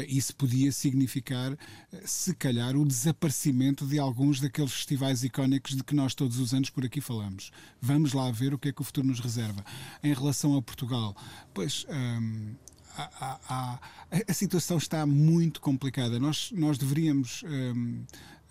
isso 0.09 0.35
podia 0.35 0.73
significar, 0.73 1.53
uh, 1.53 1.59
se 2.05 2.35
calhar, 2.35 2.77
o 2.77 2.85
desaparecimento 2.85 3.87
de 3.87 3.99
alguns 3.99 4.41
daqueles 4.41 4.73
festivais 4.73 5.23
icónicos 5.25 5.77
de 5.77 5.85
que 5.85 5.95
nós 5.95 6.15
todos 6.15 6.39
os 6.39 6.53
anos 6.53 6.71
por 6.71 6.85
aqui 6.85 7.01
falamos. 7.01 7.51
Vamos 7.81 8.13
lá 8.13 8.31
ver 8.31 8.55
o 8.55 8.59
que 8.59 8.69
é 8.69 8.73
que 8.73 8.81
o 8.81 8.85
futuro 8.85 9.07
nos 9.07 9.21
reserva. 9.21 9.65
Em 10.03 10.13
relação 10.13 10.57
a 10.57 10.63
Portugal, 10.63 11.17
pois. 11.53 11.87
Um, 11.89 12.55
a, 12.97 13.39
a, 13.49 13.79
a, 14.29 14.33
situação 14.35 14.77
está 14.77 15.07
muito 15.07 15.61
complicada. 15.61 16.19
Nós, 16.19 16.51
nós 16.53 16.79
deveríamos 16.79 17.43
um, 17.45 18.05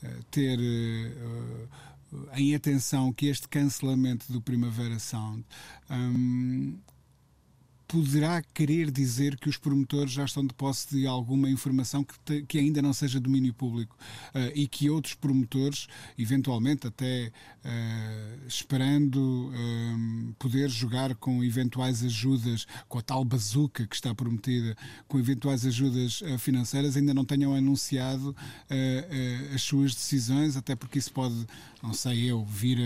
eh, 0.04 0.20
ter 0.32 0.60
uh, 0.60 1.70
em 2.36 2.56
atenção 2.56 3.14
que 3.14 3.28
este 3.28 3.48
cancelamento 3.48 4.32
do 4.32 4.42
Primavera 4.42 4.98
Sound 5.00 5.46
um, 5.90 6.78
poderá 7.92 8.42
querer 8.54 8.90
dizer 8.90 9.38
que 9.38 9.50
os 9.50 9.58
promotores 9.58 10.14
já 10.14 10.24
estão 10.24 10.48
de 10.48 10.54
posse 10.54 10.96
de 10.96 11.06
alguma 11.06 11.50
informação 11.50 12.06
que, 12.06 12.18
te, 12.24 12.42
que 12.44 12.58
ainda 12.58 12.82
não 12.82 12.94
seja 12.94 13.20
domínio 13.20 13.54
público 13.54 13.98
uh, 14.34 14.50
e 14.56 14.66
que 14.66 14.90
outros 14.90 15.14
promotores, 15.14 15.88
eventualmente 16.18 16.88
até 16.88 17.28
uh, 17.28 18.48
esperando 18.48 19.20
um, 19.54 20.34
poder 20.40 20.70
jogar 20.70 21.14
com 21.16 21.44
eventuais 21.44 22.02
ajudas, 22.02 22.66
com 22.88 22.98
a 22.98 23.02
tal 23.02 23.26
bazuca 23.26 23.86
que 23.86 23.94
está 23.94 24.16
prometida, 24.16 24.74
com 25.06 25.20
eventuais 25.20 25.66
ajudas 25.66 26.22
uh, 26.22 26.40
financeiras, 26.40 26.96
ainda 26.96 27.14
não 27.14 27.26
tenham 27.26 27.54
anunciado 27.54 28.34
as 29.54 29.62
suas 29.62 29.94
decisões, 29.94 30.56
até 30.56 30.76
porque 30.76 30.98
isso 30.98 31.12
pode, 31.12 31.46
não 31.84 31.94
sei 31.94 32.32
eu, 32.32 32.46
vir 32.46 32.78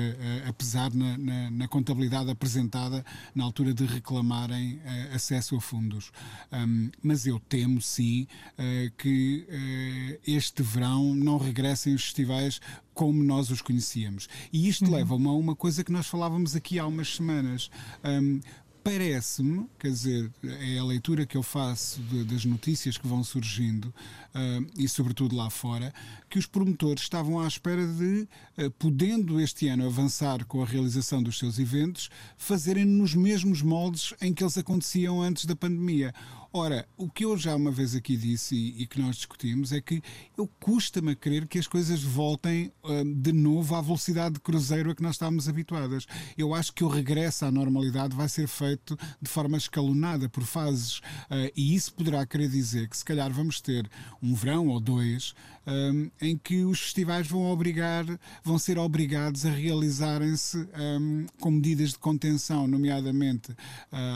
a, 0.46 0.50
a 0.50 0.54
pesar 0.54 0.92
na, 0.94 1.18
na, 1.18 1.52
na 1.52 1.68
contabilidade 1.68 2.32
apresentada 2.32 3.06
na 3.36 3.44
altura 3.44 3.74
de 3.74 3.86
reclamarem 3.86 4.80
acesso 5.14 5.56
a 5.56 5.62
fundos. 5.62 6.12
Um, 6.52 6.90
mas 7.02 7.26
eu 7.26 7.40
temo, 7.40 7.82
sim, 7.82 8.28
uh, 8.54 8.92
que 8.98 9.46
uh, 9.50 10.20
este 10.26 10.62
verão 10.62 11.16
não 11.16 11.38
regressem 11.38 11.94
os 11.94 12.04
festivais 12.04 12.60
como 12.94 13.24
nós 13.24 13.50
os 13.50 13.62
conhecíamos. 13.62 14.28
E 14.52 14.68
isto 14.68 14.86
uhum. 14.86 14.92
leva-me 14.92 15.28
a 15.28 15.32
uma 15.32 15.56
coisa 15.56 15.84
que 15.84 15.92
nós 15.92 16.08
falávamos 16.08 16.56
aqui 16.56 16.80
há 16.80 16.88
umas 16.88 17.16
semanas. 17.16 17.70
Um, 18.04 18.40
parece-me, 18.86 19.68
quer 19.80 19.90
dizer, 19.90 20.32
é 20.44 20.78
a 20.78 20.84
leitura 20.84 21.26
que 21.26 21.36
eu 21.36 21.42
faço 21.42 22.00
de, 22.04 22.24
das 22.24 22.46
notícias 22.46 23.00
que 23.00 23.08
vão 23.08 23.24
surgindo 23.24 23.92
uh, 24.36 24.68
e, 24.78 24.88
sobretudo, 24.88 25.36
lá 25.36 25.50
fora, 25.50 25.94
que 26.30 26.38
os 26.38 26.46
promotores 26.46 27.04
estavam 27.04 27.40
à 27.40 27.48
espera 27.48 27.88
de, 27.88 28.28
uh, 28.58 28.72
podendo 28.78 29.40
este 29.40 29.68
ano 29.68 29.86
avançar 29.86 30.46
com 30.46 30.62
a 30.62 30.66
realização 30.66 31.24
dos 31.24 31.40
seus 31.40 31.58
eventos, 31.58 32.10
fazerem 32.38 32.86
nos 32.86 33.16
mesmos 33.16 33.62
moldes 33.62 34.14
em 34.22 34.34
que 34.34 34.44
eles 34.44 34.58
aconteciam 34.58 35.22
antes 35.22 35.46
da 35.46 35.56
pandemia. 35.56 36.14
Ora, 36.58 36.88
o 36.96 37.10
que 37.10 37.26
eu 37.26 37.38
já 37.38 37.54
uma 37.54 37.70
vez 37.70 37.94
aqui 37.96 38.16
disse 38.16 38.56
e, 38.56 38.84
e 38.84 38.88
que 38.88 38.98
nós 38.98 39.18
discutimos 39.18 39.74
é 39.74 39.82
que 39.82 40.02
eu 40.38 40.48
custa-me 40.48 41.12
a 41.12 41.16
crer 41.16 41.50
que 41.50 41.60
as 41.60 41.68
coisas 41.68 42.02
voltem 42.02 42.72
uh, 42.82 43.04
de 43.04 43.34
novo 43.34 43.76
à 43.76 43.82
velocidade 43.82 44.36
de 44.36 44.40
cruzeiro 44.40 44.90
a 44.90 44.96
que 44.96 45.04
nós 45.04 45.16
estávamos 45.16 45.50
habituadas. 45.50 46.06
Eu 46.38 46.54
acho 46.56 46.72
que 46.72 46.82
o 46.82 46.88
regresso 46.88 47.44
à 47.44 47.52
normalidade 47.52 48.16
vai 48.16 48.30
ser 48.30 48.48
feito 48.48 48.98
de 49.22 49.30
forma 49.30 49.58
escalonada, 49.58 50.30
por 50.30 50.44
fases, 50.44 51.00
uh, 51.00 51.52
e 51.58 51.76
isso 51.76 51.94
poderá 51.94 52.26
querer 52.26 52.48
dizer 52.48 52.88
que 52.88 52.96
se 52.96 53.04
calhar 53.04 53.30
vamos 53.34 53.60
ter 53.60 53.90
um 54.26 54.34
verão 54.34 54.68
ou 54.68 54.80
dois 54.80 55.36
um, 55.68 56.10
em 56.22 56.38
que 56.38 56.64
os 56.64 56.80
festivais 56.80 57.28
vão 57.28 57.52
obrigar, 57.52 58.06
vão 58.44 58.58
ser 58.58 58.78
obrigados 58.78 59.46
a 59.46 59.50
realizarem-se 59.50 60.58
um, 60.58 61.26
com 61.40 61.52
medidas 61.52 61.92
de 61.92 62.00
contenção, 62.00 62.68
nomeadamente 62.68 63.52
uh, 63.52 63.56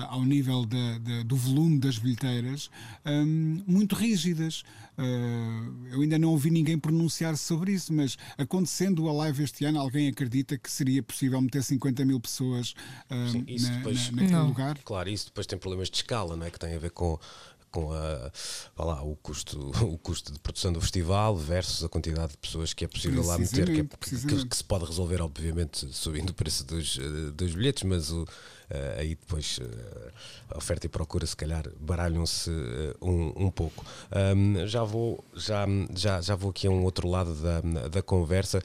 ao 0.10 0.24
nível 0.24 0.66
de, 0.66 1.00
de, 1.00 1.24
do 1.24 1.36
volume 1.36 1.80
das 1.80 1.98
bilheteiras, 1.98 2.70
um, 3.06 3.64
muito 3.66 3.96
rígidas. 3.96 4.64
Uh, 4.98 5.88
eu 5.94 6.02
ainda 6.02 6.20
não 6.20 6.30
ouvi 6.30 6.52
ninguém 6.52 6.78
pronunciar-se 6.78 7.44
sobre 7.44 7.72
isso, 7.72 7.94
mas 7.94 8.18
acontecendo 8.38 9.08
a 9.08 9.14
live 9.14 9.44
este 9.44 9.64
ano, 9.66 9.80
alguém 9.80 10.10
acredita 10.10 10.58
que 10.58 10.70
seria 10.70 11.02
possível 11.02 11.40
meter 11.42 11.64
50 11.64 12.04
mil 12.06 12.20
pessoas 12.20 12.76
uh, 13.10 13.32
Sim, 13.32 13.46
na, 13.62 13.78
depois, 13.78 14.12
na, 14.12 14.18
naquele 14.18 14.34
não. 14.34 14.48
lugar? 14.48 14.78
Claro, 14.84 15.10
isso 15.10 15.28
depois 15.28 15.48
tem 15.48 15.58
problemas 15.58 15.90
de 15.90 15.98
escala, 15.98 16.36
não 16.36 16.46
é? 16.46 16.52
que 16.52 16.60
tem 16.60 16.76
a 16.76 16.80
ver 16.80 16.92
com 16.92 17.18
com 17.72 17.92
a, 17.92 18.32
lá, 18.78 19.02
o, 19.04 19.16
custo, 19.16 19.72
o 19.84 19.98
custo 19.98 20.32
de 20.34 20.40
produção 20.40 20.74
do 20.74 20.82
festival 20.82 21.36
versus 21.36 21.84
a 21.84 21.90
quantidade 21.90 22.32
de 22.32 22.38
pessoas 22.38 22.74
que 22.74 22.86
é 22.86 22.88
possível 22.88 23.26
lá 23.26 23.38
meter, 23.38 23.66
que, 23.66 23.82
é, 23.82 23.84
que, 23.84 24.46
que, 24.46 24.56
se 24.56 24.64
pode 24.64 24.86
resolver, 24.86 25.22
obviamente, 25.22 25.88
subindo 25.94 26.30
o 26.32 26.34
preço 26.34 26.66
dos, 26.66 26.98
eh, 27.00 27.32
dos 27.32 27.54
bilhetes, 27.54 27.84
mas 27.84 28.12
o, 28.12 28.26
Uh, 28.70 29.00
aí 29.00 29.10
depois 29.16 29.58
uh, 29.58 30.12
a 30.50 30.58
oferta 30.60 30.86
e 30.86 30.90
procura 30.90 31.26
se 31.26 31.36
calhar 31.36 31.64
baralham-se 31.80 32.52
uh, 32.52 32.96
um, 33.02 33.46
um 33.48 33.50
pouco. 33.50 33.84
Um, 34.36 34.68
já, 34.68 34.84
vou, 34.84 35.24
já, 35.36 35.66
já, 35.96 36.22
já 36.22 36.36
vou 36.36 36.52
aqui 36.52 36.68
a 36.68 36.70
um 36.70 36.84
outro 36.84 37.08
lado 37.08 37.34
da, 37.34 37.62
da 37.88 38.02
conversa. 38.04 38.62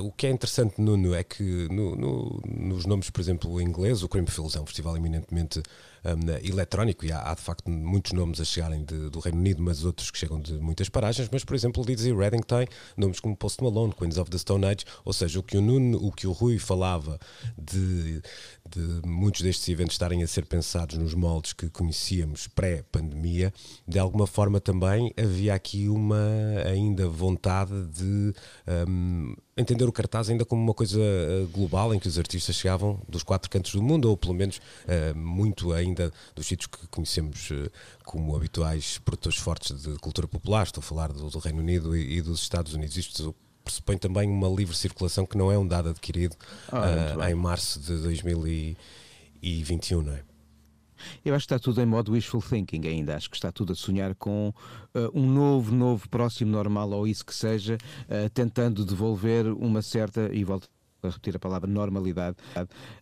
o 0.00 0.10
que 0.10 0.26
é 0.26 0.30
interessante, 0.30 0.80
Nuno, 0.80 1.14
é 1.14 1.22
que 1.22 1.68
no, 1.70 1.94
no, 1.94 2.42
nos 2.46 2.86
nomes, 2.86 3.10
por 3.10 3.20
exemplo, 3.20 3.60
em 3.60 3.64
inglês, 3.66 4.02
o 4.02 4.08
Creamfields 4.08 4.56
é 4.56 4.60
um 4.60 4.64
festival 4.64 4.96
eminentemente 4.96 5.62
um, 6.06 6.48
eletrónico 6.48 7.04
e 7.04 7.12
há, 7.12 7.30
há, 7.30 7.34
de 7.34 7.40
facto 7.40 7.70
muitos 7.70 8.12
nomes 8.12 8.40
a 8.40 8.44
chegarem 8.44 8.84
de, 8.84 9.10
do 9.10 9.18
Reino 9.18 9.38
Unido, 9.38 9.62
mas 9.62 9.84
outros 9.84 10.10
que 10.10 10.18
chegam 10.18 10.40
de 10.40 10.54
muitas 10.54 10.88
paragens. 10.88 11.28
Mas, 11.30 11.44
por 11.44 11.54
exemplo, 11.54 11.84
Leeds 11.84 12.04
e 12.04 12.12
Reading 12.12 12.42
tem 12.42 12.66
nomes 12.96 13.20
como 13.20 13.36
Post 13.36 13.62
Malone, 13.62 13.92
Queens 13.92 14.18
of 14.18 14.30
the 14.30 14.38
Stone 14.38 14.64
Age, 14.66 14.84
ou 15.04 15.12
seja, 15.12 15.38
o 15.40 15.42
que 15.42 15.56
o 15.56 15.60
Nuno, 15.60 15.98
o 16.04 16.12
que 16.12 16.26
o 16.26 16.32
Rui 16.32 16.58
falava 16.58 17.18
de, 17.58 18.22
de 18.76 19.08
muitos 19.08 19.40
destes 19.40 19.66
eventos 19.68 19.94
estarem 19.94 20.22
a 20.22 20.26
ser 20.26 20.44
pensados 20.44 20.98
nos 20.98 21.14
moldes 21.14 21.54
que 21.54 21.70
conhecíamos 21.70 22.46
pré-pandemia, 22.48 23.52
de 23.88 23.98
alguma 23.98 24.26
forma 24.26 24.60
também 24.60 25.12
havia 25.16 25.54
aqui 25.54 25.88
uma 25.88 26.18
ainda 26.66 27.08
vontade 27.08 27.72
de 27.86 28.34
um, 28.86 29.34
entender 29.56 29.84
o 29.84 29.92
cartaz 29.92 30.28
ainda 30.28 30.44
como 30.44 30.62
uma 30.62 30.74
coisa 30.74 31.00
uh, 31.00 31.46
global 31.48 31.94
em 31.94 31.98
que 31.98 32.06
os 32.06 32.18
artistas 32.18 32.54
chegavam 32.56 33.00
dos 33.08 33.22
quatro 33.22 33.50
cantos 33.50 33.72
do 33.72 33.82
mundo, 33.82 34.10
ou 34.10 34.16
pelo 34.16 34.34
menos 34.34 34.58
uh, 34.58 35.16
muito 35.16 35.72
ainda 35.72 36.12
dos 36.34 36.46
sítios 36.46 36.66
que 36.66 36.86
conhecemos 36.88 37.50
uh, 37.50 37.70
como 38.04 38.36
habituais 38.36 38.98
produtores 38.98 39.38
fortes 39.38 39.82
de 39.82 39.96
cultura 39.98 40.28
popular. 40.28 40.64
Estou 40.66 40.82
a 40.82 40.84
falar 40.84 41.12
do, 41.12 41.30
do 41.30 41.38
Reino 41.38 41.60
Unido 41.60 41.96
e, 41.96 42.18
e, 42.18 42.22
dos 42.22 42.42
Estados 42.42 42.74
Unidos. 42.74 42.96
Isto 42.98 43.34
pressupõe 43.66 43.98
também 43.98 44.30
uma 44.30 44.48
livre 44.48 44.76
circulação 44.76 45.26
que 45.26 45.36
não 45.36 45.50
é 45.50 45.58
um 45.58 45.66
dado 45.66 45.88
adquirido 45.88 46.36
ah, 46.70 47.28
em 47.28 47.34
março 47.34 47.80
de 47.80 47.96
2021, 47.96 50.02
não 50.02 50.12
é? 50.12 50.22
Eu 51.24 51.34
acho 51.34 51.46
que 51.46 51.54
está 51.54 51.62
tudo 51.62 51.80
em 51.82 51.86
modo 51.86 52.12
wishful 52.12 52.40
thinking 52.40 52.86
ainda. 52.86 53.16
Acho 53.16 53.28
que 53.28 53.36
está 53.36 53.52
tudo 53.52 53.72
a 53.72 53.76
sonhar 53.76 54.14
com 54.14 54.48
uh, 54.48 54.52
um 55.12 55.30
novo, 55.30 55.74
novo 55.74 56.08
próximo 56.08 56.50
normal 56.50 56.90
ou 56.90 57.06
isso 57.06 57.24
que 57.24 57.34
seja, 57.34 57.76
uh, 58.08 58.30
tentando 58.30 58.84
devolver 58.84 59.46
uma 59.46 59.82
certa, 59.82 60.30
e 60.32 60.42
volto 60.42 60.68
a 61.02 61.08
repetir 61.08 61.36
a 61.36 61.38
palavra 61.38 61.68
normalidade, 61.68 62.36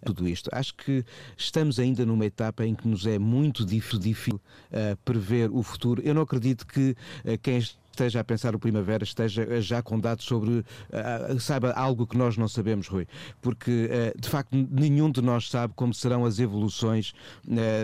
tudo 0.04 0.28
isto. 0.28 0.50
Acho 0.52 0.74
que 0.74 1.04
estamos 1.36 1.78
ainda 1.78 2.04
numa 2.04 2.26
etapa 2.26 2.66
em 2.66 2.74
que 2.74 2.88
nos 2.88 3.06
é 3.06 3.18
muito 3.18 3.64
difícil 3.64 4.34
uh, 4.34 4.96
prever 5.04 5.50
o 5.50 5.62
futuro. 5.62 6.02
Eu 6.04 6.14
não 6.14 6.22
acredito 6.22 6.66
que 6.66 6.96
uh, 7.24 7.38
quem 7.40 7.60
esteja 7.94 8.20
a 8.20 8.24
pensar 8.24 8.54
o 8.54 8.58
Primavera 8.58 9.04
esteja 9.04 9.60
já 9.60 9.82
com 9.82 9.98
dados 9.98 10.24
sobre, 10.24 10.50
uh, 10.50 11.40
saiba 11.40 11.72
algo 11.72 12.06
que 12.06 12.16
nós 12.16 12.36
não 12.36 12.48
sabemos, 12.48 12.88
Rui, 12.88 13.06
porque 13.40 13.88
uh, 13.88 14.20
de 14.20 14.28
facto 14.28 14.50
nenhum 14.70 15.10
de 15.10 15.22
nós 15.22 15.48
sabe 15.48 15.72
como 15.74 15.94
serão 15.94 16.24
as 16.24 16.38
evoluções 16.38 17.12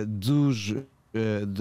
dos 0.06 0.74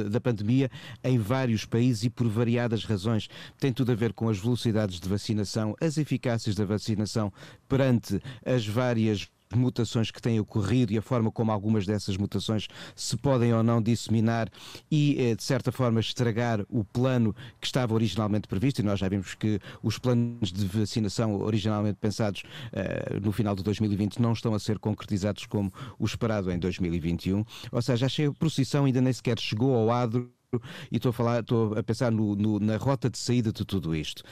da 0.07 0.21
pandemia 0.21 0.69
em 1.03 1.17
vários 1.17 1.65
países 1.65 2.03
e 2.03 2.09
por 2.11 2.27
variadas 2.27 2.85
razões. 2.85 3.27
Tem 3.59 3.73
tudo 3.73 3.91
a 3.91 3.95
ver 3.95 4.13
com 4.13 4.29
as 4.29 4.37
velocidades 4.37 4.99
de 4.99 5.09
vacinação, 5.09 5.75
as 5.81 5.97
eficácias 5.97 6.55
da 6.55 6.65
vacinação 6.65 7.33
perante 7.67 8.21
as 8.45 8.67
várias 8.67 9.27
mutações 9.55 10.11
que 10.11 10.21
têm 10.21 10.39
ocorrido 10.39 10.93
e 10.93 10.97
a 10.97 11.01
forma 11.01 11.31
como 11.31 11.51
algumas 11.51 11.85
dessas 11.85 12.17
mutações 12.17 12.67
se 12.95 13.17
podem 13.17 13.53
ou 13.53 13.63
não 13.63 13.81
disseminar 13.81 14.49
e, 14.91 15.17
eh, 15.19 15.35
de 15.35 15.43
certa 15.43 15.71
forma, 15.71 15.99
estragar 15.99 16.63
o 16.69 16.83
plano 16.83 17.35
que 17.59 17.65
estava 17.65 17.93
originalmente 17.93 18.47
previsto. 18.47 18.79
E 18.79 18.83
nós 18.83 18.99
já 18.99 19.09
vimos 19.09 19.33
que 19.33 19.59
os 19.81 19.97
planos 19.97 20.51
de 20.51 20.65
vacinação 20.65 21.35
originalmente 21.41 21.97
pensados 21.99 22.43
uh, 22.73 23.19
no 23.21 23.31
final 23.31 23.55
de 23.55 23.63
2020 23.63 24.21
não 24.21 24.33
estão 24.33 24.53
a 24.53 24.59
ser 24.59 24.77
concretizados 24.77 25.45
como 25.45 25.71
o 25.97 26.05
esperado 26.05 26.51
em 26.51 26.59
2021. 26.59 27.43
Ou 27.71 27.81
seja, 27.81 28.05
a 28.05 28.09
a 28.19 28.33
procissão 28.33 28.85
ainda 28.85 28.99
nem 28.99 29.13
sequer 29.13 29.39
chegou 29.39 29.73
ao 29.75 29.91
adro 29.91 30.29
e 30.91 30.97
estou 30.97 31.09
a 31.09 31.13
falar, 31.13 31.39
estou 31.41 31.77
a 31.77 31.83
pensar 31.83 32.11
no, 32.11 32.35
no, 32.35 32.59
na 32.59 32.77
rota 32.77 33.09
de 33.09 33.17
saída 33.17 33.51
de 33.51 33.63
tudo 33.65 33.95
isto. 33.95 34.23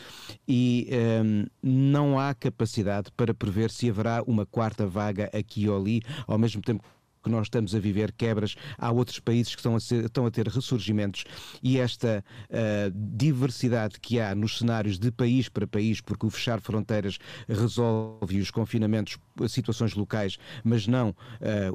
E 0.47 0.89
um, 1.23 1.45
não 1.62 2.19
há 2.19 2.34
capacidade 2.34 3.12
para 3.15 3.34
prever 3.34 3.69
se 3.69 3.89
haverá 3.89 4.23
uma 4.25 4.45
quarta 4.45 4.88
vaga 4.88 5.30
aqui 5.34 5.67
ou 5.69 5.77
ali, 5.77 6.01
ao 6.25 6.38
mesmo 6.38 6.62
tempo 6.62 6.84
que 6.84 6.89
nós 7.28 7.48
estamos 7.48 7.76
a 7.76 7.80
viver 7.80 8.12
quebras, 8.12 8.56
há 8.78 8.92
outros 8.92 9.20
países 9.20 9.54
que 9.54 9.60
estão 9.60 9.76
a, 9.76 9.80
ser, 9.80 10.06
estão 10.06 10.26
a 10.26 10.32
ter 10.32 10.48
ressurgimentos. 10.48 11.24
E 11.62 11.80
esta 11.80 12.24
uh, 12.50 12.92
diversidade 12.94 14.00
que 14.00 14.20
há 14.20 14.34
nos 14.36 14.58
cenários 14.60 14.98
de 15.00 15.12
país 15.12 15.50
para 15.50 15.68
país, 15.68 16.02
porque 16.02 16.26
o 16.26 16.30
fechar 16.30 16.62
fronteiras 16.62 17.18
resolve 17.48 18.40
os 18.40 18.52
confinamentos, 18.52 19.18
situações 19.48 19.94
locais, 19.94 20.38
mas 20.63 20.88
não 20.88 21.10
uh, 21.10 21.16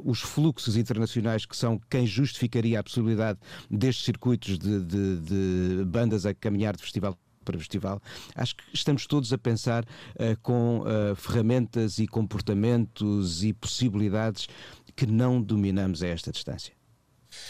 os 0.03 0.21
fluxos 0.21 0.75
internacionais 0.77 1.45
que 1.45 1.55
são 1.55 1.79
quem 1.89 2.05
justificaria 2.05 2.79
a 2.79 2.83
possibilidade 2.83 3.39
destes 3.69 4.05
circuitos 4.05 4.57
de, 4.57 4.83
de, 4.83 5.19
de 5.19 5.85
bandas 5.85 6.25
a 6.25 6.33
caminhar 6.33 6.75
de 6.75 6.81
festival 6.81 7.17
para 7.43 7.57
festival, 7.57 8.01
acho 8.35 8.55
que 8.55 8.63
estamos 8.73 9.05
todos 9.05 9.31
a 9.33 9.37
pensar 9.37 9.83
uh, 9.83 10.39
com 10.41 10.79
uh, 10.79 11.15
ferramentas 11.15 11.99
e 11.99 12.07
comportamentos 12.07 13.43
e 13.43 13.53
possibilidades 13.53 14.47
que 14.95 15.05
não 15.05 15.41
dominamos 15.41 16.03
a 16.03 16.07
esta 16.07 16.31
distância. 16.31 16.73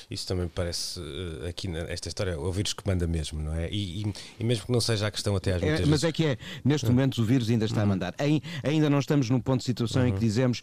Isso 0.10 0.28
também 0.28 0.48
parece 0.48 1.00
uh, 1.00 1.48
aqui 1.48 1.68
nesta 1.68 2.08
história, 2.08 2.40
o 2.40 2.52
vírus 2.52 2.74
que 2.74 2.88
manda 2.88 3.06
mesmo, 3.06 3.42
não 3.42 3.54
é? 3.54 3.70
E, 3.70 4.02
e, 4.02 4.14
e 4.40 4.44
mesmo 4.44 4.66
que 4.66 4.72
não 4.72 4.80
seja 4.80 5.08
a 5.08 5.12
questão 5.12 5.36
até 5.36 5.54
às 5.54 5.62
é, 5.62 5.72
Mas 5.72 5.90
vezes... 5.90 6.04
é 6.06 6.12
que 6.12 6.26
é, 6.26 6.38
neste 6.64 6.88
uhum. 6.88 6.94
momento 6.94 7.22
o 7.22 7.26
vírus 7.26 7.50
ainda 7.50 7.66
está 7.66 7.82
a 7.82 7.84
uhum. 7.84 7.90
mandar. 7.90 8.16
ainda 8.64 8.90
não 8.90 9.00
estamos 9.00 9.30
num 9.30 9.42
ponto 9.42 9.60
de 9.60 9.66
situação 9.66 10.02
uhum. 10.02 10.08
em 10.08 10.12
que 10.12 10.20
uhum. 10.20 10.26
dizemos 10.26 10.62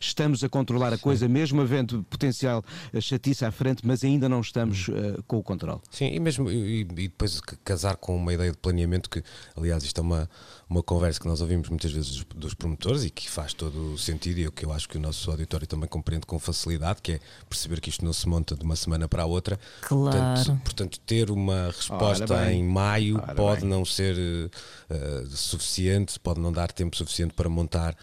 estamos 0.00 0.44
a 0.44 0.48
controlar 0.48 0.92
a 0.92 0.98
coisa, 0.98 1.26
Sim. 1.26 1.32
mesmo 1.32 1.60
havendo 1.60 2.02
potencial 2.04 2.62
eh, 2.92 3.00
chatice 3.00 3.44
à 3.44 3.50
frente, 3.50 3.86
mas 3.86 4.04
ainda 4.04 4.28
não 4.28 4.40
estamos 4.40 4.88
uh, 4.88 5.22
com 5.26 5.38
o 5.38 5.42
controle. 5.42 5.80
Sim, 5.90 6.10
e 6.12 6.20
mesmo 6.20 6.50
e, 6.50 6.80
e, 6.80 6.84
depois 6.84 7.40
casar 7.64 7.96
com 7.96 8.16
uma 8.16 8.32
ideia 8.32 8.50
de 8.50 8.58
planeamento 8.58 9.08
que, 9.08 9.22
aliás, 9.56 9.82
isto 9.82 9.98
é 9.98 10.02
uma, 10.02 10.30
uma 10.70 10.84
conversa 10.84 11.18
que 11.18 11.26
nós 11.26 11.40
ouvimos 11.40 11.68
muitas 11.68 11.90
vezes 11.90 12.10
dos, 12.12 12.24
dos 12.36 12.54
promotores 12.54 13.02
e 13.02 13.10
que 13.10 13.28
faz 13.28 13.52
todo 13.52 13.94
o 13.94 13.98
sentido 13.98 14.38
e 14.38 14.46
o 14.46 14.52
que 14.52 14.64
eu 14.64 14.72
acho 14.72 14.88
que 14.88 14.96
o 14.96 15.00
nosso 15.00 15.28
auditório 15.28 15.66
também 15.66 15.88
compreende 15.88 16.24
com 16.24 16.38
facilidade, 16.38 17.02
que 17.02 17.12
é 17.12 17.20
perceber 17.48 17.80
que 17.80 17.90
isto 17.90 18.04
não 18.04 18.12
se 18.12 18.28
monta 18.28 18.54
de 18.54 18.62
uma 18.62 18.76
semana 18.76 19.08
para 19.08 19.24
a 19.24 19.26
outra. 19.26 19.58
Claro. 19.80 20.16
Portanto, 20.16 20.60
portanto 20.62 21.00
ter 21.00 21.28
uma 21.28 21.66
resposta 21.66 22.52
em 22.52 22.62
maio 22.62 23.16
Ora 23.16 23.34
pode 23.34 23.62
bem. 23.62 23.70
não 23.70 23.84
ser 23.84 24.16
uh, 24.16 25.26
suficiente, 25.36 26.20
pode 26.20 26.38
não 26.38 26.52
dar 26.52 26.70
tempo 26.70 26.96
suficiente 26.96 27.34
para 27.34 27.48
montar 27.48 27.96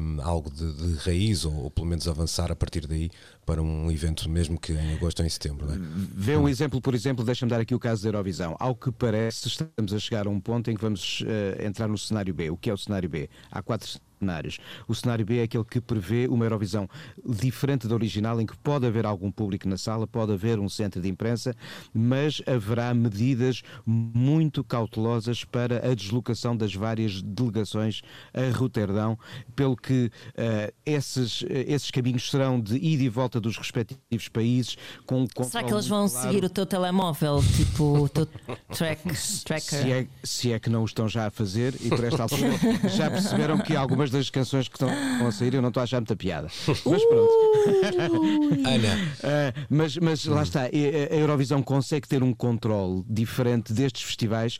um, 0.00 0.22
algo 0.22 0.48
de, 0.48 0.72
de 0.72 0.94
raiz 0.98 1.44
ou, 1.44 1.54
ou 1.54 1.70
pelo 1.72 1.88
menos 1.88 2.06
avançar 2.06 2.52
a 2.52 2.56
partir 2.56 2.86
daí 2.86 3.10
para 3.46 3.62
um 3.62 3.90
evento 3.92 4.28
mesmo 4.28 4.58
que 4.58 4.72
em 4.72 4.94
agosto 4.94 5.20
ou 5.20 5.24
em 5.24 5.28
setembro. 5.28 5.72
É? 5.72 5.76
Vê 5.78 6.36
um 6.36 6.48
exemplo, 6.48 6.80
por 6.80 6.94
exemplo, 6.94 7.24
deixa-me 7.24 7.48
dar 7.48 7.60
aqui 7.60 7.74
o 7.74 7.78
caso 7.78 8.02
da 8.02 8.08
Eurovisão. 8.08 8.56
Ao 8.58 8.74
que 8.74 8.90
parece, 8.90 9.46
estamos 9.46 9.94
a 9.94 9.98
chegar 10.00 10.26
a 10.26 10.30
um 10.30 10.40
ponto 10.40 10.68
em 10.68 10.74
que 10.74 10.82
vamos 10.82 11.20
uh, 11.20 11.64
entrar 11.64 11.86
no 11.86 11.96
cenário 11.96 12.34
B. 12.34 12.50
O 12.50 12.56
que 12.56 12.68
é 12.68 12.74
o 12.74 12.76
cenário 12.76 13.08
B? 13.08 13.30
Há 13.50 13.62
quatro 13.62 13.88
cenários. 14.26 14.58
O 14.88 14.94
cenário 14.94 15.24
B 15.24 15.38
é 15.38 15.42
aquele 15.44 15.64
que 15.64 15.80
prevê 15.80 16.26
uma 16.26 16.44
Eurovisão 16.44 16.88
diferente 17.24 17.86
da 17.86 17.94
original, 17.94 18.40
em 18.40 18.46
que 18.46 18.56
pode 18.58 18.86
haver 18.86 19.06
algum 19.06 19.30
público 19.30 19.68
na 19.68 19.76
sala, 19.76 20.06
pode 20.06 20.32
haver 20.32 20.58
um 20.58 20.68
centro 20.68 21.00
de 21.00 21.08
imprensa, 21.08 21.54
mas 21.94 22.42
haverá 22.46 22.92
medidas 22.92 23.62
muito 23.84 24.64
cautelosas 24.64 25.44
para 25.44 25.88
a 25.88 25.94
deslocação 25.94 26.56
das 26.56 26.74
várias 26.74 27.22
delegações 27.22 28.02
a 28.34 28.56
Roterdão, 28.56 29.18
pelo 29.54 29.76
que 29.76 30.06
uh, 30.06 30.72
esses, 30.84 31.42
uh, 31.42 31.46
esses 31.50 31.90
caminhos 31.90 32.30
serão 32.30 32.60
de 32.60 32.76
ida 32.76 33.04
e 33.04 33.08
volta 33.08 33.40
dos 33.40 33.56
respectivos 33.56 34.28
países. 34.28 34.76
Com 35.04 35.26
Será 35.44 35.62
que 35.62 35.72
eles 35.72 35.86
vão 35.86 36.08
claro. 36.08 36.28
seguir 36.28 36.44
o 36.44 36.50
teu 36.50 36.66
telemóvel, 36.66 37.42
tipo 37.56 38.04
o 38.04 38.08
teu 38.08 38.26
track, 38.26 39.02
tracker? 39.44 39.60
Se 39.60 39.92
é, 39.92 40.06
se 40.22 40.52
é 40.52 40.58
que 40.58 40.70
não 40.70 40.82
o 40.82 40.84
estão 40.84 41.08
já 41.08 41.26
a 41.26 41.30
fazer 41.30 41.74
e 41.80 41.88
por 41.88 42.02
esta 42.02 42.22
altura 42.24 42.50
já 42.88 43.10
perceberam 43.10 43.58
que 43.58 43.76
algumas 43.76 44.10
das 44.10 44.15
canções 44.30 44.68
que 44.68 44.76
estão 44.76 44.88
a 45.26 45.32
sair 45.32 45.54
eu 45.54 45.62
não 45.62 45.68
estou 45.68 45.80
a 45.80 45.84
achar 45.84 46.00
muita 46.00 46.16
piada. 46.16 46.48
Mas 46.66 47.04
pronto. 47.04 47.32
Ana. 48.66 48.94
Uh, 48.96 49.66
mas, 49.68 49.96
mas 49.96 50.24
lá 50.24 50.42
está, 50.42 50.62
a 50.62 51.14
Eurovisão 51.16 51.62
consegue 51.62 52.06
ter 52.06 52.22
um 52.22 52.32
controle 52.32 53.04
diferente 53.08 53.72
destes 53.72 54.02
festivais 54.02 54.58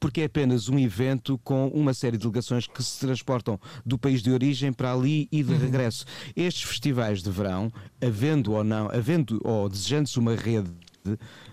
porque 0.00 0.22
é 0.22 0.24
apenas 0.24 0.68
um 0.68 0.78
evento 0.78 1.38
com 1.44 1.68
uma 1.68 1.92
série 1.92 2.16
de 2.16 2.22
delegações 2.22 2.66
que 2.66 2.82
se 2.82 2.98
transportam 2.98 3.60
do 3.84 3.98
país 3.98 4.22
de 4.22 4.30
origem 4.32 4.72
para 4.72 4.94
ali 4.94 5.28
e 5.30 5.42
de 5.42 5.52
uhum. 5.52 5.58
regresso. 5.58 6.06
Estes 6.34 6.62
festivais 6.62 7.22
de 7.22 7.30
verão, 7.30 7.70
havendo 8.00 8.52
ou 8.52 8.64
não, 8.64 8.90
havendo 8.90 9.38
ou 9.44 9.68
desejando-se 9.68 10.18
uma 10.18 10.34
rede 10.34 10.70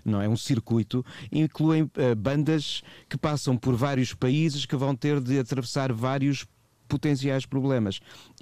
não 0.03 0.21
é 0.21 0.27
um 0.27 0.35
circuito, 0.35 1.05
incluem 1.31 1.83
uh, 1.83 2.15
bandas 2.17 2.81
que 3.09 3.17
passam 3.17 3.57
por 3.57 3.75
vários 3.75 4.13
países 4.13 4.65
que 4.65 4.75
vão 4.75 4.95
ter 4.95 5.21
de 5.21 5.39
atravessar 5.39 5.91
vários 5.93 6.45
potenciais 6.87 7.45
problemas. 7.45 7.99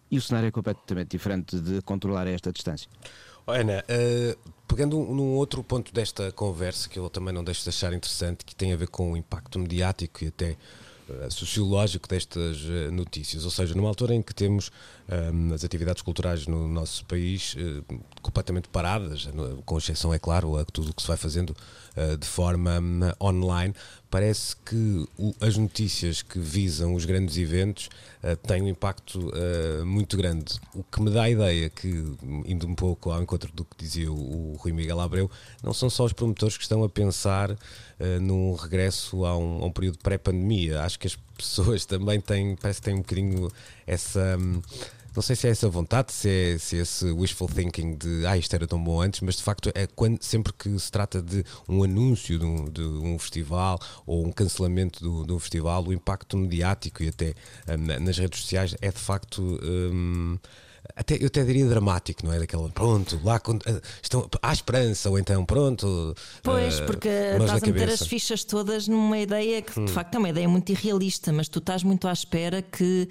E 0.10 0.18
o 0.18 0.22
cenário 0.22 0.48
é 0.48 0.52
completamente 0.52 1.10
diferente 1.10 1.60
de 1.60 1.82
controlar 1.82 2.28
a 2.28 2.32
esta 2.32 2.52
distância. 2.52 2.90
Ana, 3.48 3.84
uh, 3.84 4.52
pegando 4.68 4.98
num 4.98 5.34
outro 5.36 5.64
ponto 5.64 5.94
desta 5.94 6.32
conversa 6.32 6.90
que 6.90 6.98
eu 6.98 7.10
também 7.10 7.34
não 7.34 7.44
deixo 7.44 7.64
de 7.64 7.70
achar 7.70 7.94
interessante, 7.94 8.44
que 8.44 8.56
tem 8.56 8.74
a 8.74 8.76
ver 8.76 8.88
com 8.88 9.12
o 9.12 9.18
impacto 9.18 9.60
mediático 9.60 10.24
e 10.24 10.28
até 10.28 10.58
uh, 11.08 11.32
sociológico 11.32 12.08
destas 12.08 12.62
uh, 12.64 12.92
notícias, 12.92 13.46
ou 13.46 13.52
seja, 13.52 13.76
numa 13.76 13.88
altura 13.88 14.16
em 14.16 14.22
que 14.22 14.34
temos 14.34 14.72
um, 15.34 15.54
as 15.54 15.64
atividades 15.64 16.02
culturais 16.02 16.48
no 16.48 16.68
nosso 16.68 17.06
país 17.06 17.56
completamente 18.22 18.68
paradas, 18.70 19.28
com 19.66 19.78
exceção, 19.78 20.14
é 20.14 20.20
claro, 20.20 20.58
a 20.58 20.66
tudo 20.66 20.92
o 20.92 20.94
que 20.94 21.02
se 21.02 21.08
vai 21.08 21.18
fazendo 21.18 21.56
de 22.20 22.28
forma 22.28 22.80
um, 22.80 23.26
online, 23.26 23.74
parece 24.16 24.56
que 24.66 25.06
o, 25.18 25.36
as 25.42 25.58
notícias 25.58 26.22
que 26.22 26.40
visam 26.40 26.94
os 26.94 27.06
grandes 27.06 27.38
eventos 27.38 27.90
uh, 28.24 28.36
têm 28.48 28.62
um 28.62 28.68
impacto 28.68 29.30
uh, 29.30 29.86
muito 29.86 30.16
grande. 30.16 30.60
O 30.74 30.84
que 30.84 31.02
me 31.02 31.12
dá 31.12 31.24
a 31.24 31.30
ideia 31.30 31.70
que, 31.70 31.88
indo 32.46 32.66
um 32.66 32.76
pouco 32.76 33.12
ao 33.12 33.22
encontro 33.22 33.52
do 33.54 33.66
que 33.66 33.76
dizia 33.78 34.10
o, 34.12 34.54
o 34.54 34.56
Rui 34.58 34.72
Miguel 34.72 35.00
Abreu, 35.00 35.30
não 35.62 35.74
são 35.74 35.90
só 35.90 36.06
os 36.06 36.14
promotores 36.14 36.56
que 36.56 36.64
estão 36.64 36.84
a 36.84 36.90
pensar 36.90 37.52
uh, 37.52 37.58
num 38.22 38.56
regresso 38.56 39.26
a 39.26 39.38
um, 39.38 39.64
a 39.64 39.66
um 39.66 39.72
período 39.72 39.98
pré-pandemia. 40.00 40.82
Acho 40.82 40.98
que 40.98 41.08
as 41.08 41.18
pessoas 41.38 41.86
também 41.86 42.20
têm, 42.20 42.56
parece 42.56 42.80
que 42.80 42.86
têm 42.86 42.96
um 42.96 43.00
bocadinho 43.00 43.52
essa. 43.86 44.38
Um, 44.38 44.62
não 45.16 45.22
sei 45.22 45.34
se 45.34 45.48
é 45.48 45.52
essa 45.52 45.70
vontade, 45.70 46.12
se 46.12 46.30
é, 46.30 46.58
se 46.58 46.78
é 46.78 46.82
esse 46.82 47.10
wishful 47.10 47.48
thinking 47.48 47.96
de 47.96 48.26
ah, 48.26 48.38
isto 48.38 48.54
era 48.54 48.68
tão 48.68 48.84
bom 48.84 49.00
antes, 49.00 49.22
mas 49.22 49.38
de 49.38 49.44
facto 49.44 49.72
é 49.74 49.88
quando, 49.88 50.22
sempre 50.22 50.52
que 50.52 50.78
se 50.78 50.92
trata 50.92 51.22
de 51.22 51.42
um 51.70 51.84
anúncio 51.84 52.38
de 52.38 52.44
um, 52.44 52.66
de 52.66 52.82
um 52.82 53.18
festival 53.18 53.80
ou 54.06 54.26
um 54.26 54.32
cancelamento 54.32 55.02
do, 55.02 55.26
de 55.26 55.32
um 55.32 55.40
festival, 55.40 55.86
o 55.86 55.94
impacto 55.94 56.38
mediático 56.38 57.02
e 57.02 57.08
até 57.08 57.34
um, 57.70 58.04
nas 58.04 58.18
redes 58.18 58.42
sociais 58.42 58.76
é 58.82 58.92
de 58.92 59.00
facto. 59.00 59.42
Um, 59.64 60.38
até, 60.96 61.18
eu 61.20 61.28
até 61.28 61.44
diria 61.44 61.68
dramático, 61.68 62.26
não 62.26 62.34
é? 62.34 62.40
Daquela, 62.40 62.70
pronto, 62.70 63.20
lá 63.24 63.42
eh, 63.66 63.82
estão, 64.02 64.30
há 64.42 64.54
esperança, 64.54 65.10
ou 65.10 65.18
então 65.18 65.46
pronto. 65.46 66.16
Pois, 66.44 66.80
uh, 66.80 66.86
porque 66.86 67.08
estás 67.08 67.64
a 67.64 67.68
meter 67.68 67.90
as 67.90 68.08
fichas 68.08 68.44
todas 68.44 68.88
numa 68.88 69.18
ideia 69.18 69.62
que 69.62 69.80
hum. 69.80 69.86
de 69.86 69.92
facto 69.92 70.16
é 70.16 70.18
uma 70.18 70.30
ideia 70.30 70.48
muito 70.48 70.72
irrealista, 70.72 71.32
mas 71.32 71.48
tu 71.48 71.60
estás 71.60 71.84
muito 71.84 72.08
à 72.08 72.14
espera 72.14 72.62
que 72.62 73.08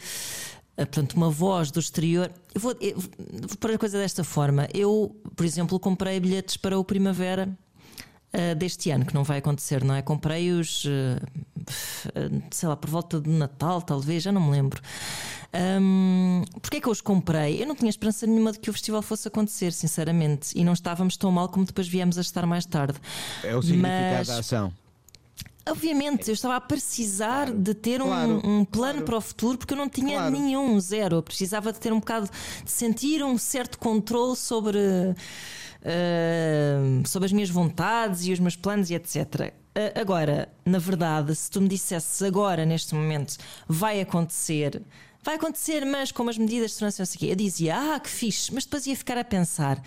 eh, 0.77 0.85
portanto, 0.85 1.15
uma 1.15 1.31
voz 1.31 1.71
do 1.71 1.81
exterior. 1.81 2.31
Eu 2.55 2.61
vou, 2.61 2.77
eu 2.81 2.99
vou 2.99 3.57
pôr 3.59 3.73
a 3.73 3.79
coisa 3.79 3.99
desta 3.99 4.25
forma. 4.25 4.69
Eu, 4.75 5.15
por 5.37 5.47
exemplo, 5.47 5.79
comprei 5.79 6.19
bilhetes 6.21 6.57
para 6.57 6.79
o 6.79 6.85
Primavera 6.85 7.49
uh, 8.35 8.55
deste 8.55 8.90
ano, 8.90 9.07
que 9.07 9.14
não 9.14 9.25
vai 9.25 9.38
acontecer, 9.38 9.85
não 9.85 9.94
é? 9.94 10.03
Comprei-os, 10.03 10.85
uh, 10.85 12.40
sei 12.51 12.68
lá, 12.68 12.77
por 12.77 12.90
volta 12.90 13.20
de 13.20 13.31
Natal, 13.31 13.81
talvez, 13.81 14.23
já 14.23 14.33
não 14.33 14.40
me 14.40 14.51
lembro. 14.51 14.83
Um, 15.81 16.42
Porquê 16.61 16.79
é 16.79 16.81
que 16.81 16.88
eu 16.88 16.92
os 16.92 17.01
comprei? 17.01 17.62
Eu 17.62 17.66
não 17.66 17.77
tinha 17.77 17.88
esperança 17.88 18.27
nenhuma 18.27 18.51
de 18.51 18.59
que 18.59 18.68
o 18.68 18.73
festival 18.73 19.03
fosse 19.03 19.29
acontecer, 19.29 19.73
sinceramente, 19.73 20.51
e 20.59 20.64
não 20.64 20.73
estávamos 20.73 21.16
tão 21.16 21.31
mal 21.31 21.49
como 21.49 21.64
depois 21.64 21.87
viemos 21.87 22.18
a 22.18 22.20
estar 22.20 22.44
mais 22.44 22.66
tarde. 22.66 22.99
É 23.42 23.55
o 23.55 23.62
significado 23.62 24.16
Mas... 24.18 24.27
da 24.29 24.38
ação. 24.38 24.73
Obviamente, 25.66 26.29
eu 26.29 26.35
estava 26.35 26.57
a 26.57 26.61
precisar 26.61 27.47
claro, 27.47 27.59
de 27.59 27.73
ter 27.73 27.99
claro, 27.99 28.42
um, 28.44 28.59
um, 28.61 28.64
plano 28.66 28.92
claro, 28.92 29.05
para 29.07 29.16
o 29.16 29.20
futuro 29.20 29.57
porque 29.57 29.73
eu 29.73 29.79
não 29.79 29.88
tinha 29.88 30.29
nenhum, 30.29 30.79
zero. 30.79 31.16
Eu 31.16 31.23
precisava 31.23 31.73
de 31.73 31.81
ter 31.81 31.90
um 31.90 32.01
bocado, 32.01 32.29
de 32.62 32.70
sentir 32.70 33.25
um 33.25 33.38
certo 33.38 33.79
controle 33.79 34.37
sobre, 34.37 34.79
sobre 37.05 37.27
as 37.27 37.33
minhas 37.33 37.51
vontades 37.51 38.27
e 38.27 38.33
os 38.33 38.40
meus 38.40 38.57
planos 38.57 38.90
e 38.90 38.94
etc. 38.94 39.16
Uh, 39.16 39.53
eh, 39.75 39.92
agora, 40.01 40.49
na 40.64 40.79
verdade, 40.79 41.35
se 41.35 41.51
tu 41.51 41.61
me 41.61 41.68
dissesses 41.68 42.23
agora, 42.23 42.64
neste 42.64 42.94
momento, 42.94 43.37
vai 43.68 44.01
acontecer, 44.01 44.81
vai 45.23 45.35
acontecer, 45.35 45.85
mas 45.85 46.12
com 46.12 46.29
as 46.29 46.38
medidas 46.38 46.70
de 46.70 46.77
segurança, 46.77 47.03
eu 47.20 47.37
dizia, 47.37 47.77
ah, 47.77 48.01
que 48.01 48.09
fixe, 48.09 48.55
mas 48.55 48.64
depois 48.64 48.87
ia 48.87 48.97
ficar 48.97 49.18
a 49.18 49.25
pensar, 49.25 49.83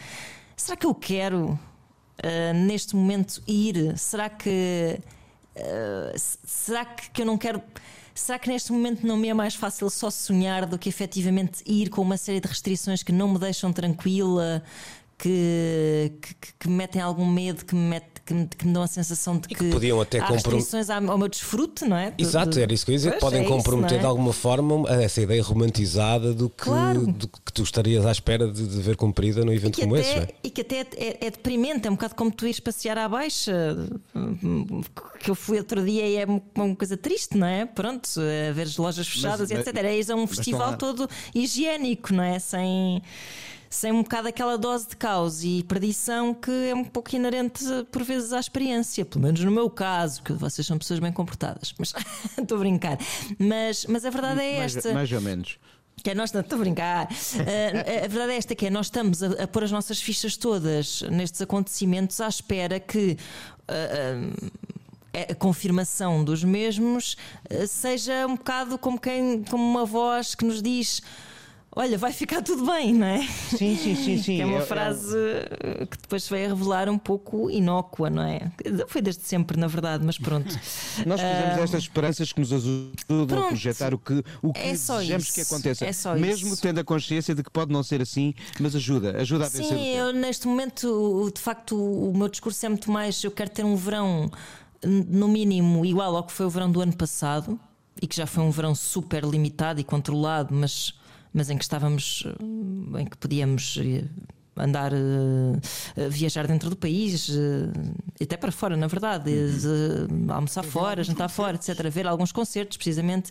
será 0.55 0.75
que 0.75 0.86
eu 0.86 0.93
quero 0.93 1.51
uh, 1.51 2.53
neste 2.53 2.95
momento 2.95 3.41
ir? 3.47 3.97
Será 3.97 4.29
que 4.29 4.99
eh, 5.57 6.13
será 6.17 6.86
que, 6.86 7.10
que 7.10 7.21
eu 7.21 7.25
não 7.25 7.38
quero. 7.38 7.62
Será 8.13 8.39
que 8.39 8.49
neste 8.49 8.71
momento 8.71 9.05
não 9.05 9.17
me 9.17 9.27
é 9.27 9.33
mais 9.33 9.53
fácil 9.53 9.89
só 9.89 10.10
sonhar 10.10 10.65
do 10.65 10.77
que 10.77 10.89
efetivamente 10.89 11.63
ir 11.65 11.89
com 11.89 12.01
uma 12.01 12.17
série 12.17 12.39
de 12.39 12.47
restrições 12.47 13.03
que 13.03 13.12
não 13.12 13.29
me 13.29 13.38
deixam 13.38 13.71
tranquila, 13.71 14.63
que, 15.17 16.13
que, 16.21 16.36
que 16.60 16.69
me 16.69 16.75
metem 16.75 17.01
algum 17.01 17.25
medo, 17.25 17.65
que 17.65 17.73
me, 17.73 17.89
met, 17.89 18.06
que 18.23 18.34
me, 18.34 18.47
que 18.47 18.67
me 18.67 18.73
dão 18.73 18.84
a 18.84 18.88
sensação 18.88 19.39
de 19.39 19.47
que, 19.47 19.56
que 19.56 19.69
podiam 19.71 19.99
até 19.99 20.19
há 20.19 20.27
restrições 20.27 20.91
ao 20.91 21.17
meu 21.17 21.27
desfrute, 21.27 21.86
não 21.86 21.97
é? 21.97 22.13
Exato, 22.19 22.60
era 22.60 22.71
isso 22.71 22.86
que 22.86 22.91
eu 22.91 22.93
ia 22.93 22.97
dizer. 22.97 23.10
Pois, 23.12 23.21
podem 23.21 23.41
é 23.41 23.47
comprometer 23.47 23.93
isso, 23.93 23.97
é? 23.97 24.01
de 24.01 24.06
alguma 24.06 24.32
forma 24.32 24.88
essa 24.89 25.19
ideia 25.19 25.41
romantizada 25.41 26.34
do 26.34 26.49
que, 26.49 26.65
claro. 26.65 27.08
do 27.08 27.27
que 27.27 27.51
tu 27.51 27.63
estarias 27.63 28.06
à 28.06 28.12
espera 28.12 28.47
de, 28.47 28.67
de 28.67 28.82
ver 28.82 28.95
cumprida 28.95 29.43
num 29.43 29.51
evento 29.51 29.80
como 29.82 29.95
até, 29.95 30.01
esse. 30.01 30.19
É? 30.19 30.27
E 30.43 30.49
que 30.51 30.62
até 30.62 30.82
é, 30.95 31.25
é, 31.25 31.32
deprimente, 31.32 31.88
é 31.88 31.89
um 31.91 31.95
bocado 31.95 32.13
como 32.13 32.32
tu 32.32 32.45
ires 32.45 32.60
passear 32.60 32.99
à 32.99 33.10
baixa, 33.10 33.75
que 35.19 35.32
eu 35.32 35.36
fui 35.36 35.58
outro 35.58 35.84
dia 35.84 36.08
e 36.08 36.17
é 36.17 36.25
uma 36.25 36.75
coisa 36.75 36.95
triste, 36.95 37.36
não 37.36 37.47
é? 37.47 37.65
Pronto, 37.65 38.08
a 38.19 38.53
ver 38.53 38.63
as 38.63 38.77
lojas 38.77 39.08
fechadas 39.08 39.49
mas, 39.49 39.65
e 39.65 39.69
etc. 39.69 40.10
É 40.10 40.15
um 40.15 40.27
festival 40.27 40.77
todo 40.77 41.10
higiênico, 41.34 42.13
não 42.13 42.23
é? 42.23 42.38
Sem 42.38 43.01
sem 43.69 43.91
um 43.91 44.03
bocado 44.03 44.27
aquela 44.27 44.58
dose 44.58 44.88
de 44.88 44.95
caos 44.95 45.43
e 45.43 45.63
perdição 45.63 46.34
que 46.34 46.51
é 46.69 46.75
um 46.75 46.84
pouco 46.84 47.15
inerente 47.15 47.63
por 47.91 48.03
vezes 48.03 48.34
à 48.34 48.39
experiência, 48.39 49.06
pelo 49.06 49.23
menos 49.23 49.43
no 49.43 49.51
meu 49.51 49.69
caso, 49.69 50.21
que 50.23 50.34
vocês 50.34 50.65
são 50.65 50.77
pessoas 50.77 50.99
bem 50.99 51.12
comportadas, 51.12 51.73
mas 51.77 51.93
estou 52.38 52.58
a 52.58 52.60
brincar. 52.60 52.97
Mas, 53.38 53.86
mas 53.86 54.06
a 54.06 54.10
verdade 54.10 54.41
é 54.41 54.58
esta. 54.58 54.93
Mais, 54.93 55.12
ou 55.12 55.21
menos. 55.21 55.60
Que 56.03 56.12
é 56.12 56.15
nós, 56.15 56.34
estou 56.34 56.56
a 56.58 56.60
brincar. 56.60 57.08
Uh, 57.38 58.06
a 58.06 58.08
verdade 58.08 58.34
é 58.34 58.38
esta: 58.38 58.56
que 58.56 58.65
é 58.65 58.69
nós 58.69 58.88
estamos 58.88 59.21
a, 59.23 59.43
a, 59.43 59.47
pôr 59.47 59.63
as 59.63 59.71
nossas 59.71 59.99
fichas 60.01 60.38
todas 60.38 61.01
nestes 61.03 61.41
acontecimentos 61.41 62.19
à 62.21 62.27
espera 62.27 62.80
que. 62.80 63.17
Uh, 63.69 64.43
uh, 64.43 64.77
a 65.32 65.34
confirmação 65.34 66.23
dos 66.23 66.43
mesmos 66.43 67.17
seja 67.67 68.27
um 68.27 68.36
bocado 68.36 68.77
como 68.77 68.99
quem 68.99 69.43
como 69.43 69.63
uma 69.63 69.84
voz 69.84 70.36
que 70.36 70.45
nos 70.45 70.62
diz 70.62 71.01
olha, 71.77 71.97
vai 71.97 72.11
ficar 72.11 72.41
tudo 72.41 72.65
bem, 72.65 72.91
não 72.91 73.05
é? 73.05 73.21
Sim, 73.27 73.77
sim, 73.77 73.95
sim. 73.95 74.17
sim. 74.17 74.41
é 74.41 74.45
uma 74.45 74.61
frase 74.61 75.15
que 75.91 75.97
depois 76.01 76.27
veio 76.27 76.47
a 76.47 76.49
revelar 76.49 76.89
um 76.89 76.97
pouco 76.97 77.51
inócua, 77.51 78.09
não 78.09 78.23
é? 78.23 78.51
Foi 78.87 78.99
desde 78.99 79.23
sempre, 79.23 79.59
na 79.59 79.67
verdade, 79.67 80.03
mas 80.03 80.17
pronto. 80.17 80.49
Nós 81.05 81.21
fizemos 81.21 81.59
uh... 81.59 81.63
estas 81.63 81.83
esperanças 81.83 82.33
que 82.33 82.39
nos 82.39 82.51
ajudam 82.51 83.27
pronto. 83.27 83.45
a 83.45 83.47
projetar 83.49 83.93
o 83.93 83.99
que, 83.99 84.23
o 84.41 84.51
que 84.51 84.59
é 84.59 84.71
desejamos 84.71 85.29
que 85.29 85.41
aconteça. 85.41 85.85
É 85.85 85.93
só 85.93 86.15
Mesmo 86.15 86.53
isso. 86.53 86.61
tendo 86.61 86.79
a 86.79 86.83
consciência 86.83 87.35
de 87.35 87.43
que 87.43 87.51
pode 87.51 87.71
não 87.71 87.83
ser 87.83 88.01
assim, 88.01 88.33
mas 88.59 88.75
ajuda, 88.75 89.15
ajuda 89.21 89.45
a 89.45 89.49
vencer. 89.49 89.77
Sim, 89.77 89.89
eu 89.89 90.11
neste 90.11 90.47
momento, 90.47 91.31
de 91.33 91.39
facto, 91.39 91.77
o 91.77 92.11
meu 92.17 92.27
discurso 92.27 92.65
é 92.65 92.69
muito 92.69 92.91
mais. 92.91 93.23
Eu 93.23 93.29
quero 93.29 93.51
ter 93.51 93.63
um 93.63 93.75
verão, 93.75 94.31
no 94.83 95.27
mínimo, 95.27 95.85
igual 95.85 96.15
ao 96.15 96.23
que 96.23 96.33
foi 96.33 96.47
o 96.47 96.49
verão 96.49 96.71
do 96.71 96.81
ano 96.81 96.95
passado 96.95 97.59
e 98.01 98.07
que 98.07 98.15
já 98.15 98.25
foi 98.25 98.43
um 98.43 98.51
verão 98.51 98.73
super 98.73 99.23
limitado 99.23 99.79
e 99.79 99.83
controlado, 99.83 100.53
mas 100.53 100.93
mas 101.38 101.52
em 101.52 101.58
que 101.58 101.63
estávamos, 101.63 102.23
eh, 102.26 103.02
em 103.02 103.06
que 103.06 103.15
podíamos 103.15 103.78
eh, 103.80 104.04
andar, 104.58 104.91
uh, 104.91 106.10
viajar 106.10 106.47
dentro 106.47 106.67
do 106.67 106.76
país, 106.76 107.30
uh, 107.30 107.71
até 108.19 108.36
para 108.36 108.52
fora, 108.52 108.76
na 108.76 108.88
verdade, 108.88 109.30
uh, 109.30 110.34
almoçar 110.34 110.63
fora, 110.63 111.04
jantar 111.04 111.30
fora, 111.30 111.58
etc. 111.58 111.88
Ver 111.91 112.08
alguns 112.08 112.32
concertos, 112.32 112.76
precisamente. 112.76 113.30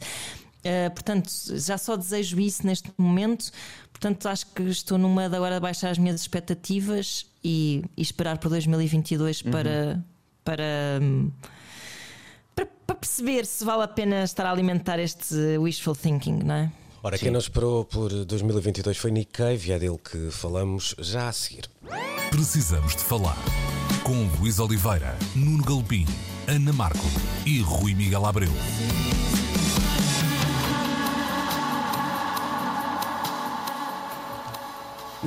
Portanto, 0.94 1.30
já 1.54 1.78
só 1.78 1.96
desejo 1.96 2.40
isso 2.40 2.66
neste 2.66 2.90
momento. 2.98 3.52
Portanto, 3.92 4.26
acho 4.26 4.46
que 4.46 4.64
estou 4.64 4.98
numa 4.98 5.28
de 5.28 5.36
agora 5.36 5.56
de 5.56 5.60
baixar 5.60 5.90
as 5.90 5.98
minhas 5.98 6.20
expectativas 6.20 7.24
e, 7.44 7.84
e 7.96 8.02
esperar 8.02 8.38
por 8.38 8.48
2022 8.48 9.42
uhum. 9.42 9.50
para, 9.52 10.04
para, 10.42 10.64
para, 12.52 12.66
para, 12.84 12.96
perceber 12.96 13.46
se 13.46 13.64
vale 13.64 13.84
a 13.84 13.88
pena 13.88 14.24
estar 14.24 14.44
a 14.44 14.50
alimentar 14.50 14.98
este 14.98 15.56
wishful 15.56 15.94
thinking, 15.94 16.40
não 16.42 16.54
é? 16.56 16.72
Ora, 17.06 17.16
Sim. 17.16 17.26
quem 17.26 17.32
não 17.32 17.38
esperou 17.38 17.84
por 17.84 18.10
2022 18.24 18.96
foi 18.96 19.12
Nick 19.12 19.30
Cave 19.30 19.68
e 19.68 19.72
é 19.72 19.78
dele 19.78 19.96
que 19.96 20.28
falamos 20.32 20.92
já 20.98 21.28
a 21.28 21.32
seguir. 21.32 21.70
Precisamos 22.30 22.96
de 22.96 23.02
falar 23.04 23.38
com 24.02 24.28
Luís 24.40 24.58
Oliveira, 24.58 25.16
Nuno 25.36 25.62
Galpim, 25.62 26.04
Ana 26.48 26.72
Marco 26.72 27.06
e 27.46 27.60
Rui 27.60 27.94
Miguel 27.94 28.26
Abreu. 28.26 28.50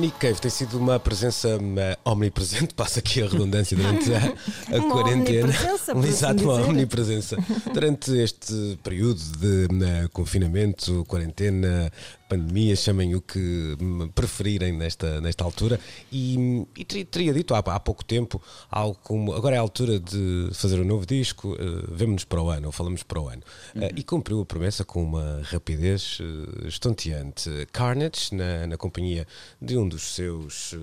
Nick 0.00 0.18
Cave 0.18 0.40
tem 0.40 0.50
sido 0.50 0.78
uma 0.78 0.98
presença 0.98 1.58
uma 1.58 1.96
omnipresente, 2.04 2.72
passa 2.74 3.00
aqui 3.00 3.22
a 3.22 3.28
redundância 3.28 3.76
durante 3.76 4.10
a, 4.14 4.76
a 4.76 4.80
quarentena. 4.90 5.52
Exato, 6.08 6.34
assim 6.36 6.44
uma 6.44 6.54
omnipresença. 6.54 7.36
Durante 7.72 8.10
este 8.16 8.78
período 8.82 9.20
de 9.38 9.66
uh, 9.66 10.08
confinamento, 10.10 11.04
quarentena, 11.06 11.92
pandemia, 12.30 12.76
chamem 12.76 13.16
o 13.16 13.20
que 13.20 13.76
preferirem 14.14 14.72
nesta, 14.72 15.20
nesta 15.20 15.42
altura. 15.42 15.80
E, 16.12 16.64
e 16.76 16.84
teria 16.84 17.34
dito 17.34 17.54
há, 17.54 17.58
há, 17.58 17.80
pouco 17.80 18.04
tempo 18.04 18.40
algo 18.70 18.96
como 19.02 19.34
agora 19.34 19.56
é 19.56 19.58
a 19.58 19.62
altura 19.62 19.98
de 19.98 20.48
fazer 20.52 20.80
um 20.80 20.84
novo 20.84 21.04
disco, 21.04 21.54
uh, 21.54 21.92
vemo-nos 21.92 22.24
para 22.24 22.40
o 22.40 22.48
ano, 22.48 22.68
ou 22.68 22.72
falamos 22.72 23.02
para 23.02 23.20
o 23.20 23.28
ano. 23.28 23.42
Uhum. 23.74 23.82
Uh, 23.82 23.90
e 23.96 24.04
cumpriu 24.04 24.40
a 24.40 24.46
promessa 24.46 24.84
com 24.84 25.02
uma 25.02 25.42
rapidez 25.42 26.20
uh, 26.20 26.68
estonteante. 26.68 27.50
Carnage, 27.72 28.32
na, 28.32 28.66
na 28.68 28.76
companhia 28.76 29.26
de 29.60 29.76
um 29.76 29.88
dos 29.88 30.14
seus. 30.14 30.76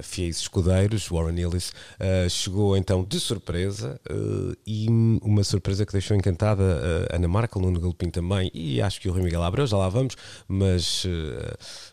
Fiéis 0.00 0.38
escudeiros, 0.38 1.08
Warren 1.08 1.38
Ellis, 1.38 1.70
uh, 2.00 2.28
chegou 2.30 2.76
então 2.76 3.04
de 3.04 3.20
surpresa 3.20 4.00
uh, 4.10 4.56
e 4.66 4.86
uma 5.22 5.44
surpresa 5.44 5.84
que 5.84 5.92
deixou 5.92 6.16
encantada 6.16 6.62
uh, 6.62 7.14
Ana 7.14 7.28
Marca, 7.28 7.58
Nuno 7.58 7.78
Galpim 7.78 8.08
também 8.08 8.50
e 8.54 8.80
acho 8.80 9.00
que 9.00 9.08
o 9.08 9.12
Rui 9.12 9.22
Miguel 9.22 9.42
Abreu, 9.42 9.66
já 9.66 9.76
lá 9.76 9.88
vamos, 9.90 10.16
mas 10.48 10.71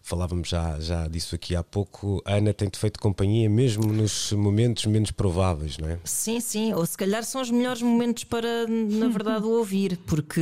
falávamos 0.02 0.50
já, 0.50 0.80
já 0.80 1.08
disso 1.08 1.36
aqui 1.36 1.56
há 1.56 1.64
pouco. 1.64 2.22
A 2.26 2.36
Ana 2.36 2.54
tem-te 2.54 2.78
feito 2.78 3.00
companhia 3.00 3.50
mesmo 3.50 3.92
nos 3.92 4.32
momentos 4.32 4.86
menos 4.86 5.12
prováveis, 5.12 5.78
não 5.78 5.90
é? 5.90 6.00
Sim, 6.04 6.40
sim, 6.40 6.74
ou 6.74 6.86
se 6.86 6.98
calhar 6.98 7.24
são 7.24 7.42
os 7.42 7.52
melhores 7.52 7.82
momentos 7.82 8.24
para, 8.24 8.68
na 8.68 9.08
verdade, 9.08 9.46
ouvir, 9.46 9.98
porque 10.06 10.42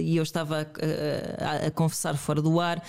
e 0.00 0.16
eu 0.16 0.22
estava 0.22 0.60
a, 0.60 1.44
a, 1.44 1.66
a 1.66 1.70
confessar 1.70 2.16
fora 2.16 2.40
do 2.40 2.60
ar 2.60 2.82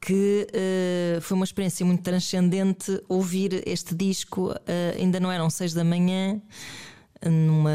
que 0.00 0.46
uh, 0.46 1.20
foi 1.20 1.34
uma 1.34 1.44
experiência 1.44 1.84
muito 1.84 2.02
transcendente 2.02 3.02
ouvir 3.08 3.62
este 3.66 3.94
disco. 3.94 4.52
Uh, 4.52 5.00
ainda 5.00 5.18
não 5.18 5.32
eram 5.32 5.50
seis 5.50 5.74
da 5.74 5.82
manhã. 5.82 6.40
Numa. 7.28 7.70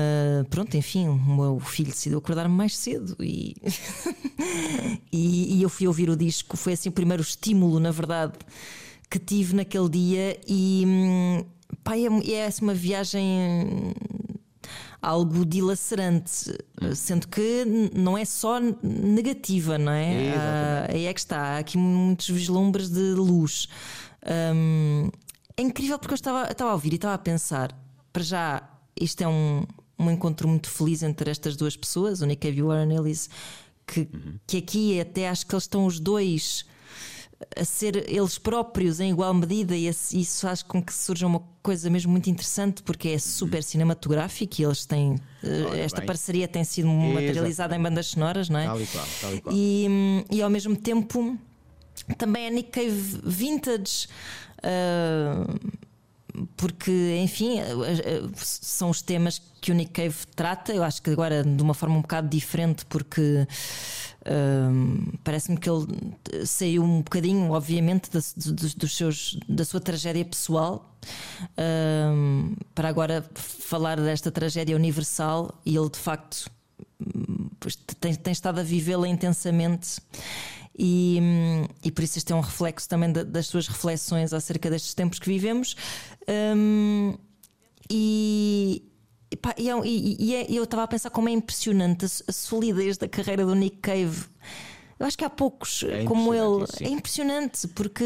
Pronto, 0.49 0.75
enfim, 0.75 1.07
o 1.07 1.15
meu 1.15 1.59
filho 1.59 1.89
decidiu 1.89 2.19
acordar-me 2.19 2.53
mais 2.53 2.77
cedo 2.77 3.15
e, 3.19 3.55
e, 5.11 5.57
e 5.57 5.63
eu 5.63 5.69
fui 5.69 5.87
ouvir 5.87 6.09
o 6.09 6.15
disco. 6.15 6.57
Foi 6.57 6.73
assim 6.73 6.89
o 6.89 6.91
primeiro 6.91 7.21
estímulo, 7.21 7.79
na 7.79 7.91
verdade, 7.91 8.33
que 9.09 9.19
tive 9.19 9.55
naquele 9.55 9.89
dia. 9.89 10.39
E 10.47 10.83
hum, 10.85 11.45
pá, 11.83 11.97
é, 11.97 12.31
é 12.31 12.45
assim 12.45 12.63
uma 12.63 12.73
viagem 12.73 13.93
algo 15.01 15.45
dilacerante, 15.45 16.53
sendo 16.95 17.27
que 17.27 17.65
não 17.93 18.17
é 18.17 18.23
só 18.23 18.59
negativa, 18.59 19.77
não 19.77 19.91
é? 19.91 20.27
é 20.27 20.35
ah, 20.35 20.87
aí 20.89 21.05
é 21.05 21.13
que 21.13 21.19
está, 21.19 21.39
há 21.39 21.57
aqui 21.57 21.77
muitos 21.77 22.29
vislumbres 22.29 22.89
de 22.89 23.13
luz. 23.13 23.67
Um, 24.55 25.09
é 25.57 25.61
incrível 25.63 25.97
porque 25.97 26.13
eu 26.13 26.15
estava, 26.15 26.51
estava 26.51 26.69
a 26.69 26.73
ouvir 26.73 26.93
e 26.93 26.95
estava 26.95 27.15
a 27.15 27.17
pensar, 27.17 27.75
para 28.13 28.23
já, 28.23 28.63
isto 29.01 29.21
é 29.21 29.27
um, 29.27 29.63
um 29.97 30.11
encontro 30.11 30.47
muito 30.47 30.69
feliz 30.69 31.03
entre 31.03 31.29
estas 31.29 31.55
duas 31.55 31.75
pessoas, 31.75 32.21
o 32.21 32.25
Nick 32.25 32.47
Cave 32.47 32.59
e 32.59 32.63
o 32.63 32.67
Warren 32.67 32.95
Ellis, 32.95 33.29
que, 33.85 34.01
uhum. 34.01 34.39
que 34.47 34.57
aqui 34.57 34.99
até 34.99 35.29
acho 35.29 35.45
que 35.45 35.53
eles 35.53 35.63
estão 35.63 35.85
os 35.85 35.99
dois 35.99 36.65
a 37.55 37.65
ser 37.65 38.07
eles 38.07 38.37
próprios 38.37 38.99
em 38.99 39.09
igual 39.09 39.33
medida 39.33 39.75
e 39.75 39.87
isso 39.87 40.41
faz 40.41 40.61
com 40.61 40.81
que 40.81 40.93
surja 40.93 41.25
uma 41.25 41.41
coisa 41.63 41.89
mesmo 41.89 42.11
muito 42.11 42.29
interessante 42.29 42.83
porque 42.83 43.09
é 43.09 43.19
super 43.19 43.63
cinematográfico 43.63 44.61
e 44.61 44.63
eles 44.63 44.85
têm 44.85 45.15
Olha 45.43 45.81
esta 45.81 45.99
bem. 45.99 46.07
parceria 46.07 46.47
tem 46.47 46.63
sido 46.63 46.87
materializada 46.87 47.75
em 47.75 47.81
bandas 47.81 48.07
sonoras, 48.07 48.49
não 48.49 48.59
é? 48.59 48.65
Tal 48.65 48.81
e 48.81 48.85
qual, 48.87 49.07
tal 49.21 49.35
e, 49.35 49.41
qual. 49.41 49.55
E, 49.55 49.87
e 50.31 50.41
ao 50.41 50.49
mesmo 50.49 50.75
tempo 50.75 51.37
também 52.17 52.45
é 52.45 52.49
Nick 52.49 52.69
Cave 52.69 53.21
vintage. 53.23 54.07
Uh, 54.59 55.81
porque, 56.55 57.19
enfim, 57.21 57.59
eh, 57.59 57.65
eh, 58.03 58.21
são 58.35 58.89
os 58.89 59.01
temas 59.01 59.41
que 59.59 59.71
o 59.71 59.75
Nick 59.75 59.91
Cave 59.91 60.15
trata. 60.35 60.73
Eu 60.73 60.83
acho 60.83 61.01
que 61.01 61.09
agora 61.09 61.43
de 61.43 61.61
uma 61.61 61.73
forma 61.73 61.97
um 61.97 62.01
bocado 62.01 62.27
diferente, 62.27 62.85
porque 62.85 63.47
um, 64.25 65.13
parece-me 65.23 65.57
que 65.57 65.69
ele 65.69 65.87
saiu 66.45 66.83
um 66.83 67.01
bocadinho, 67.01 67.51
obviamente, 67.51 68.09
da, 68.11 68.19
dos, 68.37 68.73
dos 68.75 68.95
seus, 68.95 69.37
da 69.47 69.65
sua 69.65 69.79
tragédia 69.79 70.23
pessoal 70.23 70.95
um, 71.57 72.55
para 72.75 72.89
agora 72.89 73.25
falar 73.33 73.99
desta 73.99 74.31
tragédia 74.31 74.75
universal 74.75 75.59
e 75.65 75.75
ele 75.75 75.89
de 75.89 75.97
facto 75.97 76.49
tem, 77.99 78.13
tem 78.15 78.31
estado 78.31 78.59
a 78.59 78.63
vivê-la 78.63 79.07
intensamente. 79.07 79.99
E, 80.77 81.19
e, 81.83 81.91
por 81.91 82.03
isso 82.03 82.17
este 82.17 82.31
é 82.31 82.35
um 82.35 82.39
reflexo 82.39 82.87
também 82.87 83.11
das 83.11 83.47
suas 83.47 83.67
reflexões 83.67 84.33
acerca 84.33 84.69
destes 84.69 84.93
tempos 84.93 85.19
que 85.19 85.27
vivemos. 85.27 85.75
Um, 86.27 87.17
e, 87.89 88.83
e, 89.29 89.35
pá, 89.35 89.53
e, 89.57 89.69
é 89.69 89.73
e, 89.85 90.35
é, 90.35 90.45
eu 90.49 90.63
estava 90.63 90.83
a 90.83 90.87
pensar 90.87 91.09
como 91.09 91.29
é 91.29 91.31
impressionante 91.31 92.05
a 92.05 92.31
solidez 92.31 92.97
da 92.97 93.07
carreira 93.07 93.45
do 93.45 93.55
Nick 93.55 93.77
Cave 93.77 94.25
eu 95.01 95.07
acho 95.07 95.17
que 95.17 95.25
há 95.25 95.29
poucos 95.31 95.83
é 95.83 96.03
como 96.03 96.31
ele. 96.31 96.67
Sim. 96.67 96.85
É 96.85 96.89
impressionante 96.89 97.67
porque. 97.69 98.03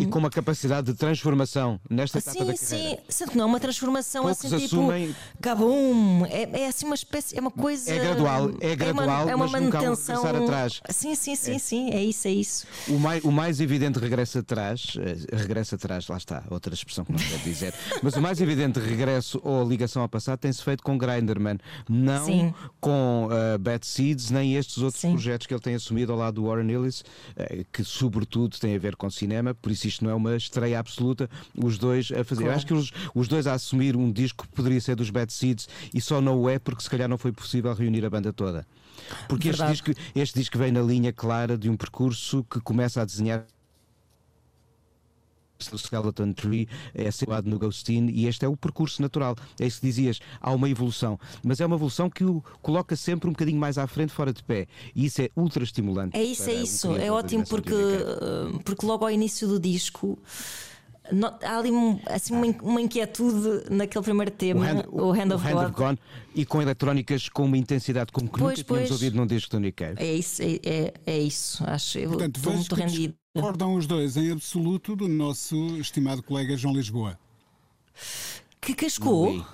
E 0.00 0.06
com 0.06 0.18
uma 0.18 0.28
capacidade 0.28 0.88
de 0.88 0.98
transformação 0.98 1.78
nesta 1.88 2.18
etapa 2.18 2.32
sim, 2.32 2.44
da 2.44 2.54
carreira. 2.54 3.02
Sim, 3.08 3.24
sim. 3.24 3.24
não 3.36 3.44
é 3.44 3.46
uma 3.46 3.60
transformação 3.60 4.24
poucos 4.24 4.52
assim 4.52 4.64
assumem... 4.64 5.06
tipo. 5.08 5.20
Cabum! 5.40 6.26
É, 6.26 6.62
é 6.62 6.66
assim 6.66 6.84
uma 6.84 6.96
espécie. 6.96 7.38
É 7.38 7.40
uma 7.40 7.50
coisa. 7.52 7.92
É 7.94 7.98
gradual, 7.98 8.50
é 8.60 8.74
gradual, 8.74 9.06
é 9.06 9.06
uma, 9.06 9.30
é 9.30 9.34
uma 9.36 9.44
mas 9.44 9.52
manutenção. 9.52 10.16
nunca 10.16 10.36
há 10.36 10.42
atrás. 10.42 10.80
Sim, 10.90 11.14
sim, 11.14 11.36
sim, 11.36 11.54
é. 11.54 11.58
sim. 11.60 11.90
É 11.90 12.02
isso, 12.02 12.26
é 12.26 12.32
isso. 12.32 12.66
O 12.88 12.98
mais, 12.98 13.22
o 13.22 13.30
mais 13.30 13.60
evidente 13.60 14.00
regresso 14.00 14.40
atrás. 14.40 14.96
Eh, 14.98 15.36
regresso 15.36 15.76
atrás, 15.76 16.08
lá 16.08 16.16
está, 16.16 16.42
outra 16.50 16.74
expressão 16.74 17.04
que 17.04 17.12
não 17.12 17.20
quero 17.20 17.38
dizer. 17.44 17.72
mas 18.02 18.16
o 18.16 18.20
mais 18.20 18.40
evidente 18.40 18.80
regresso 18.80 19.40
ou 19.44 19.64
ligação 19.64 20.02
ao 20.02 20.08
passado 20.08 20.40
tem-se 20.40 20.60
feito 20.60 20.82
com 20.82 20.98
Grinderman, 20.98 21.58
não 21.88 22.24
sim. 22.26 22.54
com 22.80 23.28
uh, 23.28 23.58
Bad 23.60 23.86
Seeds, 23.86 24.32
nem 24.32 24.56
estes 24.56 24.78
outros 24.78 25.00
sim. 25.00 25.12
projetos 25.12 25.46
que 25.46 25.54
ele 25.54 25.60
tem 25.60 25.76
assumido 25.76 26.10
ao 26.10 26.18
lado 26.18 26.31
do 26.32 26.44
Warren 26.44 26.70
Ellis, 26.70 27.04
eh, 27.36 27.64
que 27.72 27.84
sobretudo 27.84 28.58
tem 28.58 28.74
a 28.74 28.78
ver 28.78 28.96
com 28.96 29.10
cinema, 29.10 29.54
por 29.54 29.70
isso 29.70 29.86
isto 29.86 30.04
não 30.04 30.10
é 30.10 30.14
uma 30.14 30.36
estreia 30.36 30.78
absoluta, 30.78 31.28
os 31.56 31.78
dois 31.78 32.10
a 32.12 32.24
fazer. 32.24 32.42
Claro. 32.42 32.56
acho 32.56 32.66
que 32.66 32.74
os, 32.74 32.92
os 33.14 33.28
dois 33.28 33.46
a 33.46 33.54
assumir 33.54 33.96
um 33.96 34.10
disco 34.10 34.46
que 34.46 34.54
poderia 34.54 34.80
ser 34.80 34.96
dos 34.96 35.10
Bad 35.10 35.32
Seeds 35.32 35.68
e 35.94 36.00
só 36.00 36.20
não 36.20 36.40
o 36.40 36.48
é 36.48 36.58
porque 36.58 36.82
se 36.82 36.90
calhar 36.90 37.08
não 37.08 37.18
foi 37.18 37.32
possível 37.32 37.72
reunir 37.74 38.04
a 38.04 38.10
banda 38.10 38.32
toda. 38.32 38.66
Porque 39.28 39.48
este 39.48 39.66
disco, 39.66 39.90
este 40.14 40.38
disco 40.38 40.58
vem 40.58 40.72
na 40.72 40.80
linha 40.80 41.12
clara 41.12 41.56
de 41.56 41.68
um 41.68 41.76
percurso 41.76 42.44
que 42.48 42.60
começa 42.60 43.00
a 43.00 43.04
desenhar 43.04 43.44
do 45.70 45.76
Skeleton 45.76 46.32
Tree 46.32 46.68
é 46.94 47.10
situado 47.10 47.48
no 47.48 47.58
Ghostin 47.58 48.08
e 48.12 48.26
este 48.26 48.44
é 48.44 48.48
o 48.48 48.56
percurso 48.56 49.00
natural. 49.00 49.36
É 49.60 49.66
isso 49.66 49.80
que 49.80 49.86
dizias, 49.86 50.20
há 50.40 50.52
uma 50.52 50.68
evolução, 50.68 51.18
mas 51.44 51.60
é 51.60 51.66
uma 51.66 51.76
evolução 51.76 52.08
que 52.08 52.24
o 52.24 52.42
coloca 52.60 52.96
sempre 52.96 53.28
um 53.28 53.32
bocadinho 53.32 53.58
mais 53.58 53.78
à 53.78 53.86
frente, 53.86 54.12
fora 54.12 54.32
de 54.32 54.42
pé. 54.42 54.66
E 54.94 55.04
isso 55.06 55.22
é 55.22 55.30
ultra 55.36 55.62
estimulante. 55.62 56.16
É 56.16 56.22
isso, 56.22 56.48
é 56.48 56.54
isso. 56.54 56.88
Um 56.90 56.96
é 56.96 57.10
ótimo 57.10 57.46
porque, 57.46 57.72
eh, 57.72 58.58
porque 58.64 58.86
logo 58.86 59.04
ao 59.04 59.10
início 59.10 59.46
do 59.48 59.58
disco. 59.58 60.18
Há 61.42 61.58
ali 61.58 61.70
assim, 62.06 62.34
uma, 62.34 62.46
uma, 62.62 62.80
inquietude 62.80 63.70
naquele 63.70 64.04
primeiro 64.04 64.30
tema, 64.30 64.60
o 64.60 64.64
Hand, 64.64 64.84
o, 64.88 65.02
o 65.02 65.12
hand, 65.12 65.34
of, 65.34 65.44
o 65.44 65.48
hand 65.48 65.54
God. 65.54 65.64
of, 65.64 65.72
God. 65.72 65.98
E 66.34 66.46
com 66.46 66.62
eletrónicas 66.62 67.28
com 67.28 67.44
uma 67.44 67.56
intensidade 67.56 68.12
como 68.12 68.28
que 68.28 68.38
pois, 68.38 68.58
nunca 68.58 68.68
pois. 68.68 68.80
tínhamos 68.80 68.90
ouvido 68.90 69.16
num 69.16 69.26
disco 69.26 69.50
do 69.50 69.60
Nick 69.60 69.76
Cave. 69.76 70.02
É 70.02 70.14
isso, 70.14 70.42
é, 70.42 70.60
é, 70.64 70.94
é 71.06 71.18
isso. 71.18 71.64
Acho 71.66 71.98
eu 71.98 72.12
estou 72.18 72.52
muito 72.52 72.74
rendido. 72.74 73.14
Discordam 73.34 73.74
os 73.74 73.86
dois 73.86 74.16
em 74.16 74.30
absoluto 74.30 74.94
do 74.94 75.08
nosso 75.08 75.56
estimado 75.78 76.22
colega 76.22 76.56
João 76.56 76.74
Lisboa. 76.74 77.18
Que 78.60 78.74
cascou? 78.74 79.44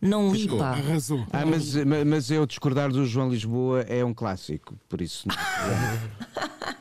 Não 0.00 0.32
li, 0.32 0.48
pá. 0.48 0.70
Arrasou. 0.70 1.26
Ah, 1.32 1.44
mas, 1.44 1.74
mas 2.06 2.30
eu 2.30 2.46
discordar 2.46 2.90
do 2.90 3.04
João 3.04 3.30
Lisboa 3.30 3.80
é 3.82 4.04
um 4.04 4.14
clássico, 4.14 4.78
por 4.88 5.00
isso. 5.00 5.26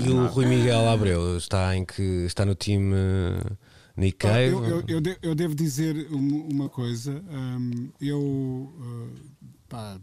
e, 0.00 0.06
e 0.06 0.10
o 0.10 0.26
Rui 0.26 0.46
Miguel 0.46 0.88
Abreu 0.88 1.36
está 1.36 1.76
em 1.76 1.84
que 1.84 2.02
está 2.02 2.44
no 2.44 2.54
time 2.54 2.94
Nick 3.98 4.18
Cave? 4.18 4.52
Eu, 4.52 4.64
eu, 4.64 4.84
eu, 4.86 5.16
eu, 5.20 5.34
devo 5.34 5.54
dizer 5.54 6.06
uma 6.10 6.68
coisa. 6.68 7.22
Um, 7.28 7.90
eu 8.00 8.20
uh, 8.20 9.10
pá, 9.68 10.00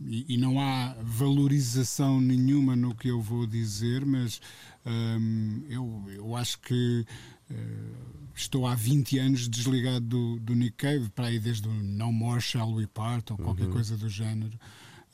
e, 0.00 0.34
e, 0.34 0.36
não 0.36 0.60
há 0.60 0.94
valorização 1.02 2.20
nenhuma 2.20 2.76
no 2.76 2.94
que 2.94 3.08
eu 3.08 3.22
vou 3.22 3.46
dizer, 3.46 4.04
mas 4.04 4.40
um, 4.84 5.62
eu, 5.70 6.04
eu 6.14 6.36
acho 6.36 6.60
que 6.60 7.06
uh, 7.50 8.34
estou 8.34 8.66
há 8.66 8.74
20 8.74 9.18
anos 9.18 9.48
desligado 9.48 10.04
do, 10.04 10.40
do 10.40 10.54
Nick 10.54 10.76
Cave, 10.76 11.08
para 11.08 11.28
aí 11.28 11.38
desde 11.38 11.66
o 11.66 11.72
No 11.72 12.12
More 12.12 12.42
Shall 12.42 12.74
We 12.74 12.86
Part 12.86 13.32
ou 13.32 13.38
qualquer 13.38 13.66
uhum. 13.66 13.72
coisa 13.72 13.96
do 13.96 14.08
género 14.08 14.58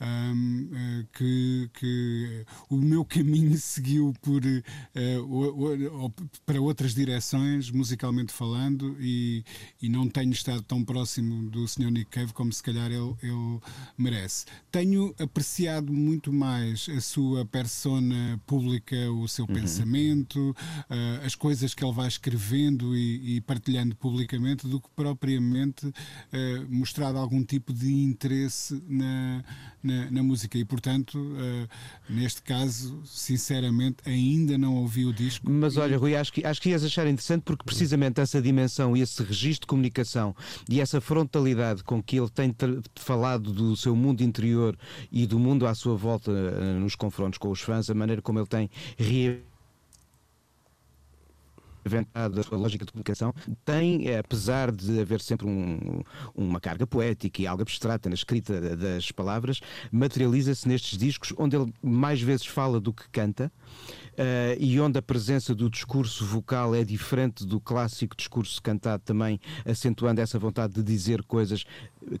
um, 0.01 0.69
uh, 0.71 1.07
que, 1.13 1.69
que, 1.73 2.45
o 2.69 2.77
meu 2.77 3.05
caminho 3.05 3.55
seguiu 3.59 4.13
por, 4.21 4.41
uh, 4.43 6.13
para 6.45 6.59
outras 6.59 6.95
direções, 6.95 7.69
musicalmente 7.69 8.33
falando, 8.33 8.97
e, 8.99 9.43
e, 9.81 9.89
não 9.89 10.09
tenho 10.09 10.31
estado 10.31 10.63
tão 10.63 10.83
próximo 10.83 11.49
do 11.49 11.67
Sr. 11.67 11.91
Nick 11.91 12.09
Cave 12.09 12.33
como 12.33 12.51
se 12.51 12.63
calhar 12.63 12.91
ele, 12.91 13.15
ele 13.21 13.59
merece. 13.97 14.45
Tenho 14.71 15.13
apreciado 15.19 15.93
muito 15.93 16.33
mais 16.33 16.87
a 16.89 17.01
sua 17.01 17.45
persona 17.45 18.41
pública, 18.47 18.95
o 19.11 19.27
seu 19.27 19.45
uhum. 19.45 19.53
pensamento, 19.53 20.49
uh, 20.49 21.25
as 21.25 21.35
coisas 21.35 21.73
que 21.73 21.83
ele 21.83 21.93
vai 21.93 22.07
escrevendo 22.07 22.95
e, 22.95 23.37
e 23.37 23.41
partilhando 23.41 23.95
publicamente, 23.95 24.67
do 24.67 24.79
que 24.81 24.89
propriamente 24.95 25.91
mostrado 26.69 27.17
algum 27.17 27.43
tipo 27.43 27.73
de 27.73 27.91
interesse 27.91 28.81
na, 28.87 29.43
na 29.83 29.90
na, 29.91 30.11
na 30.11 30.23
música 30.23 30.57
e, 30.57 30.63
portanto, 30.63 31.17
uh, 31.17 31.67
neste 32.09 32.41
caso, 32.41 33.01
sinceramente, 33.05 33.97
ainda 34.05 34.57
não 34.57 34.75
ouvi 34.75 35.05
o 35.05 35.13
disco. 35.13 35.49
Mas 35.49 35.77
olha, 35.77 35.97
Rui, 35.97 36.15
acho 36.15 36.31
que, 36.31 36.45
acho 36.45 36.61
que 36.61 36.69
ias 36.69 36.83
achar 36.83 37.07
interessante 37.07 37.43
porque 37.43 37.63
precisamente 37.63 38.21
essa 38.21 38.41
dimensão 38.41 38.95
e 38.95 39.01
esse 39.01 39.21
registro 39.23 39.61
de 39.61 39.67
comunicação 39.67 40.35
e 40.69 40.79
essa 40.79 41.01
frontalidade 41.01 41.83
com 41.83 42.01
que 42.01 42.17
ele 42.17 42.29
tem 42.29 42.55
falado 42.95 43.51
do 43.51 43.75
seu 43.75 43.95
mundo 43.95 44.21
interior 44.21 44.77
e 45.11 45.25
do 45.25 45.37
mundo 45.37 45.67
à 45.67 45.75
sua 45.75 45.95
volta 45.95 46.31
uh, 46.31 46.79
nos 46.79 46.95
confrontos 46.95 47.37
com 47.37 47.49
os 47.49 47.61
fãs, 47.61 47.89
a 47.89 47.93
maneira 47.93 48.21
como 48.21 48.39
ele 48.39 48.47
tem 48.47 48.69
inventada 51.85 52.41
a 52.51 52.55
lógica 52.55 52.85
de 52.85 52.91
comunicação, 52.91 53.33
tem, 53.65 54.07
eh, 54.07 54.19
apesar 54.19 54.71
de 54.71 54.99
haver 54.99 55.21
sempre 55.21 55.47
um, 55.47 56.01
uma 56.35 56.59
carga 56.59 56.85
poética 56.85 57.41
e 57.41 57.47
algo 57.47 57.61
abstrata 57.61 58.09
na 58.09 58.15
escrita 58.15 58.75
das 58.75 59.11
palavras, 59.11 59.59
materializa-se 59.91 60.67
nestes 60.67 60.97
discos 60.97 61.33
onde 61.37 61.55
ele 61.55 61.73
mais 61.81 62.21
vezes 62.21 62.45
fala 62.45 62.79
do 62.79 62.93
que 62.93 63.09
canta 63.09 63.51
uh, 64.13 64.57
e 64.59 64.79
onde 64.79 64.97
a 64.97 65.01
presença 65.01 65.53
do 65.53 65.69
discurso 65.69 66.25
vocal 66.25 66.75
é 66.75 66.83
diferente 66.83 67.45
do 67.45 67.59
clássico 67.59 68.15
discurso 68.15 68.61
cantado, 68.61 69.03
também 69.03 69.39
acentuando 69.65 70.21
essa 70.21 70.37
vontade 70.37 70.73
de 70.73 70.83
dizer 70.83 71.23
coisas 71.23 71.65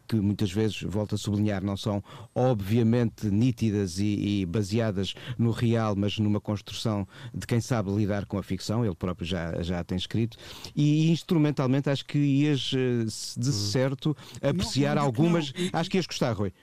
que 0.07 0.15
muitas 0.15 0.51
vezes, 0.51 0.81
volto 0.81 1.15
a 1.15 1.17
sublinhar, 1.17 1.63
não 1.63 1.75
são 1.75 2.03
obviamente 2.35 3.29
nítidas 3.29 3.97
e, 3.99 4.41
e 4.41 4.45
baseadas 4.45 5.13
no 5.37 5.51
real, 5.51 5.95
mas 5.95 6.17
numa 6.19 6.39
construção 6.39 7.07
de 7.33 7.47
quem 7.47 7.59
sabe 7.59 7.91
lidar 7.91 8.25
com 8.25 8.37
a 8.37 8.43
ficção, 8.43 8.85
ele 8.85 8.95
próprio 8.95 9.25
já, 9.25 9.61
já 9.61 9.83
tem 9.83 9.97
escrito, 9.97 10.37
e 10.75 11.09
instrumentalmente 11.11 11.89
acho 11.89 12.05
que 12.05 12.17
ias 12.17 12.71
eh, 12.73 13.05
de 13.37 13.49
hum. 13.49 13.51
certo 13.51 14.15
apreciar 14.41 14.95
não, 14.95 15.01
não, 15.01 15.07
algumas. 15.07 15.53
Não. 15.53 15.69
Acho 15.73 15.89
que 15.89 15.97
ias 15.97 16.05
gostar, 16.05 16.33
Rui. 16.33 16.53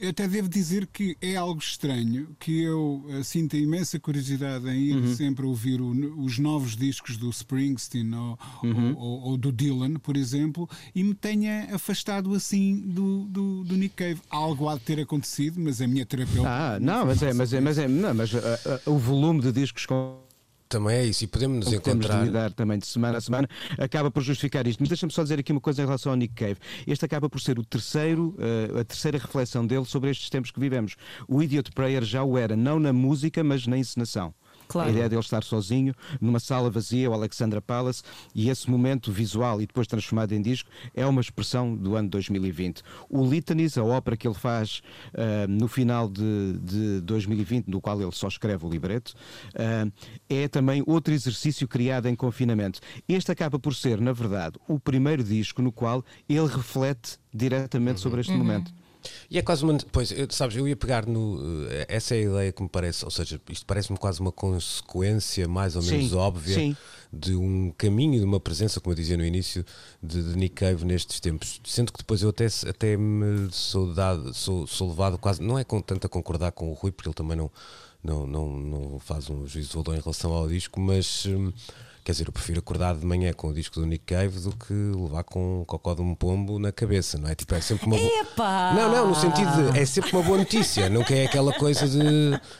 Eu 0.00 0.10
até 0.10 0.28
devo 0.28 0.48
dizer 0.48 0.86
que 0.86 1.16
é 1.20 1.34
algo 1.34 1.58
estranho, 1.60 2.28
que 2.38 2.62
eu 2.62 3.04
uh, 3.08 3.24
sinto 3.24 3.56
imensa 3.56 3.98
curiosidade 3.98 4.68
em 4.68 4.78
ir 4.78 4.96
uhum. 4.96 5.16
sempre 5.16 5.44
ouvir 5.44 5.80
o, 5.80 5.90
os 6.22 6.38
novos 6.38 6.76
discos 6.76 7.16
do 7.16 7.28
Springsteen 7.30 8.14
ou, 8.14 8.38
uhum. 8.62 8.94
ou, 8.96 8.96
ou, 8.96 9.20
ou, 9.30 9.36
do 9.36 9.50
Dylan, 9.50 9.94
por 9.94 10.16
exemplo, 10.16 10.70
e 10.94 11.02
me 11.02 11.14
tenha 11.14 11.74
afastado 11.74 12.32
assim 12.32 12.78
do, 12.78 13.24
do, 13.24 13.64
do, 13.64 13.76
Nick 13.76 13.96
Cave. 13.96 14.20
Algo 14.30 14.68
há 14.68 14.74
de 14.74 14.82
ter 14.82 15.00
acontecido, 15.00 15.58
mas 15.58 15.82
a 15.82 15.88
minha 15.88 16.06
terapeuta. 16.06 16.48
Ah, 16.48 16.78
não, 16.78 17.04
mas 17.04 17.20
é, 17.20 17.32
mas 17.32 17.52
é, 17.52 17.60
mas 17.60 17.78
é, 17.78 17.88
não, 17.88 18.14
mas 18.14 18.32
uh, 18.32 18.38
uh, 18.38 18.92
o 18.92 18.98
volume 18.98 19.40
de 19.40 19.50
discos 19.50 19.84
com 19.84 20.27
também 20.68 20.96
é 20.96 21.04
isso, 21.04 21.24
e 21.24 21.26
podemos 21.26 21.64
nos 21.64 21.72
encontrar. 21.72 21.90
Temos 21.90 22.06
de 22.06 22.24
lidar 22.24 22.52
também 22.52 22.78
de 22.78 22.86
semana 22.86 23.18
a 23.18 23.20
semana, 23.20 23.48
acaba 23.78 24.10
por 24.10 24.22
justificar 24.22 24.66
isto. 24.66 24.80
Mas 24.80 24.88
deixa-me 24.88 25.12
só 25.12 25.22
dizer 25.22 25.38
aqui 25.38 25.52
uma 25.52 25.60
coisa 25.60 25.82
em 25.82 25.84
relação 25.84 26.12
ao 26.12 26.16
Nick 26.16 26.34
Cave. 26.34 26.56
Este 26.86 27.04
acaba 27.04 27.28
por 27.28 27.40
ser 27.40 27.58
o 27.58 27.64
terceiro, 27.64 28.36
uh, 28.38 28.78
a 28.78 28.84
terceira 28.84 29.18
reflexão 29.18 29.66
dele 29.66 29.84
sobre 29.84 30.10
estes 30.10 30.28
tempos 30.30 30.50
que 30.50 30.60
vivemos. 30.60 30.96
O 31.26 31.42
Idiot 31.42 31.72
Prayer 31.72 32.04
já 32.04 32.22
o 32.22 32.36
era, 32.36 32.56
não 32.56 32.78
na 32.78 32.92
música, 32.92 33.42
mas 33.42 33.66
na 33.66 33.78
encenação. 33.78 34.34
Claro. 34.68 34.88
A 34.88 34.92
ideia 34.92 35.08
dele 35.08 35.20
estar 35.20 35.42
sozinho 35.42 35.94
numa 36.20 36.38
sala 36.38 36.70
vazia, 36.70 37.10
o 37.10 37.14
Alexandra 37.14 37.60
Palace, 37.60 38.02
e 38.34 38.50
esse 38.50 38.70
momento 38.70 39.10
visual 39.10 39.60
e 39.60 39.66
depois 39.66 39.86
transformado 39.86 40.32
em 40.32 40.42
disco 40.42 40.68
é 40.94 41.06
uma 41.06 41.20
expressão 41.20 41.74
do 41.74 41.96
ano 41.96 42.08
2020. 42.08 42.82
O 43.08 43.24
Litanies, 43.24 43.78
a 43.78 43.84
ópera 43.84 44.16
que 44.16 44.28
ele 44.28 44.34
faz 44.34 44.82
uh, 45.14 45.48
no 45.48 45.66
final 45.68 46.08
de, 46.08 46.58
de 46.62 47.00
2020, 47.00 47.68
no 47.68 47.80
qual 47.80 48.00
ele 48.00 48.12
só 48.12 48.28
escreve 48.28 48.66
o 48.66 48.68
libreto, 48.68 49.14
uh, 49.54 49.90
é 50.28 50.46
também 50.48 50.82
outro 50.86 51.14
exercício 51.14 51.66
criado 51.66 52.06
em 52.06 52.14
confinamento. 52.14 52.80
Este 53.08 53.32
acaba 53.32 53.58
por 53.58 53.74
ser, 53.74 54.00
na 54.00 54.12
verdade, 54.12 54.58
o 54.68 54.78
primeiro 54.78 55.24
disco 55.24 55.62
no 55.62 55.72
qual 55.72 56.04
ele 56.28 56.46
reflete 56.46 57.18
diretamente 57.32 58.00
sobre 58.00 58.20
este 58.20 58.32
uhum. 58.32 58.38
momento. 58.38 58.77
E 59.30 59.38
é 59.38 59.42
quase 59.42 59.64
uma. 59.64 59.76
Pois, 59.92 60.12
sabes, 60.30 60.56
eu 60.56 60.66
ia 60.66 60.76
pegar 60.76 61.06
no. 61.06 61.66
Eh, 61.70 61.86
essa 61.88 62.14
é 62.14 62.18
a 62.18 62.22
ideia 62.22 62.52
que 62.52 62.62
me 62.62 62.68
parece, 62.68 63.04
ou 63.04 63.10
seja, 63.10 63.40
isto 63.50 63.66
parece-me 63.66 63.98
quase 63.98 64.20
uma 64.20 64.32
consequência 64.32 65.46
mais 65.46 65.76
ou 65.76 65.82
menos 65.82 66.10
sim, 66.10 66.16
óbvia 66.16 66.54
sim. 66.54 66.76
de 67.12 67.34
um 67.34 67.72
caminho, 67.76 68.18
de 68.18 68.24
uma 68.24 68.40
presença, 68.40 68.80
como 68.80 68.92
eu 68.92 68.96
dizia 68.96 69.16
no 69.16 69.24
início, 69.24 69.64
de, 70.02 70.22
de, 70.22 70.36
Nick 70.36 70.54
Cave 70.54 70.84
nestes 70.84 71.20
tempos. 71.20 71.60
Sendo 71.64 71.92
que 71.92 71.98
depois 71.98 72.22
eu 72.22 72.30
até, 72.30 72.46
até 72.68 72.96
me 72.96 73.48
sou, 73.52 73.92
dado, 73.92 74.32
sou, 74.34 74.66
sou 74.66 74.88
levado 74.88 75.18
quase. 75.18 75.42
Não 75.42 75.58
é 75.58 75.64
com 75.64 75.80
tanto 75.80 76.06
a 76.06 76.10
concordar 76.10 76.52
com 76.52 76.70
o 76.70 76.74
Rui, 76.74 76.90
porque 76.90 77.08
ele 77.08 77.14
também 77.14 77.36
não, 77.36 77.50
não, 78.02 78.26
não, 78.26 78.58
não 78.58 78.98
faz 78.98 79.28
um 79.28 79.46
juízo 79.46 79.70
de 79.70 79.74
valor 79.74 79.98
em 79.98 80.00
relação 80.00 80.32
ao 80.32 80.48
disco, 80.48 80.80
mas. 80.80 81.26
Hum, 81.26 81.52
Quer 82.08 82.12
dizer, 82.12 82.28
eu 82.28 82.32
prefiro 82.32 82.60
acordar 82.60 82.96
de 82.96 83.04
manhã 83.04 83.34
com 83.34 83.48
o 83.48 83.52
disco 83.52 83.78
do 83.78 83.84
Nick 83.84 84.02
Cave 84.06 84.40
do 84.40 84.50
que 84.52 84.72
levar 84.72 85.24
com 85.24 85.60
um 85.60 85.64
cocó 85.66 85.94
de 85.94 86.00
um 86.00 86.14
pombo 86.14 86.58
na 86.58 86.72
cabeça, 86.72 87.18
não 87.18 87.28
é? 87.28 87.34
Tipo, 87.34 87.54
é 87.54 87.60
sempre 87.60 87.84
uma 87.84 87.98
boa. 87.98 88.72
Não, 88.74 88.90
não, 88.90 89.08
no 89.08 89.14
sentido 89.14 89.50
de 89.70 89.78
é 89.78 89.84
sempre 89.84 90.12
uma 90.12 90.22
boa 90.22 90.38
notícia, 90.38 90.88
não 90.88 91.02
é 91.02 91.26
aquela 91.26 91.52
coisa 91.52 91.86
de. 91.86 92.00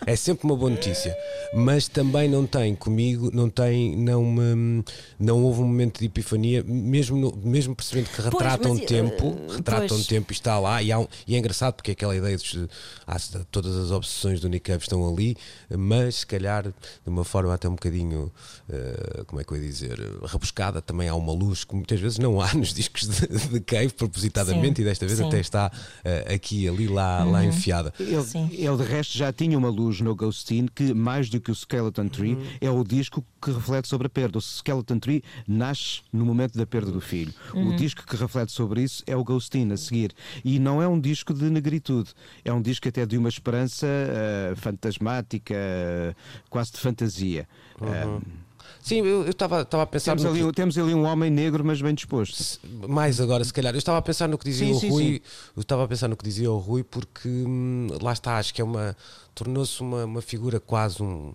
É 0.05 0.15
sempre 0.17 0.45
uma 0.45 0.55
boa 0.55 0.71
notícia. 0.71 1.17
Mas 1.55 1.89
também 1.89 2.29
não 2.29 2.47
tem 2.47 2.75
comigo, 2.75 3.31
não 3.33 3.49
tem, 3.49 3.97
não 3.97 4.23
me, 4.23 4.85
não 5.19 5.43
houve 5.43 5.63
um 5.63 5.67
momento 5.67 6.01
de 6.01 6.05
epifania, 6.05 6.63
mesmo, 6.63 7.17
no, 7.17 7.35
mesmo 7.43 7.75
percebendo 7.75 8.11
que 8.11 8.21
retrata 8.21 8.69
um 8.69 8.79
tempo, 8.79 9.29
uh, 9.29 9.53
retrata 9.57 9.95
um 9.95 10.03
tempo 10.03 10.31
e 10.31 10.35
está 10.35 10.59
lá, 10.59 10.83
e, 10.83 10.95
um, 10.95 11.09
e, 11.27 11.35
é 11.35 11.39
engraçado 11.39 11.73
porque 11.73 11.93
é 11.93 11.95
aquela 11.95 12.15
ideia 12.15 12.37
de 12.37 12.69
ah, 13.07 13.17
todas 13.51 13.75
as 13.77 13.93
obsessões 13.93 14.41
do 14.41 14.49
Nick 14.51 14.71
Cave 14.71 14.83
estão 14.83 15.09
ali, 15.09 15.39
mas 15.71 16.17
se 16.17 16.27
calhar 16.27 16.65
de 16.65 16.75
uma 17.07 17.25
forma 17.25 17.55
até 17.55 17.67
um 17.67 17.73
bocadinho. 17.73 18.31
Uh, 18.69 19.38
como 19.39 19.43
é 19.43 19.45
que 19.45 19.53
eu 19.53 19.57
ia 19.57 19.69
dizer, 19.69 19.99
rebuscada, 20.25 20.83
também 20.83 21.09
há 21.09 21.15
uma 21.15 21.33
luz 21.33 21.63
que 21.65 21.75
muitas 21.75 22.01
vezes 22.01 22.19
não 22.19 22.41
há 22.41 22.53
nos 22.55 22.75
discos 22.75 23.07
de, 23.07 23.27
de 23.49 23.61
Cave, 23.61 23.91
propositadamente, 23.91 24.77
sim, 24.77 24.83
e 24.83 24.85
desta 24.85 25.07
vez 25.07 25.19
sim. 25.19 25.27
até 25.27 25.39
está 25.39 25.71
uh, 25.71 26.35
aqui, 26.35 26.69
ali, 26.69 26.89
lá, 26.89 27.25
uhum. 27.25 27.31
lá 27.31 27.45
enfiada. 27.45 27.93
Ele, 28.01 28.17
ele, 28.53 28.77
de 28.77 28.83
resto, 28.83 29.17
já 29.17 29.33
tinha 29.33 29.57
uma 29.57 29.69
luz 29.69 30.01
no 30.01 30.15
Ghostin 30.15 30.67
que, 30.75 30.93
mais 30.93 31.29
do 31.29 31.41
que 31.41 31.51
o 31.51 31.55
Skeleton 31.55 32.09
Tree, 32.09 32.35
uhum. 32.35 32.47
é 32.61 32.71
o 32.71 32.83
disco 32.83 33.25
que 33.41 33.53
reflete 33.53 33.87
sobre 33.87 34.09
a 34.09 34.11
perda. 34.11 34.39
O 34.39 34.41
Skeleton 34.41 34.99
Tree 34.99 35.23
nasce 35.47 36.01
no 36.13 36.25
momento 36.25 36.59
da 36.59 36.67
perda 36.67 36.91
do 36.91 37.01
filho. 37.01 37.33
Uhum. 37.55 37.69
O 37.69 37.77
disco 37.77 38.05
que 38.05 38.17
reflete 38.17 38.51
sobre 38.51 38.83
isso 38.83 39.05
é 39.07 39.17
o 39.17 39.23
Ghostin 39.23 39.71
a 39.71 39.77
seguir. 39.77 40.13
E 40.45 40.59
não 40.59 40.83
é 40.83 40.89
um 40.89 40.99
disco 40.99 41.33
de 41.33 41.49
negritude, 41.49 42.13
é 42.45 42.53
um 42.53 42.61
disco 42.61 42.89
até 42.89 43.07
de 43.07 43.17
uma 43.17 43.29
esperança 43.29 43.87
uh, 43.87 44.57
fantasmática, 44.57 45.55
uh, 45.55 46.15
quase 46.51 46.73
de 46.73 46.79
fantasia. 46.79 47.47
Uhum. 47.81 48.48
Sim, 48.89 49.05
eu 49.05 49.29
estava 49.29 49.61
a 49.61 49.87
pensar. 49.87 50.17
Temos 50.17 50.25
ali, 50.25 50.45
que... 50.45 50.53
temos 50.53 50.79
ali 50.79 50.95
um 50.95 51.05
homem 51.05 51.31
negro, 51.31 51.63
mas 51.63 51.83
bem 51.83 51.95
disposto. 51.95 52.59
Mais 52.89 53.21
agora, 53.21 53.45
se 53.45 53.53
calhar. 53.53 53.75
Eu 53.75 53.79
estava 53.79 53.99
a 53.99 54.03
pensar 54.03 54.27
no 54.29 54.39
que 54.39 54.47
dizia 54.47 54.67
sim, 54.67 54.73
o 54.73 54.81
sim, 54.81 54.89
Rui. 54.89 55.05
Sim. 55.05 55.21
Eu 55.57 55.61
estava 55.61 55.85
a 55.85 55.89
pensar 55.89 56.09
no 56.09 56.17
que 56.17 56.25
dizia 56.25 56.51
o 56.51 56.59
Rui, 56.59 56.83
porque 56.83 57.29
hum, 57.29 57.89
lá 58.01 58.13
está, 58.15 58.39
acho 58.39 58.55
que 58.55 58.63
é 58.63 58.65
uma 58.65 58.97
tornou-se 59.39 59.81
uma, 59.81 60.05
uma 60.05 60.21
figura 60.21 60.59
quase 60.59 61.03
um. 61.03 61.33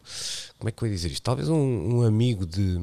Como 0.59 0.69
é 0.69 0.71
que 0.71 0.83
eu 0.83 0.87
ia 0.87 0.93
dizer 0.93 1.11
isto? 1.11 1.23
Talvez 1.23 1.47
um, 1.47 1.55
um 1.55 2.01
amigo 2.03 2.45
de, 2.45 2.77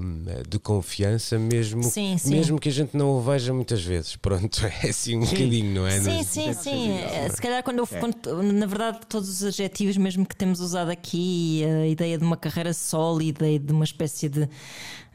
de 0.48 0.58
confiança, 0.58 1.38
mesmo, 1.38 1.82
sim, 1.82 2.16
sim. 2.16 2.30
mesmo 2.30 2.58
que 2.58 2.70
a 2.70 2.72
gente 2.72 2.96
não 2.96 3.10
o 3.10 3.20
veja 3.20 3.52
muitas 3.52 3.82
vezes. 3.82 4.16
Pronto, 4.16 4.64
é 4.82 4.88
assim 4.88 5.18
um 5.18 5.26
sim. 5.26 5.34
bocadinho, 5.34 5.74
não 5.74 5.86
é? 5.86 6.00
Sim, 6.00 6.22
sim, 6.22 6.52
sim. 6.54 6.92
É, 6.92 7.28
se 7.28 7.40
calhar, 7.40 7.62
quando 7.62 7.78
eu. 7.78 7.88
É. 7.90 7.98
Quando, 8.00 8.42
na 8.52 8.66
verdade, 8.66 9.00
todos 9.08 9.28
os 9.28 9.44
adjetivos, 9.44 9.96
mesmo 9.98 10.24
que 10.24 10.34
temos 10.34 10.60
usado 10.60 10.90
aqui, 10.90 11.62
a 11.64 11.86
ideia 11.86 12.16
de 12.16 12.24
uma 12.24 12.36
carreira 12.36 12.72
sólida 12.72 13.48
e 13.48 13.58
de 13.58 13.72
uma 13.72 13.84
espécie 13.84 14.28
de 14.28 14.48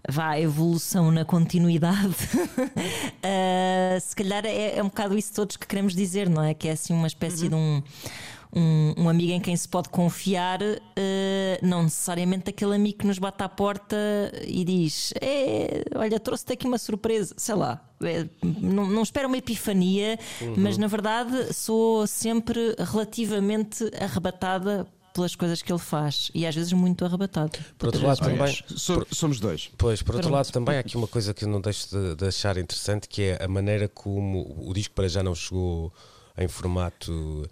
vá, 0.08 0.40
evolução 0.40 1.10
na 1.12 1.26
continuidade, 1.26 2.16
uh, 2.16 4.00
se 4.02 4.16
calhar 4.16 4.46
é, 4.46 4.78
é, 4.78 4.84
um 4.84 4.88
bocado 4.88 5.18
isso 5.18 5.34
todos 5.34 5.58
que 5.58 5.66
queremos 5.66 5.96
dizer, 5.96 6.30
não 6.30 6.44
é? 6.44 6.54
Que 6.54 6.68
é 6.68 6.72
assim 6.74 6.94
uma 6.94 7.08
espécie 7.08 7.46
uhum. 7.46 7.50
de 7.50 7.56
um 7.56 7.84
um, 8.56 8.94
um 8.98 9.10
amigo 9.10 9.34
em 9.34 9.40
quem 9.40 9.56
se 9.56 9.68
pode 9.68 9.90
confiar, 9.90 10.62
uh, 10.62 10.76
não 11.62 11.84
necessariamente 11.84 12.50
aquele 12.50 12.76
amigo 12.76 13.00
que 13.00 13.08
nos 13.08 13.20
bate 13.20 13.44
à 13.44 13.50
porta 13.50 13.96
e 14.48 14.64
diz: 14.64 15.14
é, 15.22 15.84
Olha, 15.96 16.20
trouxe-te 16.20 16.54
aqui 16.54 16.66
uma 16.66 16.78
surpresa, 16.78 17.36
sei 17.38 17.56
lá. 17.56 17.82
É, 18.02 18.28
não, 18.44 18.88
não 18.88 19.04
espero 19.04 19.28
uma 19.28 19.38
epifania, 19.38 20.20
uhum. 20.42 20.56
mas 20.58 20.78
na 20.78 20.88
verdade 20.88 21.54
sou 21.54 22.06
sempre 22.06 22.76
relativamente 22.78 23.90
arrebatada 24.00 24.86
pelas 25.14 25.34
coisas 25.34 25.62
que 25.62 25.72
ele 25.72 25.80
faz 25.80 26.30
e 26.36 26.46
às 26.46 26.54
vezes 26.54 26.74
muito 26.74 27.06
arrebatado. 27.06 27.58
Por 27.78 27.88
outro 27.88 28.06
lado, 28.06 28.20
também. 28.20 28.54
somos 29.12 29.40
dois. 29.40 29.72
Pois, 29.78 30.02
por 30.02 30.16
outro 30.16 30.30
Pronto. 30.30 30.38
lado, 30.38 30.52
também 30.52 30.76
há 30.76 30.80
aqui 30.82 30.98
uma 30.98 31.08
coisa 31.08 31.34
que 31.34 31.46
eu 31.46 31.50
não 31.50 31.62
deixo 31.62 31.90
de, 31.90 32.16
de 32.16 32.28
achar 32.28 32.58
interessante 32.58 33.08
que 33.08 33.22
é 33.22 33.44
a 33.44 33.48
maneira 33.48 33.88
como 33.88 34.56
o 34.60 34.74
disco 34.74 34.94
para 34.94 35.08
já 35.08 35.24
não 35.24 35.34
chegou 35.34 35.94
em 36.38 36.50
formato 36.50 37.50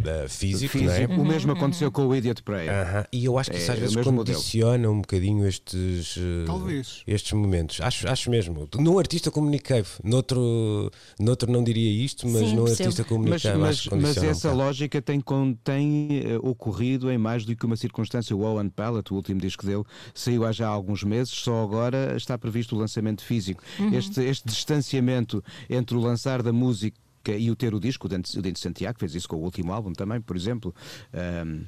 uh, 0.00 0.28
físico, 0.28 0.78
físico. 0.78 1.12
É? 1.12 1.16
O 1.16 1.24
mesmo 1.24 1.52
uhum. 1.52 1.58
aconteceu 1.58 1.90
com 1.90 2.06
o 2.06 2.14
Idiot 2.14 2.42
Prayer. 2.42 2.70
Uh 2.70 2.98
-huh. 2.98 3.06
E 3.12 3.24
eu 3.24 3.38
acho 3.38 3.50
que 3.50 3.56
é, 3.56 3.60
isso 3.60 3.72
às 3.72 3.78
vezes 3.78 3.96
condiciona 3.96 4.72
modelo. 4.72 4.92
um 4.94 5.00
bocadinho 5.00 5.46
estes, 5.46 6.16
uh, 6.16 7.02
estes 7.06 7.32
momentos. 7.32 7.80
Acho, 7.80 8.08
acho 8.08 8.30
mesmo. 8.30 8.68
Num 8.78 8.98
artista 8.98 9.30
como 9.30 9.48
Nick 9.48 9.64
Cave, 9.64 9.88
noutro, 10.02 10.90
noutro 11.18 11.50
não 11.50 11.62
diria 11.62 12.04
isto, 12.04 12.26
mas 12.28 12.48
Sim, 12.48 12.56
num 12.56 12.66
artista 12.66 13.04
como 13.04 13.24
Nick 13.24 13.42
Cave. 13.42 13.58
Mas, 13.58 13.86
mas 13.86 14.16
essa 14.16 14.50
um 14.52 14.56
lógica 14.56 15.00
tem, 15.00 15.22
tem 15.62 16.22
uh, 16.36 16.48
ocorrido 16.48 17.10
em 17.10 17.18
mais 17.18 17.44
do 17.44 17.54
que 17.54 17.66
uma 17.66 17.76
circunstância. 17.76 18.34
O 18.36 18.40
Owen 18.42 18.68
Pallet, 18.68 19.12
o 19.12 19.16
último 19.16 19.40
disco 19.40 19.66
dele, 19.66 19.84
saiu 20.14 20.44
há 20.44 20.52
já 20.52 20.68
alguns 20.68 21.02
meses, 21.02 21.32
só 21.32 21.62
agora 21.62 22.14
está 22.16 22.36
previsto 22.38 22.74
o 22.74 22.78
lançamento 22.78 23.22
físico. 23.22 23.62
Uhum. 23.78 23.94
Este, 23.94 24.20
este 24.22 24.46
distanciamento 24.46 25.42
entre 25.68 25.96
o 25.96 26.00
lançar 26.00 26.42
da 26.42 26.52
música 26.52 26.98
e 27.36 27.50
o 27.50 27.56
ter 27.56 27.74
o 27.74 27.80
disco, 27.80 28.06
o 28.06 28.08
Dente, 28.08 28.38
o 28.38 28.42
Dente 28.42 28.60
Santiago 28.60 28.98
fez 28.98 29.14
isso 29.14 29.28
com 29.28 29.36
o 29.36 29.42
último 29.42 29.72
álbum 29.72 29.92
também, 29.92 30.20
por 30.20 30.36
exemplo. 30.36 30.74
Um, 31.12 31.64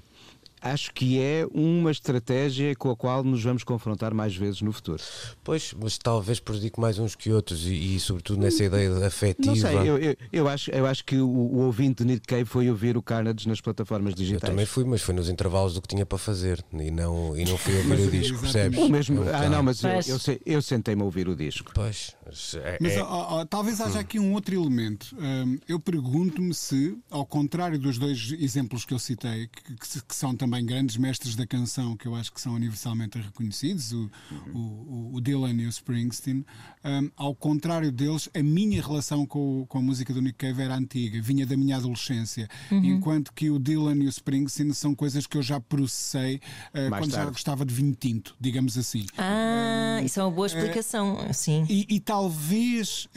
acho 0.60 0.92
que 0.92 1.20
é 1.20 1.46
uma 1.52 1.90
estratégia 1.90 2.74
com 2.74 2.90
a 2.90 2.96
qual 2.96 3.24
nos 3.24 3.42
vamos 3.42 3.64
confrontar 3.64 4.12
mais 4.14 4.34
vezes 4.36 4.62
no 4.62 4.72
futuro. 4.72 5.02
Pois, 5.42 5.74
mas 5.80 5.98
talvez 5.98 6.40
prejudique 6.40 6.80
mais 6.80 6.98
uns 6.98 7.14
que 7.14 7.32
outros 7.32 7.66
e, 7.66 7.96
e 7.96 8.00
sobretudo 8.00 8.40
nessa 8.40 8.64
ideia 8.64 9.06
afetiva. 9.06 9.54
Não 9.54 9.56
sei, 9.56 9.76
eu, 9.76 9.98
eu, 9.98 10.16
eu, 10.32 10.48
acho, 10.48 10.70
eu 10.70 10.86
acho 10.86 11.04
que 11.04 11.16
o, 11.16 11.28
o 11.28 11.58
ouvinte 11.60 12.04
de 12.04 12.12
Nick 12.12 12.26
Cave 12.26 12.44
foi 12.44 12.68
ouvir 12.68 12.96
o 12.96 13.02
Carnage 13.02 13.48
nas 13.48 13.60
plataformas 13.60 14.14
digitais. 14.14 14.42
Eu 14.42 14.48
também 14.48 14.66
fui, 14.66 14.84
mas 14.84 15.02
foi 15.02 15.14
nos 15.14 15.28
intervalos 15.28 15.74
do 15.74 15.82
que 15.82 15.88
tinha 15.88 16.04
para 16.04 16.18
fazer 16.18 16.64
e 16.72 16.90
não, 16.90 17.36
e 17.36 17.44
não 17.44 17.56
fui 17.56 17.76
ouvir 17.76 18.00
o 18.00 18.10
disco, 18.10 18.38
percebes? 18.38 18.78
O 18.78 18.88
mesmo, 18.88 19.22
ah, 19.22 19.48
não, 19.48 19.62
mas 19.62 19.82
eu, 19.82 19.90
eu, 19.90 20.40
eu 20.44 20.62
sentei-me 20.62 21.02
a 21.02 21.04
ouvir 21.04 21.28
o 21.28 21.36
disco. 21.36 21.72
Pois, 21.74 22.14
é, 22.56 22.78
mas 22.80 22.92
é... 22.92 23.02
Ó, 23.02 23.40
ó, 23.40 23.44
talvez 23.44 23.80
haja 23.80 23.98
hum. 23.98 24.00
aqui 24.00 24.18
um 24.18 24.32
outro 24.34 24.54
elemento. 24.54 25.16
Um, 25.18 25.58
eu 25.68 25.78
pergunto-me 25.78 26.54
se, 26.54 26.96
ao 27.10 27.24
contrário 27.24 27.78
dos 27.78 27.98
dois 27.98 28.32
exemplos 28.38 28.84
que 28.84 28.92
eu 28.92 28.98
citei, 28.98 29.48
que, 29.48 29.76
que, 29.76 30.02
que 30.02 30.14
são 30.14 30.34
também 30.34 30.49
grandes 30.58 30.96
mestres 30.96 31.36
da 31.36 31.46
canção 31.46 31.96
que 31.96 32.08
eu 32.08 32.14
acho 32.14 32.32
que 32.32 32.40
são 32.40 32.54
universalmente 32.54 33.18
reconhecidos, 33.18 33.92
o, 33.92 34.10
o, 34.54 35.10
o 35.14 35.20
Dylan 35.20 35.54
e 35.54 35.66
o 35.66 35.68
Springsteen. 35.68 36.44
Um, 36.82 37.10
ao 37.14 37.34
contrário 37.34 37.92
deles, 37.92 38.30
a 38.34 38.42
minha 38.42 38.82
relação 38.82 39.26
com, 39.26 39.66
com 39.68 39.78
a 39.78 39.82
música 39.82 40.14
do 40.14 40.22
Nick 40.22 40.38
Cave 40.38 40.62
era 40.62 40.74
antiga, 40.74 41.20
vinha 41.20 41.44
da 41.44 41.56
minha 41.56 41.76
adolescência, 41.76 42.48
uhum. 42.70 42.82
enquanto 42.82 43.32
que 43.34 43.50
o 43.50 43.58
Dylan 43.58 43.96
e 43.96 44.06
o 44.06 44.08
Springsteen 44.08 44.72
são 44.72 44.94
coisas 44.94 45.26
que 45.26 45.36
eu 45.36 45.42
já 45.42 45.60
processei 45.60 46.36
uh, 46.36 46.88
quando 46.88 46.90
tarde. 46.90 47.10
já 47.10 47.24
gostava 47.26 47.64
de 47.66 47.74
vinho 47.74 47.94
tinto, 47.94 48.34
digamos 48.40 48.78
assim. 48.78 49.04
Ah, 49.18 49.98
uh, 50.00 50.04
isso 50.04 50.18
é 50.18 50.22
uma 50.24 50.30
boa 50.30 50.46
explicação, 50.46 51.18
uh, 51.28 51.34
sim. 51.34 51.66
E, 51.68 51.86
e 51.88 52.00
talvez 52.00 53.08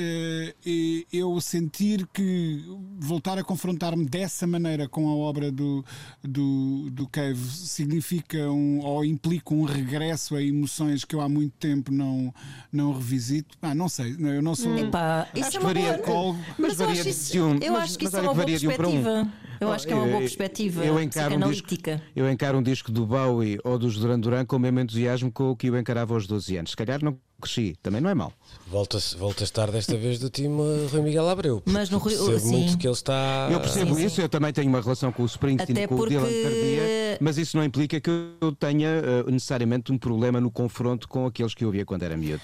eu 1.11 1.39
sentir 1.39 2.05
que 2.13 2.63
voltar 2.99 3.37
a 3.37 3.43
confrontar-me 3.43 4.05
dessa 4.05 4.45
maneira 4.45 4.89
com 4.89 5.07
a 5.07 5.15
obra 5.15 5.51
do, 5.51 5.85
do, 6.21 6.89
do 6.91 7.07
Cave 7.07 7.22
significa 7.35 8.03
significa 8.13 8.49
um, 8.49 8.79
ou 8.79 9.05
implica 9.05 9.53
um 9.53 9.63
regresso 9.63 10.35
a 10.35 10.41
emoções 10.41 11.03
que 11.03 11.15
eu 11.15 11.21
há 11.21 11.29
muito 11.29 11.53
tempo 11.57 11.91
não, 11.91 12.33
não 12.71 12.93
revisito. 12.93 13.57
Ah, 13.61 13.75
não 13.75 13.89
sei, 13.89 14.15
eu 14.19 14.41
não 14.41 14.55
sou. 14.55 14.77
Epá, 14.77 15.27
isso 15.33 15.57
é 15.57 15.59
uma 15.59 15.73
varia, 15.73 16.01
boa... 16.05 16.33
mas, 16.57 16.77
mas 16.77 16.77
varia 16.77 17.03
de 17.03 17.41
um. 17.41 17.57
Eu 17.59 17.73
mas, 17.73 17.83
acho 17.83 17.99
que 17.99 18.05
isso 18.05 18.17
é 18.17 18.21
uma 18.21 18.33
boa 18.33 18.45
perspectiva. 18.45 19.27
Eu 19.63 19.71
acho 19.71 19.87
que 19.87 19.93
é 19.93 19.95
uma 19.95 20.07
boa 20.07 20.19
perspectiva 20.19 20.83
eu 20.85 21.01
encaro 21.01 21.35
um 21.35 21.51
disco, 21.51 21.67
eu 22.15 22.29
encaro 22.29 22.57
um 22.57 22.63
disco 22.63 22.91
do 22.91 23.05
Bowie 23.05 23.59
ou 23.63 23.77
dos 23.77 23.97
Duran 23.97 24.19
Duran 24.19 24.45
com 24.45 24.55
o 24.55 24.59
mesmo 24.59 24.79
entusiasmo 24.79 25.31
com 25.31 25.51
o 25.51 25.55
que 25.55 25.67
eu 25.67 25.77
encarava 25.77 26.13
aos 26.13 26.27
12 26.27 26.57
anos. 26.57 26.71
Se 26.71 26.77
calhar 26.77 27.03
não 27.03 27.17
cresci, 27.41 27.75
também 27.81 28.01
não 28.01 28.09
é 28.09 28.15
mau. 28.15 28.31
Volta-se 28.67 29.17
volta 29.17 29.43
a 29.43 29.45
estar 29.45 29.69
desta 29.69 29.97
vez 29.97 30.17
do 30.19 30.29
time 30.29 30.87
Rui 30.91 31.01
Miguel 31.01 31.27
Abreu. 31.27 31.61
Mas 31.65 31.89
no 31.89 31.97
Rui 31.97 32.15
percebo 32.15 32.39
sim. 32.39 32.49
muito 32.49 32.77
que 32.77 32.87
ele 32.87 32.93
está. 32.93 33.49
Eu 33.51 33.59
percebo 33.59 33.95
sim, 33.95 34.05
isso, 34.05 34.15
sim. 34.15 34.21
eu 34.21 34.29
também 34.29 34.53
tenho 34.53 34.69
uma 34.69 34.81
relação 34.81 35.11
com 35.11 35.23
o 35.23 35.25
Springsteen 35.25 35.83
e 35.83 35.87
com 35.87 35.97
porque... 35.97 36.15
o 36.15 36.21
Dylan 36.21 36.43
Tardia, 36.43 37.17
mas 37.19 37.37
isso 37.37 37.57
não 37.57 37.63
implica 37.63 37.99
que 37.99 38.09
eu 38.09 38.51
tenha 38.53 38.89
uh, 39.27 39.31
necessariamente 39.31 39.91
um 39.91 39.97
problema 39.97 40.39
no 40.39 40.49
confronto 40.49 41.07
com 41.07 41.25
aqueles 41.25 41.53
que 41.53 41.63
eu 41.63 41.69
ouvia 41.69 41.85
quando 41.85 42.03
era 42.03 42.15
miúdo. 42.15 42.41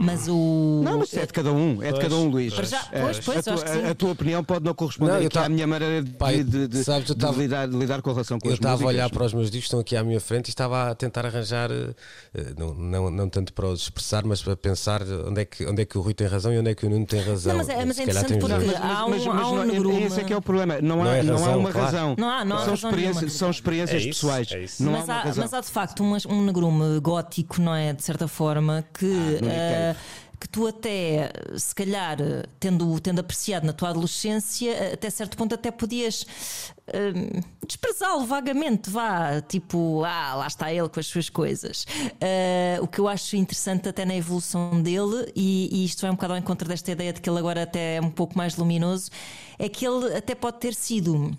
Mas 0.00 0.28
o. 0.28 0.82
Não, 0.84 0.98
mas 0.98 1.12
é 1.14 1.26
de 1.26 1.32
cada 1.32 1.52
um, 1.52 1.82
é 1.82 1.92
de 1.92 2.00
cada 2.00 2.14
um, 2.16 2.28
Luís. 2.28 2.52
Já, 2.52 2.78
pois, 2.84 3.20
pois, 3.20 3.38
a, 3.38 3.42
tua, 3.42 3.90
a, 3.90 3.94
tua, 3.94 4.10
opinião 4.12 4.44
pode 4.44 4.64
não 4.64 4.72
corresponder 4.72 5.20
não, 5.20 5.28
tá... 5.28 5.46
à 5.46 5.48
minha 5.48 5.66
maneira 5.66 6.02
de, 6.02 6.12
Pai, 6.12 6.44
de, 6.44 6.68
de, 6.68 6.84
sabes, 6.84 7.08
de, 7.08 7.14
tava... 7.16 7.36
lidar, 7.38 7.66
de, 7.66 7.76
lidar, 7.76 8.00
com 8.00 8.10
a 8.10 8.12
relação 8.12 8.38
com 8.38 8.46
eu 8.46 8.52
as. 8.52 8.58
Eu 8.58 8.62
estava 8.62 8.84
a 8.84 8.86
olhar 8.86 9.10
para 9.10 9.24
os 9.24 9.34
meus 9.34 9.50
discos, 9.50 9.66
estão 9.66 9.80
aqui 9.80 9.96
à 9.96 10.04
minha 10.04 10.20
frente 10.20 10.46
e 10.46 10.50
estava 10.50 10.90
a 10.90 10.94
tentar 10.94 11.26
arranjar, 11.26 11.70
eh, 11.72 12.54
não, 12.56 12.74
não, 12.74 13.10
não 13.10 13.28
tanto 13.28 13.52
para 13.52 13.66
os 13.66 13.82
expressar, 13.82 14.24
mas 14.24 14.42
para 14.42 14.56
pensar 14.56 15.02
onde 15.02 15.40
é, 15.40 15.44
que, 15.44 15.66
onde 15.66 15.82
é 15.82 15.84
que 15.84 15.98
o 15.98 16.00
Rui 16.00 16.14
tem 16.14 16.26
razão 16.26 16.52
e 16.52 16.58
onde 16.58 16.70
é 16.70 16.74
que 16.74 16.86
o 16.86 16.90
Nuno 16.90 17.06
tem 17.06 17.20
razão. 17.20 17.52
Não, 17.52 17.58
mas 17.58 17.68
é, 17.68 17.84
mas 17.84 17.98
é 17.98 18.02
interessante 18.02 18.38
porque 18.38 18.54
mas, 18.54 18.76
há 18.76 19.06
um, 19.06 19.10
mas, 19.10 19.26
mas, 19.26 19.36
há 19.42 19.48
um 19.48 19.64
não, 19.64 19.98
Esse 19.98 20.20
é 20.20 20.24
que 20.24 20.32
é 20.32 20.36
o 20.36 20.42
problema, 20.42 20.80
não 20.80 21.00
há, 21.00 21.04
não, 21.04 21.12
é 21.12 21.16
razão, 21.20 21.38
não 21.38 21.44
há 21.46 21.56
uma 21.56 21.72
claro. 21.72 21.86
razão. 21.86 22.14
Não 22.16 22.30
há, 22.30 22.44
não 22.44 22.56
há 22.56 22.58
são, 22.60 22.70
razão 22.70 22.90
experiências, 22.90 23.32
são 23.32 23.50
experiências 23.50 24.02
é 24.02 24.06
isso, 24.06 24.20
pessoais. 24.20 24.52
É 24.52 24.66
não 24.84 24.92
mas, 24.92 25.08
há 25.08 25.24
mas 25.36 25.54
há 25.54 25.60
de 25.60 25.70
facto 25.70 26.02
um, 26.02 26.16
um 26.28 26.44
negrume 26.44 27.00
gótico, 27.00 27.60
não 27.60 27.74
é? 27.74 27.92
De 27.92 28.02
certa 28.04 28.28
forma, 28.28 28.84
que. 28.94 29.40
Ah, 29.64 30.24
que 30.44 30.48
tu 30.48 30.66
até, 30.66 31.30
se 31.56 31.74
calhar, 31.74 32.18
tendo, 32.60 33.00
tendo 33.00 33.20
apreciado 33.20 33.66
na 33.66 33.72
tua 33.72 33.88
adolescência, 33.88 34.92
até 34.92 35.08
certo 35.08 35.38
ponto 35.38 35.54
até 35.54 35.70
podias 35.70 36.22
uh, 36.22 37.66
desprezá-lo 37.66 38.26
vagamente, 38.26 38.90
vá, 38.90 39.40
tipo, 39.40 40.04
ah, 40.04 40.34
lá 40.34 40.46
está 40.46 40.70
ele 40.70 40.88
com 40.90 41.00
as 41.00 41.06
suas 41.06 41.30
coisas. 41.30 41.86
Uh, 42.14 42.82
o 42.82 42.86
que 42.86 42.98
eu 42.98 43.08
acho 43.08 43.36
interessante 43.36 43.88
até 43.88 44.04
na 44.04 44.14
evolução 44.14 44.82
dele, 44.82 45.32
e, 45.34 45.70
e 45.72 45.84
isto 45.86 46.02
vai 46.02 46.10
um 46.10 46.14
bocado 46.14 46.34
ao 46.34 46.38
encontro 46.38 46.68
desta 46.68 46.90
ideia 46.90 47.14
de 47.14 47.22
que 47.22 47.30
ele 47.30 47.38
agora 47.38 47.62
até 47.62 47.96
é 47.96 48.00
um 48.02 48.10
pouco 48.10 48.36
mais 48.36 48.56
luminoso, 48.56 49.10
é 49.58 49.66
que 49.66 49.86
ele 49.86 50.14
até 50.14 50.34
pode 50.34 50.58
ter 50.58 50.74
sido 50.74 51.34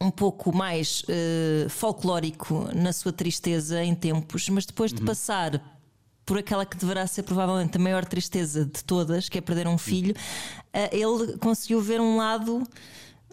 um 0.00 0.10
pouco 0.10 0.54
mais 0.54 1.02
uh, 1.02 1.68
folclórico 1.68 2.68
na 2.74 2.92
sua 2.92 3.12
tristeza 3.12 3.84
em 3.84 3.94
tempos, 3.94 4.48
mas 4.48 4.64
depois 4.64 4.92
de 4.92 5.00
uhum. 5.00 5.06
passar 5.06 5.73
por 6.24 6.38
aquela 6.38 6.64
que 6.64 6.76
deverá 6.76 7.06
ser 7.06 7.22
provavelmente 7.22 7.76
a 7.76 7.80
maior 7.80 8.04
tristeza 8.04 8.64
de 8.64 8.84
todas, 8.84 9.28
que 9.28 9.38
é 9.38 9.40
perder 9.40 9.66
um 9.66 9.78
filho, 9.78 10.14
uh, 10.14 10.88
ele 10.92 11.36
conseguiu 11.38 11.80
ver 11.80 12.00
um 12.00 12.16
lado 12.16 12.62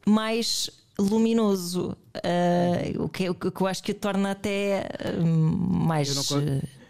mais 0.06 0.70
luminoso, 1.00 1.98
uh, 2.18 3.04
o, 3.04 3.10
que, 3.10 3.30
o, 3.30 3.36
que, 3.36 3.62
eu 3.62 3.68
acho 3.68 3.82
que 3.82 3.92
o 3.92 3.96
torna 3.96 4.32
até 4.32 4.88
uh, 5.18 5.26
mais 5.26 6.30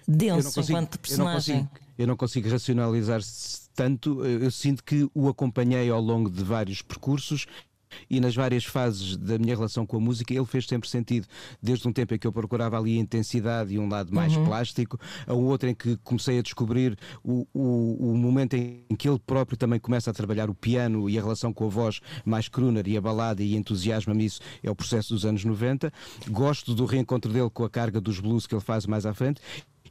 denso 0.07 0.55
consigo, 0.55 0.77
enquanto 0.77 0.99
personagem. 0.99 1.55
Eu 1.55 1.61
não 1.61 1.67
consigo, 1.67 1.91
eu 1.97 2.07
não 2.07 2.17
consigo 2.17 2.49
racionalizar 2.49 3.21
tanto, 3.73 4.25
eu 4.25 4.51
sinto 4.51 4.83
que 4.83 5.09
o 5.13 5.29
acompanhei 5.29 5.89
ao 5.89 6.01
longo 6.01 6.29
de 6.29 6.43
vários 6.43 6.81
percursos 6.81 7.45
e 8.09 8.19
nas 8.19 8.35
várias 8.35 8.65
fases 8.65 9.17
da 9.17 9.37
minha 9.37 9.55
relação 9.55 9.85
com 9.85 9.97
a 9.97 9.99
música 9.99 10.33
ele 10.33 10.45
fez 10.45 10.65
sempre 10.65 10.89
sentido. 10.89 11.27
Desde 11.61 11.87
um 11.87 11.93
tempo 11.93 12.13
em 12.13 12.17
que 12.17 12.27
eu 12.27 12.31
procurava 12.31 12.77
ali 12.77 12.97
a 12.97 13.01
intensidade 13.01 13.73
e 13.73 13.79
um 13.79 13.89
lado 13.89 14.13
mais 14.13 14.35
uhum. 14.35 14.45
plástico, 14.45 14.99
a 15.25 15.33
um 15.33 15.45
outro 15.45 15.69
em 15.69 15.75
que 15.75 15.97
comecei 15.97 16.39
a 16.39 16.41
descobrir 16.41 16.97
o, 17.23 17.47
o, 17.53 18.11
o, 18.11 18.17
momento 18.17 18.55
em 18.55 18.95
que 18.97 19.07
ele 19.07 19.19
próprio 19.19 19.57
também 19.57 19.79
começa 19.79 20.11
a 20.11 20.13
trabalhar 20.13 20.49
o 20.49 20.55
piano 20.55 21.09
e 21.09 21.17
a 21.17 21.21
relação 21.21 21.53
com 21.53 21.65
a 21.65 21.69
voz 21.69 21.99
mais 22.25 22.47
crooner 22.47 22.87
e 22.87 22.97
a 22.97 23.01
balada 23.01 23.43
e 23.43 23.55
entusiasma-me 23.55 24.25
isso, 24.25 24.39
é 24.63 24.69
o 24.69 24.75
processo 24.75 25.13
dos 25.13 25.25
anos 25.25 25.43
90. 25.43 25.91
Gosto 26.29 26.73
do 26.73 26.85
reencontro 26.85 27.31
dele 27.31 27.49
com 27.49 27.63
a 27.63 27.69
carga 27.69 27.99
dos 27.99 28.19
blues 28.19 28.47
que 28.47 28.53
ele 28.53 28.61
faz 28.61 28.85
mais 28.85 29.05
à 29.05 29.13
frente 29.13 29.41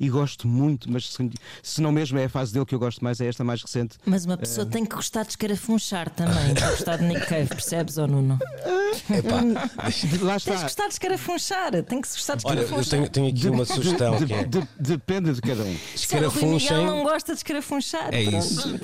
e 0.01 0.09
gosto 0.09 0.49
muito, 0.49 0.91
mas 0.91 1.13
se, 1.13 1.31
se, 1.63 1.83
não 1.83 1.93
mesmo 1.93 2.19
é 2.19 2.25
a 2.25 2.29
fase 2.29 2.55
dele 2.55 2.65
que 2.65 2.75
eu 2.75 2.79
gosto 2.79 3.05
mais, 3.05 3.21
é 3.21 3.27
esta 3.27 3.45
mais 3.45 3.61
recente. 3.61 3.99
Mas 4.07 4.25
uma 4.25 4.39
pessoa 4.39 4.67
uh... 4.67 4.71
tem 4.71 4.87
que 4.87 4.97
gostar 4.97 5.25
de 5.25 5.31
escarafunchar 5.31 6.09
também, 6.09 6.55
tem 6.55 6.55
que 6.55 6.71
gostar 6.71 6.97
de 6.97 7.05
Nick 7.05 7.27
Cave, 7.27 7.49
percebes 7.49 7.99
ou 7.99 8.09
Nuno? 8.09 8.39
Epá, 9.11 9.43
lá 10.25 10.37
está. 10.37 10.53
Tens 10.53 10.59
que 10.59 10.63
gostar 10.63 10.87
de 10.87 10.93
escarafunchar, 10.95 11.83
tem 11.83 12.01
que 12.01 12.09
se 12.09 12.17
gostar 12.17 12.35
de 12.37 12.41
escarafunchar. 12.41 12.79
Olha, 12.79 13.05
eu 13.05 13.09
tenho, 13.09 13.09
tenho 13.11 13.29
aqui 13.29 13.49
uma 13.49 13.65
sugestão 13.65 14.17
de, 14.17 14.27
que 14.27 14.33
é... 14.33 14.45
de, 14.45 14.69
depende 14.79 15.35
de 15.35 15.41
cada 15.43 15.63
um. 15.63 15.77
Escarafunchem. 15.95 16.79
O 16.79 16.87
não 16.87 17.03
gosta 17.03 17.33
de 17.33 17.39
escarafunchar. 17.39 18.09
É 18.13 18.25
pronto. 18.25 18.39
isso. 18.39 18.81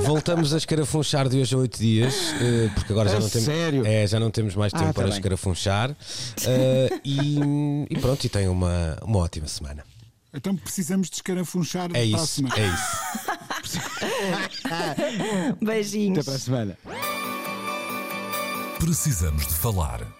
Voltamos 0.00 0.52
a 0.52 0.56
escarafunchar 0.56 1.28
de 1.28 1.38
hoje 1.38 1.54
a 1.54 1.58
oito 1.58 1.78
dias, 1.78 2.14
eh, 2.40 2.70
porque 2.74 2.92
agora 2.92 3.08
já 3.08 3.20
não, 3.20 3.28
temos, 3.28 3.46
sério? 3.46 3.86
É, 3.86 4.06
já 4.06 4.18
não 4.18 4.30
temos 4.30 4.54
mais 4.54 4.72
tempo 4.72 4.84
ah, 4.84 4.88
tá 4.88 4.92
para 4.94 5.04
bem. 5.04 5.14
escarafunchar. 5.14 5.90
Uh, 5.90 7.00
e, 7.04 7.38
e 7.90 7.98
pronto, 8.00 8.24
e 8.24 8.28
tem 8.28 8.48
uma, 8.48 8.98
uma 9.02 9.18
ótima 9.20 9.46
semana. 9.46 9.67
Então 10.32 10.54
precisamos 10.56 11.08
de 11.08 11.16
escarafunchar 11.16 11.90
é 11.94 12.04
isso, 12.04 12.16
próxima. 12.16 12.50
É 12.56 12.66
isso. 12.66 13.08
Beijinhos. 15.64 16.18
Até 16.18 16.24
para 16.24 16.36
a 16.36 16.38
semana. 16.38 16.78
Precisamos 18.78 19.46
de 19.46 19.54
falar 19.54 20.17